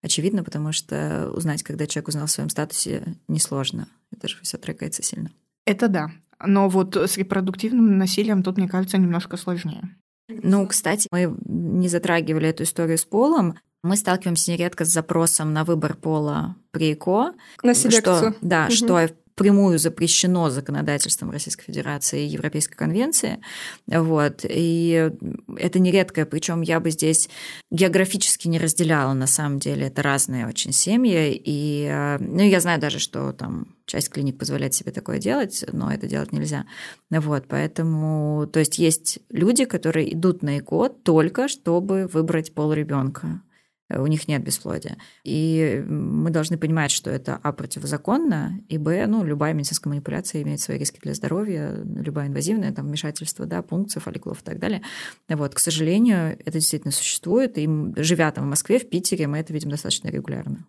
очевидно, 0.01 0.43
потому 0.43 0.73
что 0.73 1.31
узнать, 1.33 1.63
когда 1.63 1.87
человек 1.87 2.09
узнал 2.09 2.25
о 2.25 2.27
своем 2.27 2.49
статусе, 2.49 3.15
несложно. 3.27 3.87
Это 4.11 4.27
же 4.27 4.37
все 4.41 4.57
трекается 4.57 5.01
сильно. 5.01 5.31
Это 5.65 5.87
да. 5.87 6.11
Но 6.45 6.67
вот 6.67 6.95
с 6.97 7.17
репродуктивным 7.17 7.97
насилием 7.97 8.43
тут, 8.43 8.57
мне 8.57 8.67
кажется, 8.67 8.97
немножко 8.97 9.37
сложнее. 9.37 9.95
Ну, 10.27 10.67
кстати, 10.67 11.07
мы 11.11 11.35
не 11.45 11.87
затрагивали 11.87 12.49
эту 12.49 12.63
историю 12.63 12.97
с 12.97 13.05
полом. 13.05 13.55
Мы 13.85 13.97
сталкиваемся 13.97 14.51
нередко 14.51 14.83
с 14.83 14.87
запросом 14.87 15.53
на 15.53 15.63
выбор 15.63 15.95
пола 15.95 16.55
при 16.71 16.93
ЭКО. 16.93 17.33
На 17.61 17.75
селекцию. 17.75 18.31
Что, 18.31 18.35
да, 18.41 18.65
угу. 18.65 18.73
что 18.73 19.09
прямую 19.35 19.77
запрещено 19.77 20.49
законодательством 20.49 21.29
Российской 21.29 21.65
Федерации 21.65 22.23
и 22.23 22.29
Европейской 22.29 22.75
конвенции. 22.75 23.41
Вот. 23.85 24.39
И 24.43 25.11
это 25.55 25.77
нередко, 25.77 26.25
причем 26.25 26.61
я 26.61 26.79
бы 26.79 26.89
здесь 26.89 27.29
географически 27.69 28.47
не 28.47 28.57
разделяла, 28.57 29.13
на 29.13 29.27
самом 29.27 29.59
деле. 29.59 29.85
Это 29.85 30.01
разные 30.01 30.47
очень 30.47 30.71
семьи. 30.71 31.39
И 31.45 32.15
ну, 32.19 32.41
я 32.41 32.59
знаю 32.61 32.81
даже, 32.81 32.97
что 32.97 33.33
там 33.33 33.75
часть 33.85 34.09
клиник 34.09 34.39
позволяет 34.39 34.73
себе 34.73 34.91
такое 34.93 35.19
делать, 35.19 35.63
но 35.71 35.93
это 35.93 36.07
делать 36.07 36.31
нельзя. 36.31 36.65
Вот, 37.11 37.45
поэтому, 37.47 38.47
то 38.51 38.57
есть 38.57 38.79
есть 38.79 39.19
люди, 39.29 39.65
которые 39.65 40.11
идут 40.11 40.41
на 40.41 40.57
ЭКО 40.57 40.89
только 40.89 41.47
чтобы 41.49 42.09
выбрать 42.11 42.51
пол 42.55 42.73
ребенка. 42.73 43.41
Э, 43.89 44.01
у 44.01 44.07
них 44.07 44.27
нет 44.27 44.43
бесплодия. 44.43 44.97
И 45.23 45.83
мы 45.87 46.29
должны 46.29 46.57
понимать, 46.57 46.91
что 46.91 47.09
это, 47.09 47.39
а, 47.41 47.53
противозаконно, 47.53 48.59
и, 48.67 48.77
б, 48.77 49.05
ну, 49.07 49.23
любая 49.23 49.53
медицинская 49.53 49.91
манипуляция 49.91 50.41
имеет 50.41 50.59
свои 50.59 50.77
риски 50.77 50.99
для 51.01 51.13
здоровья, 51.13 51.73
любая 51.83 52.27
инвазивная, 52.27 52.73
там, 52.73 52.87
вмешательство, 52.87 53.45
да, 53.45 53.61
пункций, 53.61 54.01
фолликулов 54.01 54.41
и 54.41 54.45
так 54.45 54.59
далее. 54.59 54.81
Вот, 55.29 55.53
к 55.53 55.59
сожалению, 55.59 56.37
это 56.39 56.53
действительно 56.53 56.91
существует, 56.91 57.57
и 57.57 57.69
живя 57.95 58.31
там 58.31 58.45
в 58.45 58.49
Москве, 58.49 58.79
в 58.79 58.89
Питере, 58.89 59.27
мы 59.27 59.37
это 59.37 59.53
видим 59.53 59.69
достаточно 59.69 60.07
регулярно. 60.09 60.65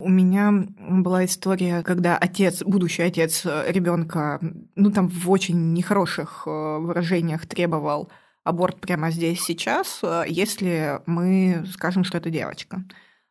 У 0.00 0.08
меня 0.08 0.52
была 0.78 1.24
история, 1.24 1.82
когда 1.82 2.16
отец, 2.16 2.62
будущий 2.62 3.02
отец 3.02 3.44
э, 3.44 3.64
ребенка, 3.72 4.38
ну 4.76 4.92
там 4.92 5.08
в 5.08 5.28
очень 5.28 5.72
нехороших 5.72 6.44
э, 6.46 6.78
выражениях 6.78 7.46
требовал 7.48 8.08
аборт 8.44 8.80
прямо 8.80 9.10
здесь, 9.10 9.42
сейчас, 9.42 10.00
э, 10.02 10.24
если 10.28 11.00
мы 11.06 11.64
скажем, 11.72 12.04
что 12.04 12.18
это 12.18 12.30
девочка. 12.30 12.84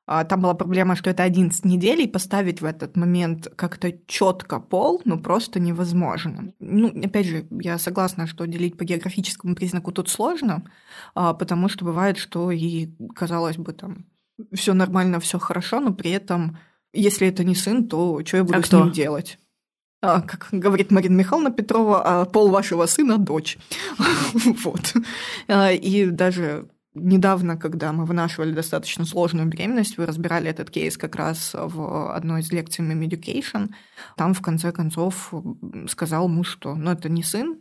А, 0.09 0.23
там 0.23 0.41
была 0.41 0.53
проблема, 0.53 0.95
что 0.95 1.09
это 1.09 1.23
11 1.23 1.65
недель, 1.65 2.01
и 2.01 2.07
поставить 2.07 2.61
в 2.61 2.65
этот 2.65 2.95
момент 2.95 3.49
как-то 3.57 3.91
четко 4.07 4.61
пол, 4.61 5.01
ну, 5.03 5.19
просто 5.19 5.59
невозможно. 5.59 6.53
Ну, 6.59 6.87
опять 7.03 7.25
же, 7.25 7.45
я 7.51 7.77
согласна, 7.77 8.25
что 8.25 8.45
делить 8.45 8.77
по 8.77 8.85
географическому 8.85 9.53
признаку 9.53 9.91
тут 9.91 10.07
сложно, 10.07 10.63
а, 11.13 11.33
потому 11.33 11.67
что 11.67 11.83
бывает, 11.83 12.17
что 12.17 12.51
и, 12.51 12.87
казалось 13.15 13.57
бы, 13.57 13.73
там, 13.73 14.05
все 14.53 14.73
нормально, 14.73 15.19
все 15.19 15.39
хорошо, 15.39 15.81
но 15.81 15.93
при 15.93 16.11
этом, 16.11 16.57
если 16.93 17.27
это 17.27 17.43
не 17.43 17.55
сын, 17.55 17.89
то 17.89 18.21
что 18.25 18.37
я 18.37 18.43
буду 18.45 18.59
а 18.59 18.63
с 18.63 18.65
кто? 18.67 18.85
ним 18.85 18.93
делать? 18.93 19.39
А, 20.01 20.21
как 20.21 20.49
говорит 20.51 20.91
Марина 20.91 21.15
Михайловна 21.15 21.51
Петрова, 21.51 22.03
а 22.03 22.25
пол 22.25 22.49
вашего 22.49 22.85
сына– 22.85 23.17
дочь. 23.17 23.57
Вот. 24.63 24.93
А, 25.47 25.71
и 25.71 26.05
даже 26.05 26.69
недавно, 26.93 27.57
когда 27.57 27.91
мы 27.93 28.05
вынашивали 28.05 28.51
достаточно 28.51 29.05
сложную 29.05 29.47
беременность, 29.47 29.97
вы 29.97 30.05
разбирали 30.05 30.49
этот 30.49 30.69
кейс 30.69 30.97
как 30.97 31.15
раз 31.15 31.51
в 31.53 32.13
одной 32.13 32.41
из 32.41 32.51
лекций 32.51 32.85
Mem 32.85 33.07
Education, 33.07 33.69
там 34.15 34.33
в 34.33 34.41
конце 34.41 34.71
концов 34.71 35.33
сказал 35.89 36.27
муж, 36.27 36.49
что 36.49 36.75
ну 36.75 36.91
это 36.91 37.09
не 37.09 37.23
сын, 37.23 37.59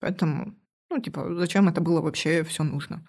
поэтому, 0.00 0.54
ну 0.90 1.00
типа, 1.00 1.34
зачем 1.36 1.68
это 1.68 1.80
было 1.80 2.00
вообще 2.00 2.44
все 2.44 2.64
нужно. 2.64 3.06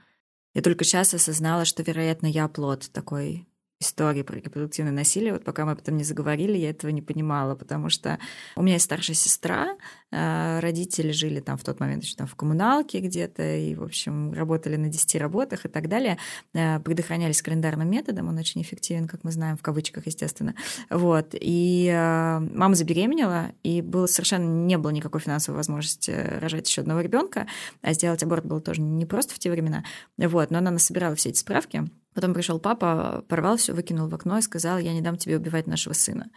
Я 0.53 0.61
только 0.61 0.83
сейчас 0.83 1.13
осознала, 1.13 1.65
что, 1.65 1.81
вероятно, 1.81 2.27
я 2.27 2.47
плод 2.47 2.89
такой 2.91 3.47
истории 3.83 4.23
про 4.23 4.37
репродуктивное 4.37 4.91
насилие. 4.91 5.33
Вот 5.33 5.43
пока 5.43 5.65
мы 5.65 5.73
об 5.73 5.79
этом 5.79 5.97
не 5.97 6.03
заговорили, 6.03 6.57
я 6.57 6.69
этого 6.69 6.89
не 6.91 7.01
понимала, 7.01 7.55
потому 7.55 7.89
что 7.89 8.17
у 8.55 8.63
меня 8.63 8.73
есть 8.73 8.85
старшая 8.85 9.15
сестра, 9.15 9.75
э, 10.11 10.59
родители 10.59 11.11
жили 11.11 11.39
там 11.39 11.57
в 11.57 11.63
тот 11.63 11.79
момент 11.79 12.03
еще 12.03 12.15
там 12.15 12.27
в 12.27 12.35
коммуналке 12.35 12.99
где-то, 12.99 13.43
и, 13.57 13.75
в 13.75 13.83
общем, 13.83 14.33
работали 14.33 14.75
на 14.75 14.89
10 14.89 15.15
работах 15.15 15.65
и 15.65 15.69
так 15.69 15.87
далее. 15.87 16.17
Э, 16.53 16.79
предохранялись 16.79 17.41
календарным 17.41 17.89
методом, 17.89 18.29
он 18.29 18.37
очень 18.37 18.61
эффективен, 18.61 19.07
как 19.07 19.23
мы 19.23 19.31
знаем, 19.31 19.57
в 19.57 19.61
кавычках, 19.61 20.07
естественно. 20.07 20.55
Вот. 20.89 21.29
И 21.33 21.87
э, 21.93 22.39
мама 22.39 22.75
забеременела, 22.75 23.51
и 23.63 23.81
было 23.81 24.07
совершенно 24.07 24.65
не 24.65 24.77
было 24.77 24.91
никакой 24.91 25.21
финансовой 25.21 25.57
возможности 25.57 26.11
рожать 26.39 26.67
еще 26.67 26.81
одного 26.81 27.01
ребенка, 27.01 27.47
а 27.81 27.93
сделать 27.93 28.23
аборт 28.23 28.45
было 28.45 28.61
тоже 28.61 28.81
не 28.81 29.05
просто 29.05 29.35
в 29.35 29.39
те 29.39 29.51
времена. 29.51 29.83
Вот. 30.17 30.51
Но 30.51 30.57
она 30.59 30.71
насобирала 30.71 31.15
все 31.15 31.29
эти 31.29 31.39
справки, 31.39 31.89
Потом 32.13 32.33
пришел 32.33 32.59
папа, 32.59 33.23
порвал 33.27 33.57
все, 33.57 33.73
выкинул 33.73 34.07
в 34.07 34.15
окно 34.15 34.37
и 34.37 34.41
сказал, 34.41 34.77
я 34.77 34.93
не 34.93 35.01
дам 35.01 35.17
тебе 35.17 35.37
убивать 35.37 35.67
нашего 35.67 35.93
сына. 35.93 36.29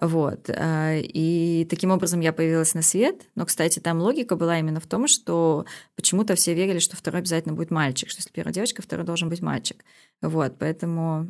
Вот. 0.00 0.50
А, 0.50 0.96
и 0.96 1.66
таким 1.68 1.90
образом 1.90 2.20
я 2.20 2.32
появилась 2.32 2.74
на 2.74 2.82
свет. 2.82 3.22
Но, 3.34 3.46
кстати, 3.46 3.78
там 3.78 4.00
логика 4.00 4.36
была 4.36 4.58
именно 4.58 4.80
в 4.80 4.86
том, 4.86 5.08
что 5.08 5.66
почему-то 5.96 6.34
все 6.34 6.54
верили, 6.54 6.78
что 6.78 6.96
второй 6.96 7.20
обязательно 7.20 7.54
будет 7.54 7.70
мальчик, 7.70 8.10
что 8.10 8.20
если 8.20 8.30
первая 8.30 8.52
девочка, 8.52 8.82
второй 8.82 9.06
должен 9.06 9.28
быть 9.28 9.40
мальчик. 9.40 9.84
Вот. 10.20 10.56
Поэтому 10.58 11.28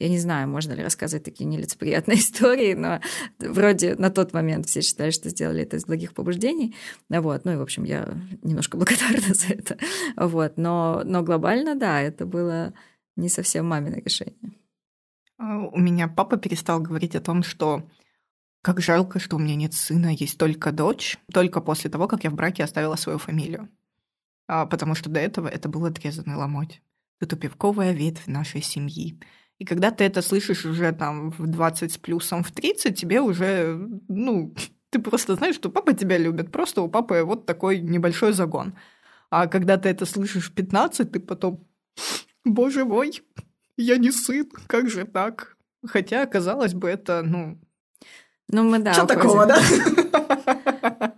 я 0.00 0.08
не 0.08 0.18
знаю, 0.18 0.48
можно 0.48 0.72
ли 0.72 0.82
рассказывать 0.82 1.24
такие 1.24 1.44
нелицеприятные 1.44 2.18
истории, 2.18 2.74
но 2.74 3.00
вроде 3.38 3.94
на 3.94 4.10
тот 4.10 4.32
момент 4.32 4.66
все 4.66 4.82
считали, 4.82 5.10
что 5.10 5.30
сделали 5.30 5.62
это 5.62 5.76
из 5.76 5.86
благих 5.86 6.12
побуждений. 6.14 6.74
Вот. 7.08 7.44
Ну 7.44 7.52
и, 7.52 7.56
в 7.56 7.62
общем, 7.62 7.84
я 7.84 8.12
немножко 8.42 8.76
благодарна 8.76 9.20
за 9.34 9.54
это. 9.54 9.78
Вот. 10.16 10.56
Но, 10.56 11.02
но 11.04 11.22
глобально, 11.22 11.76
да, 11.76 12.00
это 12.00 12.26
было 12.26 12.74
не 13.16 13.28
совсем 13.28 13.66
мамино 13.66 13.96
решение. 13.96 14.54
А, 15.38 15.58
у 15.58 15.78
меня 15.78 16.08
папа 16.08 16.36
перестал 16.36 16.80
говорить 16.80 17.16
о 17.16 17.20
том, 17.20 17.42
что 17.42 17.88
как 18.62 18.80
жалко, 18.80 19.18
что 19.18 19.36
у 19.36 19.38
меня 19.38 19.56
нет 19.56 19.74
сына, 19.74 20.08
есть 20.08 20.38
только 20.38 20.72
дочь, 20.72 21.18
только 21.32 21.60
после 21.60 21.90
того, 21.90 22.08
как 22.08 22.24
я 22.24 22.30
в 22.30 22.34
браке 22.34 22.64
оставила 22.64 22.96
свою 22.96 23.18
фамилию. 23.18 23.68
А, 24.46 24.66
потому 24.66 24.94
что 24.94 25.10
до 25.10 25.20
этого 25.20 25.48
это 25.48 25.68
был 25.68 25.84
отрезанный 25.84 26.36
ломоть. 26.36 26.82
Ты 27.20 27.26
тупивковая 27.26 27.92
ветвь 27.92 28.26
нашей 28.26 28.62
семьи. 28.62 29.20
И 29.58 29.64
когда 29.64 29.90
ты 29.90 30.04
это 30.04 30.20
слышишь 30.20 30.64
уже 30.64 30.92
там 30.92 31.30
в 31.30 31.46
20 31.46 31.92
с 31.92 31.98
плюсом, 31.98 32.42
в 32.42 32.50
30, 32.50 32.98
тебе 32.98 33.20
уже, 33.20 33.78
ну, 34.08 34.54
ты 34.90 34.98
просто 34.98 35.36
знаешь, 35.36 35.54
что 35.54 35.70
папа 35.70 35.92
тебя 35.92 36.18
любит. 36.18 36.50
Просто 36.50 36.82
у 36.82 36.88
папы 36.88 37.22
вот 37.22 37.46
такой 37.46 37.80
небольшой 37.80 38.32
загон. 38.32 38.74
А 39.30 39.46
когда 39.46 39.76
ты 39.76 39.88
это 39.88 40.06
слышишь 40.06 40.50
в 40.50 40.54
15, 40.54 41.10
ты 41.10 41.20
потом 41.20 41.66
боже 42.44 42.84
мой, 42.84 43.22
я 43.76 43.96
не 43.96 44.10
сын, 44.10 44.48
как 44.66 44.88
же 44.88 45.04
так? 45.04 45.56
Хотя, 45.86 46.26
казалось 46.26 46.74
бы, 46.74 46.88
это, 46.88 47.22
ну... 47.22 47.58
Ну, 48.48 48.62
мы, 48.62 48.78
да. 48.78 48.92
Что 48.94 49.06
такого, 49.06 49.46
да? 49.46 49.58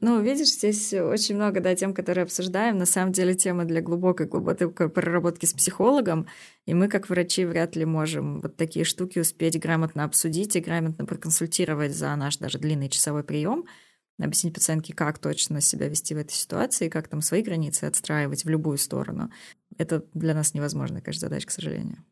Ну, 0.00 0.20
видишь, 0.20 0.52
здесь 0.52 0.92
очень 0.92 1.36
много, 1.36 1.60
да, 1.60 1.74
тем, 1.74 1.94
которые 1.94 2.24
обсуждаем. 2.24 2.76
На 2.78 2.86
самом 2.86 3.12
деле 3.12 3.34
тема 3.34 3.64
для 3.64 3.80
глубокой, 3.80 4.26
глубокой 4.26 4.88
проработки 4.88 5.46
с 5.46 5.52
психологом. 5.52 6.26
И 6.64 6.74
мы, 6.74 6.88
как 6.88 7.08
врачи, 7.08 7.44
вряд 7.44 7.76
ли 7.76 7.84
можем 7.84 8.40
вот 8.40 8.56
такие 8.56 8.84
штуки 8.84 9.18
успеть 9.18 9.60
грамотно 9.60 10.04
обсудить 10.04 10.54
и 10.54 10.60
грамотно 10.60 11.06
проконсультировать 11.06 11.94
за 11.94 12.14
наш 12.14 12.36
даже 12.36 12.58
длинный 12.58 12.88
часовой 12.88 13.24
прием 13.24 13.64
объяснить 14.18 14.54
пациентке, 14.54 14.94
как 14.94 15.18
точно 15.18 15.60
себя 15.60 15.88
вести 15.88 16.14
в 16.14 16.18
этой 16.18 16.32
ситуации, 16.32 16.88
как 16.88 17.08
там 17.08 17.20
свои 17.20 17.42
границы 17.42 17.84
отстраивать 17.84 18.44
в 18.44 18.48
любую 18.48 18.78
сторону. 18.78 19.30
Это 19.78 20.04
для 20.14 20.34
нас 20.34 20.54
невозможно, 20.54 21.00
конечно, 21.00 21.28
задача, 21.28 21.46
к 21.46 21.50
сожалению. 21.50 22.04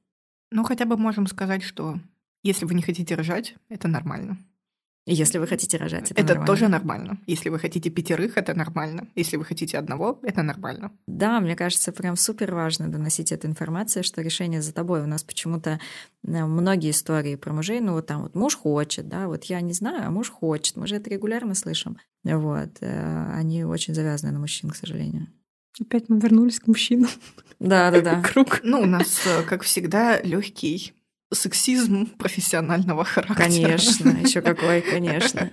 Ну, 0.50 0.64
хотя 0.64 0.84
бы 0.84 0.96
можем 0.96 1.26
сказать, 1.26 1.62
что 1.62 1.98
если 2.42 2.64
вы 2.66 2.74
не 2.74 2.82
хотите 2.82 3.14
рожать, 3.14 3.56
это 3.68 3.88
нормально. 3.88 4.38
Если 5.06 5.36
вы 5.36 5.46
хотите 5.46 5.76
рожать, 5.76 6.10
это, 6.12 6.20
это 6.22 6.28
нормально. 6.28 6.46
тоже 6.46 6.68
нормально. 6.68 7.18
Если 7.26 7.50
вы 7.50 7.58
хотите 7.58 7.90
пятерых, 7.90 8.38
это 8.38 8.54
нормально. 8.54 9.06
Если 9.14 9.36
вы 9.36 9.44
хотите 9.44 9.76
одного, 9.76 10.18
это 10.22 10.42
нормально. 10.42 10.92
Да, 11.06 11.40
мне 11.40 11.56
кажется, 11.56 11.92
прям 11.92 12.16
супер 12.16 12.54
важно 12.54 12.88
доносить 12.88 13.30
эту 13.30 13.46
информацию, 13.46 14.02
что 14.02 14.22
решение 14.22 14.62
за 14.62 14.72
тобой. 14.72 15.02
У 15.02 15.06
нас 15.06 15.22
почему-то 15.22 15.78
э, 16.26 16.44
многие 16.46 16.90
истории 16.90 17.36
про 17.36 17.52
мужей, 17.52 17.80
ну 17.80 17.92
вот 17.92 18.06
там 18.06 18.22
вот 18.22 18.34
муж 18.34 18.56
хочет, 18.56 19.06
да, 19.06 19.26
вот 19.28 19.44
я 19.44 19.60
не 19.60 19.74
знаю, 19.74 20.06
а 20.06 20.10
муж 20.10 20.30
хочет. 20.30 20.76
Мы 20.76 20.86
же 20.86 20.96
это 20.96 21.10
регулярно 21.10 21.54
слышим. 21.54 21.98
Вот. 22.24 22.70
Э, 22.80 23.32
они 23.34 23.64
очень 23.64 23.94
завязаны 23.94 24.32
на 24.32 24.38
мужчин, 24.38 24.70
к 24.70 24.76
сожалению. 24.76 25.26
Опять 25.80 26.08
мы 26.08 26.18
вернулись 26.18 26.60
к 26.60 26.66
мужчинам. 26.66 27.10
Да, 27.58 27.90
да, 27.90 28.00
да. 28.00 28.22
Круг. 28.32 28.60
Ну, 28.62 28.80
у 28.80 28.86
нас, 28.86 29.26
э, 29.26 29.42
как 29.42 29.62
всегда, 29.62 30.20
легкий 30.20 30.92
сексизм 31.32 32.06
профессионального 32.06 33.04
характера. 33.04 33.36
Конечно, 33.36 34.08
еще 34.22 34.40
какой, 34.40 34.82
конечно. 34.82 35.50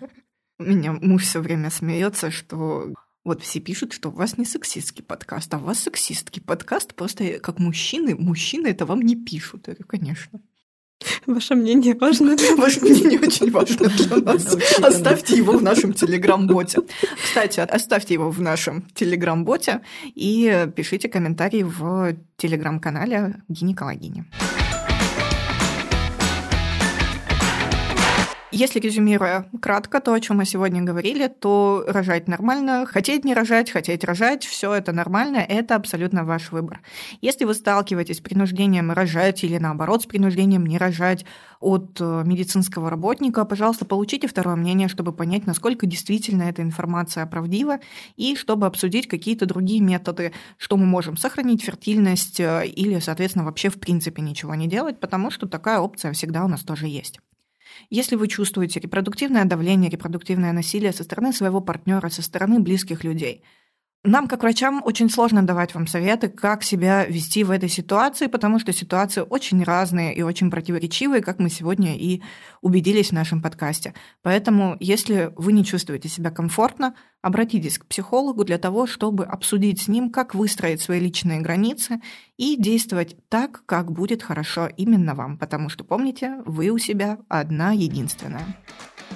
У 0.60 0.64
меня 0.64 0.94
муж 0.94 1.24
все 1.24 1.40
время 1.40 1.72
смеется, 1.72 2.30
что 2.30 2.94
вот 3.24 3.42
все 3.42 3.60
пишут, 3.60 3.94
что 3.94 4.10
у 4.10 4.14
вас 4.14 4.38
не 4.38 4.46
сексистский 4.46 5.04
подкаст, 5.04 5.54
а 5.54 5.58
у 5.58 5.62
вас 5.62 5.80
сексистский 5.80 6.42
подкаст. 6.42 6.94
Просто 6.94 7.40
как 7.40 7.60
мужчины, 7.60 8.16
мужчины 8.16 8.68
это 8.68 8.86
вам 8.86 9.02
не 9.02 9.16
пишут. 9.16 9.68
Это, 9.70 9.84
конечно. 9.84 10.40
Ваше 11.26 11.56
мнение 11.56 11.96
важно 11.96 12.36
для 12.36 12.56
Ваше 12.58 12.82
мнение 12.82 13.20
очень 13.20 13.52
важно 13.52 13.88
для 13.90 14.18
нас. 14.18 14.58
Оставьте 14.82 15.38
его 15.38 15.54
в 15.54 15.64
нашем 15.64 15.94
телеграм-боте. 15.94 16.82
Кстати, 17.24 17.60
оставьте 17.60 18.14
его 18.14 18.30
в 18.30 18.42
нашем 18.42 18.88
телеграм-боте 18.94 19.82
и 20.04 20.68
пишите 20.76 21.10
комментарии 21.10 21.64
в 21.64 22.16
телеграм-канале 22.38 23.42
гинекологини. 23.50 24.26
Если 28.54 28.82
резюмируя 28.82 29.50
кратко 29.62 30.02
то, 30.02 30.14
о 30.14 30.20
чем 30.20 30.38
мы 30.38 30.46
сегодня 30.46 30.82
говорили, 30.82 31.30
то 31.30 31.86
рожать 31.88 32.28
нормально, 32.28 32.86
хотеть 32.86 33.24
не 33.24 33.34
рожать, 33.34 33.72
хотеть 33.72 34.04
рожать, 34.04 34.44
все 34.44 34.74
это 34.74 34.92
нормально, 34.92 35.38
это 35.38 35.76
абсолютно 35.76 36.26
ваш 36.26 36.52
выбор. 36.52 36.82
Если 37.22 37.46
вы 37.46 37.54
сталкиваетесь 37.54 38.18
с 38.18 38.20
принуждением 38.20 38.92
рожать 38.92 39.46
или 39.46 39.58
наоборот 39.58 40.02
с 40.02 40.06
принуждением 40.06 40.66
не 40.66 40.78
рожать 40.78 41.26
от 41.62 41.96
э, 42.02 42.24
медицинского 42.26 42.90
работника, 42.90 43.46
пожалуйста, 43.46 43.86
получите 43.86 44.28
второе 44.28 44.58
мнение, 44.58 44.90
чтобы 44.90 45.14
понять, 45.14 45.46
насколько 45.46 45.86
действительно 45.86 46.44
эта 46.44 46.62
информация 46.62 47.26
правдива, 47.28 47.80
и 48.18 48.36
чтобы 48.36 48.66
обсудить 48.66 49.08
какие-то 49.08 49.46
другие 49.46 49.80
методы, 49.80 50.34
что 50.58 50.76
мы 50.76 50.86
можем 50.86 51.16
сохранить 51.16 51.64
фертильность 51.64 52.42
э, 52.42 52.66
или, 52.68 53.00
соответственно, 53.00 53.46
вообще 53.46 53.70
в 53.70 53.80
принципе 53.80 54.22
ничего 54.22 54.56
не 54.56 54.68
делать, 54.68 55.00
потому 55.00 55.32
что 55.32 55.48
такая 55.48 55.80
опция 55.80 56.12
всегда 56.12 56.44
у 56.44 56.50
нас 56.50 56.64
тоже 56.64 56.88
есть. 56.88 57.22
Если 57.90 58.16
вы 58.16 58.28
чувствуете 58.28 58.80
репродуктивное 58.80 59.46
давление, 59.46 59.90
репродуктивное 59.90 60.52
насилие 60.54 60.94
со 60.94 61.04
стороны 61.04 61.34
своего 61.34 61.62
партнера, 61.62 62.10
со 62.10 62.22
стороны 62.22 62.60
близких 62.60 63.04
людей, 63.04 63.44
нам, 64.04 64.28
как 64.28 64.42
врачам, 64.42 64.82
очень 64.84 65.12
сложно 65.12 65.44
давать 65.44 65.76
вам 65.76 65.86
советы, 65.86 66.28
как 66.28 66.64
себя 66.64 67.06
вести 67.06 67.44
в 67.44 67.52
этой 67.52 67.70
ситуации, 67.70 68.26
потому 68.26 68.58
что 68.58 68.74
ситуации 68.74 69.22
очень 69.22 69.64
разные 69.64 70.16
и 70.16 70.24
очень 70.24 70.50
противоречивые, 70.50 71.22
как 71.22 71.38
мы 71.38 71.50
сегодня 71.50 71.96
и 71.96 72.24
убедились 72.62 73.10
в 73.10 73.14
нашем 73.14 73.44
подкасте. 73.44 73.94
Поэтому, 74.24 74.76
если 74.80 75.32
вы 75.36 75.54
не 75.54 75.64
чувствуете 75.64 76.10
себя 76.10 76.32
комфортно, 76.32 76.96
обратитесь 77.22 77.78
к 77.78 77.86
психологу 77.86 78.44
для 78.44 78.58
того, 78.58 78.88
чтобы 78.88 79.26
обсудить 79.26 79.82
с 79.82 79.88
ним, 79.88 80.10
как 80.10 80.34
выстроить 80.36 80.82
свои 80.82 81.00
личные 81.00 81.42
границы 81.42 82.02
и 82.38 82.56
действовать 82.58 83.16
так, 83.30 83.64
как 83.66 83.92
будет 83.92 84.24
хорошо 84.24 84.68
именно 84.76 85.14
вам, 85.14 85.38
потому 85.38 85.70
что, 85.70 85.84
помните, 85.84 86.42
вы 86.46 86.70
у 86.70 86.78
себя 86.78 87.20
одна 87.30 87.72
единственная. 87.72 88.46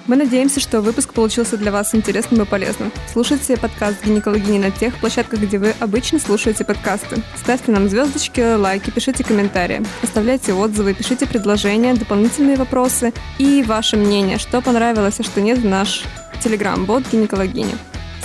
Мы 0.06 0.14
надеемся, 0.14 0.60
что 0.60 0.82
выпуск 0.82 1.14
получился 1.14 1.56
для 1.56 1.72
вас 1.72 1.94
интересным 1.94 2.42
и 2.42 2.46
полезным. 2.46 2.92
Слушайте 3.12 3.56
подкаст 3.56 4.04
«Гинекологини» 4.04 4.58
на 4.58 4.70
тех 4.70 4.94
площадках, 4.98 5.40
где 5.40 5.58
вы 5.58 5.74
обычно 5.80 6.20
слушаете 6.20 6.64
подкасты. 6.64 7.22
Ставьте 7.34 7.72
нам 7.72 7.88
звездочки, 7.88 8.56
лайки, 8.56 8.90
пишите 8.90 9.24
комментарии, 9.24 9.82
оставляйте 10.02 10.52
отзывы, 10.52 10.94
пишите 10.94 11.26
предложения, 11.26 11.94
дополнительные 11.94 12.56
вопросы 12.56 13.12
и 13.38 13.64
ваше 13.66 13.96
мнение, 13.96 14.38
что 14.38 14.60
понравилось, 14.60 15.18
а 15.18 15.24
что 15.24 15.40
нет 15.40 15.58
в 15.58 15.64
наш 15.64 16.04
телеграм-бот 16.40 17.04
«Гинекологини». 17.10 17.74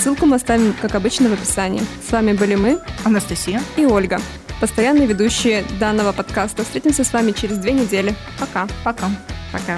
Ссылку 0.02 0.26
мы 0.26 0.38
оставим, 0.38 0.74
как 0.82 0.96
обычно, 0.96 1.30
в 1.30 1.34
описании. 1.34 1.84
С 2.08 2.12
вами 2.12 2.34
были 2.34 2.56
мы, 2.56 2.80
Анастасия 3.04 3.62
и 3.78 3.86
Ольга, 3.86 4.20
постоянные 4.60 5.06
ведущие 5.06 5.64
данного 5.80 6.12
подкаста. 6.12 6.64
Встретимся 6.64 7.04
с 7.04 7.14
вами 7.14 7.34
через 7.34 7.60
две 7.60 7.74
недели. 7.74 8.16
Пока. 8.40 8.68
Пока. 8.84 9.12
Пока. 9.54 9.78